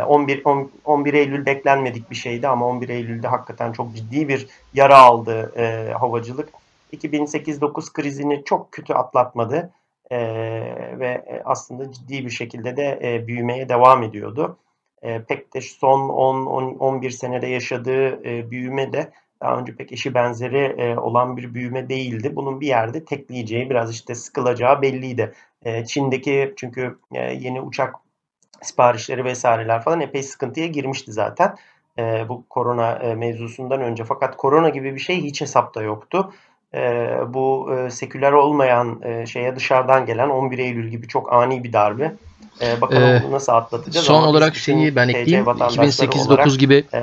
11, 0.07 0.43
11 0.85 1.15
Eylül 1.15 1.47
beklenmedik 1.47 2.11
bir 2.11 2.17
şeydi 2.17 2.49
ama 2.49 2.67
11 2.67 2.89
Eylül'de 2.89 3.29
hakikaten 3.29 3.73
çok 3.73 3.95
ciddi 3.97 4.29
bir 4.29 4.47
yara 4.75 4.99
aldı 4.99 5.53
e, 5.57 5.93
havacılık. 5.93 6.49
2008-9 6.93 7.93
krizini 7.93 8.43
çok 8.45 8.73
kötü 8.73 8.93
atlatmadı 8.93 9.71
e, 10.11 10.19
ve 10.99 11.43
aslında 11.45 11.93
ciddi 11.93 12.25
bir 12.25 12.31
şekilde 12.31 12.77
de 12.77 13.01
e, 13.03 13.27
büyümeye 13.27 13.69
devam 13.69 14.03
ediyordu. 14.03 14.57
E, 15.07 15.23
pek 15.23 15.55
de 15.55 15.61
son 15.61 16.01
10-11 16.09 17.11
senede 17.11 17.47
yaşadığı 17.47 18.29
e, 18.29 18.51
büyüme 18.51 18.93
de 18.93 19.11
daha 19.41 19.59
önce 19.59 19.77
pek 19.77 19.93
eşi 19.93 20.15
benzeri 20.15 20.59
e, 20.59 20.97
olan 20.97 21.37
bir 21.37 21.55
büyüme 21.55 21.89
değildi. 21.89 22.37
Bunun 22.37 22.61
bir 22.61 22.67
yerde 22.67 23.05
tekleyeceği, 23.05 23.71
biraz 23.71 23.93
işte 23.93 24.15
sıkılacağı 24.15 24.83
belliydi. 24.83 25.33
E, 25.63 25.85
Çin'deki 25.85 26.55
çünkü 26.57 26.99
e, 27.15 27.19
yeni 27.21 27.61
uçak 27.61 27.95
siparişleri 28.63 29.25
vesaireler 29.25 29.83
falan 29.83 30.01
epey 30.01 30.23
sıkıntıya 30.23 30.67
girmişti 30.67 31.13
zaten. 31.13 31.57
E, 31.99 32.29
bu 32.29 32.45
korona 32.51 32.93
e, 32.93 33.15
mevzusundan 33.15 33.81
önce. 33.81 34.05
Fakat 34.05 34.37
korona 34.37 34.69
gibi 34.69 34.95
bir 34.95 35.01
şey 35.01 35.23
hiç 35.23 35.41
hesapta 35.41 35.83
yoktu. 35.83 36.33
E, 36.75 37.11
bu 37.29 37.75
e, 37.75 37.91
seküler 37.91 38.33
olmayan 38.33 39.03
e, 39.03 39.27
şeye 39.27 39.57
dışarıdan 39.57 40.07
gelen 40.07 40.29
11 40.29 40.59
Eylül 40.59 40.89
gibi 40.89 41.09
çok 41.09 41.33
ani 41.33 41.65
bir 41.65 41.73
darbe. 41.73 42.13
E, 42.61 42.81
bakalım 42.81 43.03
Ee, 43.03 43.23
nasıl 43.31 43.53
atlatacağız. 43.53 44.07
Son 44.07 44.23
olarak 44.23 44.57
şeyi 44.57 44.97
ben 44.97 45.09
ekleyeyim. 45.09 45.47
vatandaşları 45.47 46.09
2008-9 46.09 46.29
olarak, 46.29 46.59
gibi 46.59 46.85
e, 46.93 46.99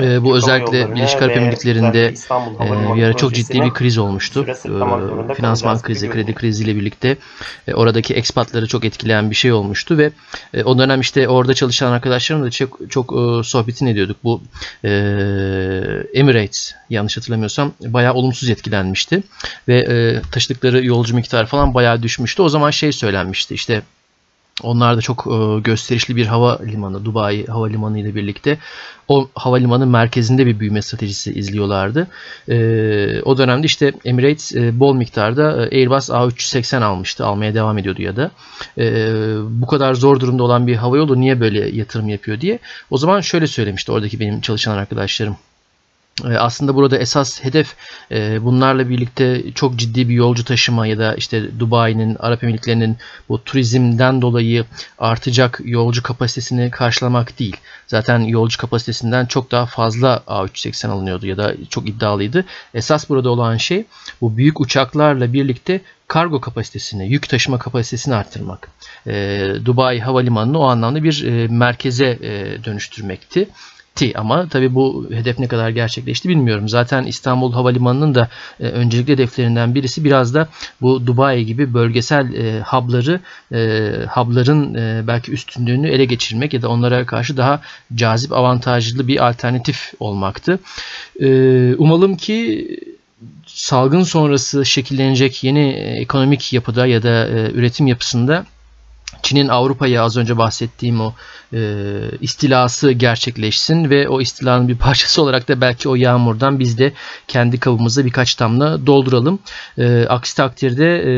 e, 0.00 0.24
bu 0.24 0.36
özellikle 0.36 0.94
Birleşik 0.94 1.22
Arap 1.22 1.36
Emirlikleri'nde 1.36 2.06
e, 2.06 2.96
bir 2.96 3.02
ara 3.02 3.16
çok 3.16 3.34
ciddi 3.34 3.62
bir 3.62 3.70
kriz 3.70 3.98
olmuştu. 3.98 4.46
E, 4.48 5.34
Finansman 5.34 5.82
krizi, 5.82 6.10
kredi 6.10 6.34
kriziyle 6.34 6.76
birlikte 6.76 7.16
e, 7.68 7.74
oradaki 7.74 8.14
ekspatları 8.14 8.66
çok 8.66 8.84
etkileyen 8.84 9.30
bir 9.30 9.34
şey 9.34 9.52
olmuştu 9.52 9.98
ve 9.98 10.10
e, 10.54 10.64
o 10.64 10.78
dönem 10.78 11.00
işte 11.00 11.28
orada 11.28 11.54
çalışan 11.54 11.92
arkadaşlarımla 11.92 12.46
da 12.46 12.50
çok 12.50 12.80
çok 12.90 13.12
e, 13.12 13.42
sohbetini 13.44 13.90
ediyorduk. 13.90 14.16
Bu 14.24 14.40
e, 14.84 14.90
Emirates 16.14 16.74
yanlış 16.90 17.16
hatırlamıyorsam 17.16 17.72
bayağı 17.80 18.14
olumsuz 18.14 18.50
etkilenmişti 18.50 19.22
ve 19.68 19.78
e, 19.78 20.22
taşıdıkları 20.30 20.84
yolcu 20.84 21.14
miktarı 21.14 21.46
falan 21.46 21.74
bayağı 21.74 22.02
düşmüştü. 22.02 22.42
O 22.42 22.48
zaman 22.48 22.70
şey 22.70 22.92
söylenmişti 22.92 23.54
işte 23.54 23.82
onlar 24.62 24.96
da 24.96 25.00
çok 25.00 25.26
e, 25.26 25.60
gösterişli 25.60 26.16
bir 26.16 26.26
hava 26.26 26.58
limanı, 26.62 27.04
Dubai 27.04 27.46
Havalimanı 27.46 27.98
ile 27.98 28.14
birlikte 28.14 28.58
o 29.08 29.28
havalimanı 29.34 29.86
merkezinde 29.86 30.46
bir 30.46 30.60
büyüme 30.60 30.82
stratejisi 30.82 31.32
izliyorlardı. 31.32 32.06
E, 32.48 32.56
o 33.22 33.38
dönemde 33.38 33.66
işte 33.66 33.92
Emirates 34.04 34.56
e, 34.56 34.80
bol 34.80 34.94
miktarda 34.94 35.44
Airbus 35.72 36.10
A380 36.10 36.84
almıştı, 36.84 37.26
almaya 37.26 37.54
devam 37.54 37.78
ediyordu 37.78 38.02
ya 38.02 38.16
da. 38.16 38.30
Bu 39.50 39.66
kadar 39.66 39.94
zor 39.94 40.20
durumda 40.20 40.42
olan 40.42 40.66
bir 40.66 40.76
havayolu 40.76 41.20
niye 41.20 41.40
böyle 41.40 41.76
yatırım 41.76 42.08
yapıyor 42.08 42.40
diye. 42.40 42.58
O 42.90 42.98
zaman 42.98 43.20
şöyle 43.20 43.46
söylemişti 43.46 43.92
oradaki 43.92 44.20
benim 44.20 44.40
çalışan 44.40 44.76
arkadaşlarım. 44.78 45.36
E, 46.22 46.38
aslında 46.38 46.74
burada 46.74 46.98
esas 46.98 47.44
hedef 47.44 47.74
e, 48.10 48.44
bunlarla 48.44 48.88
birlikte 48.88 49.52
çok 49.54 49.76
ciddi 49.76 50.08
bir 50.08 50.14
yolcu 50.14 50.44
taşıma 50.44 50.86
ya 50.86 50.98
da 50.98 51.14
işte 51.14 51.58
Dubai'nin, 51.58 52.16
Arap 52.18 52.44
Emirlikleri'nin 52.44 52.96
bu 53.28 53.44
turizmden 53.44 54.22
dolayı 54.22 54.64
artacak 54.98 55.60
yolcu 55.64 56.02
kapasitesini 56.02 56.70
karşılamak 56.70 57.38
değil. 57.38 57.56
Zaten 57.86 58.20
yolcu 58.20 58.58
kapasitesinden 58.58 59.26
çok 59.26 59.50
daha 59.50 59.66
fazla 59.66 60.22
A380 60.26 60.88
alınıyordu 60.88 61.26
ya 61.26 61.36
da 61.36 61.54
çok 61.70 61.88
iddialıydı. 61.88 62.44
Esas 62.74 63.08
burada 63.08 63.30
olan 63.30 63.56
şey 63.56 63.84
bu 64.20 64.36
büyük 64.36 64.60
uçaklarla 64.60 65.32
birlikte 65.32 65.80
kargo 66.08 66.40
kapasitesini, 66.40 67.12
yük 67.12 67.28
taşıma 67.28 67.58
kapasitesini 67.58 68.14
arttırmak. 68.14 68.68
E, 69.06 69.46
Dubai 69.64 70.00
Havalimanı'nı 70.00 70.58
o 70.58 70.64
anlamda 70.64 71.02
bir 71.02 71.48
merkeze 71.48 72.18
dönüştürmekti 72.64 73.48
ti 73.94 74.12
ama 74.18 74.48
tabi 74.48 74.74
bu 74.74 75.06
hedef 75.10 75.38
ne 75.38 75.48
kadar 75.48 75.70
gerçekleşti 75.70 76.28
bilmiyorum. 76.28 76.68
Zaten 76.68 77.04
İstanbul 77.04 77.52
Havalimanı'nın 77.52 78.14
da 78.14 78.28
e, 78.60 78.64
öncelikli 78.64 79.12
hedeflerinden 79.12 79.74
birisi 79.74 80.04
biraz 80.04 80.34
da 80.34 80.48
bu 80.80 81.06
Dubai 81.06 81.46
gibi 81.46 81.74
bölgesel 81.74 82.34
e, 82.34 82.60
hub'ları 82.60 83.20
e, 83.52 83.58
hub'ların 84.08 84.74
e, 84.74 85.06
belki 85.06 85.32
üstünlüğünü 85.32 85.88
ele 85.88 86.04
geçirmek 86.04 86.54
ya 86.54 86.62
da 86.62 86.68
onlara 86.68 87.06
karşı 87.06 87.36
daha 87.36 87.60
cazip 87.94 88.32
avantajlı 88.32 89.08
bir 89.08 89.28
alternatif 89.28 89.92
olmaktı. 90.00 90.58
E, 91.20 91.28
umalım 91.74 92.16
ki 92.16 92.68
salgın 93.46 94.02
sonrası 94.02 94.66
şekillenecek 94.66 95.44
yeni 95.44 95.70
ekonomik 95.72 96.52
yapıda 96.52 96.86
ya 96.86 97.02
da 97.02 97.28
e, 97.28 97.50
üretim 97.52 97.86
yapısında 97.86 98.46
Çin'in 99.22 99.48
Avrupa'ya 99.48 100.02
az 100.02 100.16
önce 100.16 100.38
bahsettiğim 100.38 101.00
o 101.00 101.14
e, 101.54 102.00
istilası 102.20 102.92
gerçekleşsin 102.92 103.90
ve 103.90 104.08
o 104.08 104.20
istilanın 104.20 104.68
bir 104.68 104.76
parçası 104.78 105.22
olarak 105.22 105.48
da 105.48 105.60
belki 105.60 105.88
o 105.88 105.94
yağmurdan 105.94 106.58
biz 106.58 106.78
de 106.78 106.92
kendi 107.28 107.60
kabımıza 107.60 108.04
birkaç 108.04 108.40
damla 108.40 108.86
dolduralım. 108.86 109.38
E, 109.78 110.06
aksi 110.08 110.36
takdirde 110.36 110.98
e, 110.98 111.12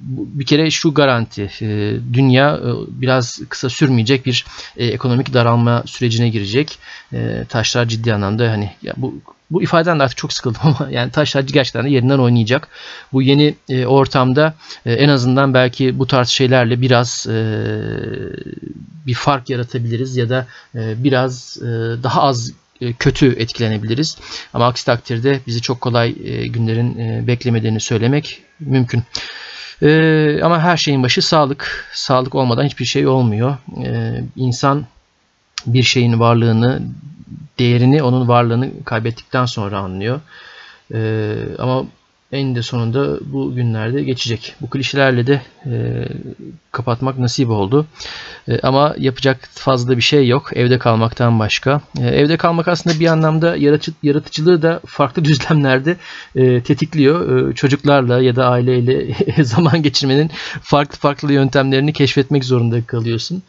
bir 0.00 0.46
kere 0.46 0.70
şu 0.70 0.94
garanti 0.94 1.50
e, 1.62 1.94
dünya 2.12 2.60
biraz 2.88 3.40
kısa 3.48 3.68
sürmeyecek 3.68 4.26
bir 4.26 4.44
ekonomik 4.76 5.34
daralma 5.34 5.82
sürecine 5.86 6.28
girecek. 6.28 6.78
Taşlar 7.48 7.86
ciddi 7.86 8.14
anlamda 8.14 8.50
hani 8.50 8.70
ya 8.82 8.94
bu 8.96 9.14
bu 9.50 9.62
ifadeden 9.62 9.98
de 9.98 10.02
artık 10.02 10.16
çok 10.18 10.32
sıkıldım 10.32 10.60
ama 10.80 10.88
yani 10.90 11.10
taşlar 11.10 11.42
gerçekten 11.42 11.84
de 11.84 11.90
yerinden 11.90 12.18
oynayacak. 12.18 12.68
Bu 13.12 13.22
yeni 13.22 13.54
e, 13.68 13.86
ortamda 13.86 14.54
e, 14.86 14.92
en 14.92 15.08
azından 15.08 15.54
belki 15.54 15.98
bu 15.98 16.06
tarz 16.06 16.28
şeylerle 16.28 16.80
biraz 16.80 17.26
e, 17.26 17.36
bir 19.06 19.14
fark 19.14 19.50
yaratabiliriz 19.76 20.16
ya 20.16 20.28
da 20.28 20.46
e, 20.74 21.04
biraz 21.04 21.58
e, 21.62 21.66
daha 22.02 22.22
az 22.22 22.52
e, 22.80 22.92
kötü 22.92 23.32
etkilenebiliriz. 23.32 24.18
Ama 24.54 24.66
aksi 24.66 24.86
takdirde 24.86 25.40
bizi 25.46 25.60
çok 25.60 25.80
kolay 25.80 26.14
günlerin 26.48 27.26
beklemediğini 27.26 27.80
söylemek 27.80 28.42
mümkün. 28.60 29.02
Ama 30.42 30.60
her 30.60 30.76
şeyin 30.76 31.02
başı 31.02 31.22
sağlık. 31.22 31.90
Sağlık 31.92 32.34
olmadan 32.34 32.64
hiçbir 32.64 32.84
şey 32.84 33.06
olmuyor. 33.06 33.56
E, 33.84 34.20
insan 34.36 34.86
bir 35.66 35.82
şeyin 35.82 36.20
varlığını 36.20 36.82
değerini, 37.58 38.02
onun 38.02 38.28
varlığını 38.28 38.84
kaybettikten 38.84 39.46
sonra 39.46 39.78
anlıyor. 39.78 40.20
Ama 41.58 41.84
en 42.36 42.54
de 42.54 42.62
sonunda 42.62 43.18
bu 43.32 43.54
günlerde 43.54 44.02
geçecek. 44.02 44.54
Bu 44.60 44.70
klişelerle 44.70 45.26
de 45.26 45.42
e, 45.66 46.04
kapatmak 46.72 47.18
nasip 47.18 47.50
oldu. 47.50 47.86
E, 48.48 48.60
ama 48.60 48.94
yapacak 48.98 49.48
fazla 49.52 49.96
bir 49.96 50.02
şey 50.02 50.28
yok. 50.28 50.50
Evde 50.56 50.78
kalmaktan 50.78 51.38
başka. 51.38 51.80
E, 52.00 52.06
evde 52.06 52.36
kalmak 52.36 52.68
aslında 52.68 53.00
bir 53.00 53.06
anlamda 53.06 53.56
yaratıcı, 53.56 53.96
yaratıcılığı 54.02 54.62
da 54.62 54.80
farklı 54.86 55.24
düzlemlerde 55.24 55.96
e, 56.36 56.62
tetikliyor. 56.62 57.50
E, 57.50 57.54
çocuklarla 57.54 58.20
ya 58.20 58.36
da 58.36 58.48
aileyle 58.48 59.14
zaman 59.44 59.82
geçirmenin 59.82 60.30
farklı 60.62 60.98
farklı 60.98 61.32
yöntemlerini 61.32 61.92
keşfetmek 61.92 62.44
zorunda 62.44 62.86
kalıyorsun. 62.86 63.42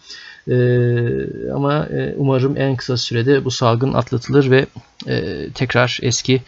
Ee, 0.49 1.51
ama 1.53 1.85
e, 1.85 2.13
umarım 2.17 2.57
en 2.57 2.75
kısa 2.75 2.97
sürede 2.97 3.45
bu 3.45 3.51
salgın 3.51 3.93
atlatılır 3.93 4.51
ve 4.51 4.65
e, 5.07 5.47
tekrar 5.53 5.99
eski 6.01 6.41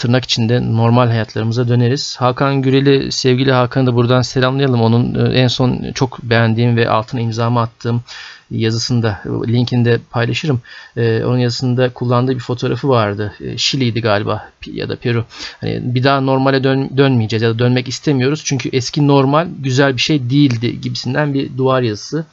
tırnak 0.00 0.24
içinde 0.24 0.76
normal 0.76 1.08
hayatlarımıza 1.08 1.68
döneriz. 1.68 2.16
Hakan 2.16 2.62
Gürel'i, 2.62 3.12
sevgili 3.12 3.52
Hakan'ı 3.52 3.86
da 3.86 3.94
buradan 3.94 4.22
selamlayalım. 4.22 4.82
Onun 4.82 5.14
e, 5.14 5.38
en 5.38 5.48
son 5.48 5.92
çok 5.94 6.22
beğendiğim 6.22 6.76
ve 6.76 6.88
altına 6.88 7.20
imzamı 7.20 7.60
attığım 7.60 8.02
yazısında, 8.50 9.22
linkinde 9.26 9.98
paylaşırım. 10.10 10.60
Ee, 10.96 11.24
onun 11.24 11.38
yazısında 11.38 11.92
kullandığı 11.92 12.34
bir 12.34 12.40
fotoğrafı 12.40 12.88
vardı. 12.88 13.34
Ee, 13.40 13.58
Şili'ydi 13.58 14.00
galiba 14.00 14.50
ya 14.66 14.88
da 14.88 14.96
Peru. 14.96 15.24
Hani 15.60 15.80
bir 15.82 16.04
daha 16.04 16.20
normale 16.20 16.64
dön, 16.64 16.90
dönmeyeceğiz 16.96 17.42
ya 17.42 17.50
da 17.50 17.58
dönmek 17.58 17.88
istemiyoruz. 17.88 18.42
Çünkü 18.44 18.68
eski 18.72 19.06
normal 19.06 19.48
güzel 19.58 19.96
bir 19.96 20.00
şey 20.00 20.30
değildi 20.30 20.80
gibisinden 20.80 21.34
bir 21.34 21.56
duvar 21.56 21.82
yazısı 21.82 22.26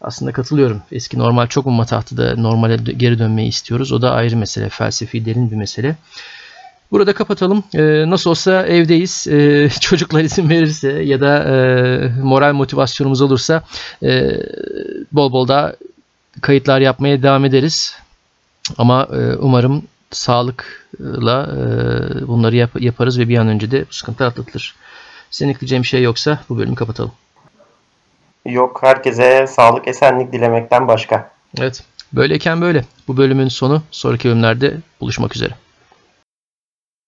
aslında 0.00 0.32
katılıyorum. 0.32 0.82
Eski 0.92 1.18
normal 1.18 1.46
çok 1.46 1.66
mu 1.66 1.72
matahtı 1.72 2.16
da 2.16 2.36
normale 2.36 2.76
geri 2.76 3.18
dönmeyi 3.18 3.48
istiyoruz. 3.48 3.92
O 3.92 4.02
da 4.02 4.12
ayrı 4.12 4.36
mesele. 4.36 4.68
Felsefi 4.68 5.24
derin 5.24 5.50
bir 5.50 5.56
mesele. 5.56 5.96
Burada 6.90 7.14
kapatalım. 7.14 7.64
Ee, 7.74 8.04
nasıl 8.10 8.30
olsa 8.30 8.66
evdeyiz. 8.66 9.26
Ee, 9.30 9.68
çocuklar 9.80 10.20
izin 10.24 10.50
verirse 10.50 10.88
ya 10.92 11.20
da 11.20 11.44
e, 11.44 11.54
moral 12.22 12.52
motivasyonumuz 12.52 13.20
olursa 13.20 13.62
e, 14.02 14.30
bol 15.12 15.32
bol 15.32 15.48
da 15.48 15.76
kayıtlar 16.40 16.80
yapmaya 16.80 17.22
devam 17.22 17.44
ederiz. 17.44 17.96
Ama 18.78 19.08
e, 19.12 19.36
umarım 19.36 19.82
sağlıkla 20.10 21.48
e, 21.52 22.28
bunları 22.28 22.56
yap- 22.56 22.80
yaparız 22.80 23.18
ve 23.18 23.28
bir 23.28 23.38
an 23.38 23.48
önce 23.48 23.70
de 23.70 23.84
bu 23.90 23.92
sıkıntı 23.94 24.24
atlatılır. 24.26 24.74
Senin 25.30 25.52
ekleyeceğin 25.52 25.82
bir 25.82 25.88
şey 25.88 26.02
yoksa 26.02 26.38
bu 26.48 26.58
bölümü 26.58 26.74
kapatalım. 26.74 27.12
Yok 28.46 28.78
herkese 28.82 29.46
sağlık, 29.46 29.88
esenlik 29.88 30.32
dilemekten 30.32 30.88
başka. 30.88 31.30
Evet. 31.58 31.82
Böyleyken 32.12 32.60
böyle. 32.60 32.84
Bu 33.08 33.16
bölümün 33.16 33.48
sonu. 33.48 33.82
Sonraki 33.90 34.28
bölümlerde 34.28 34.74
buluşmak 35.00 35.36
üzere. 35.36 35.54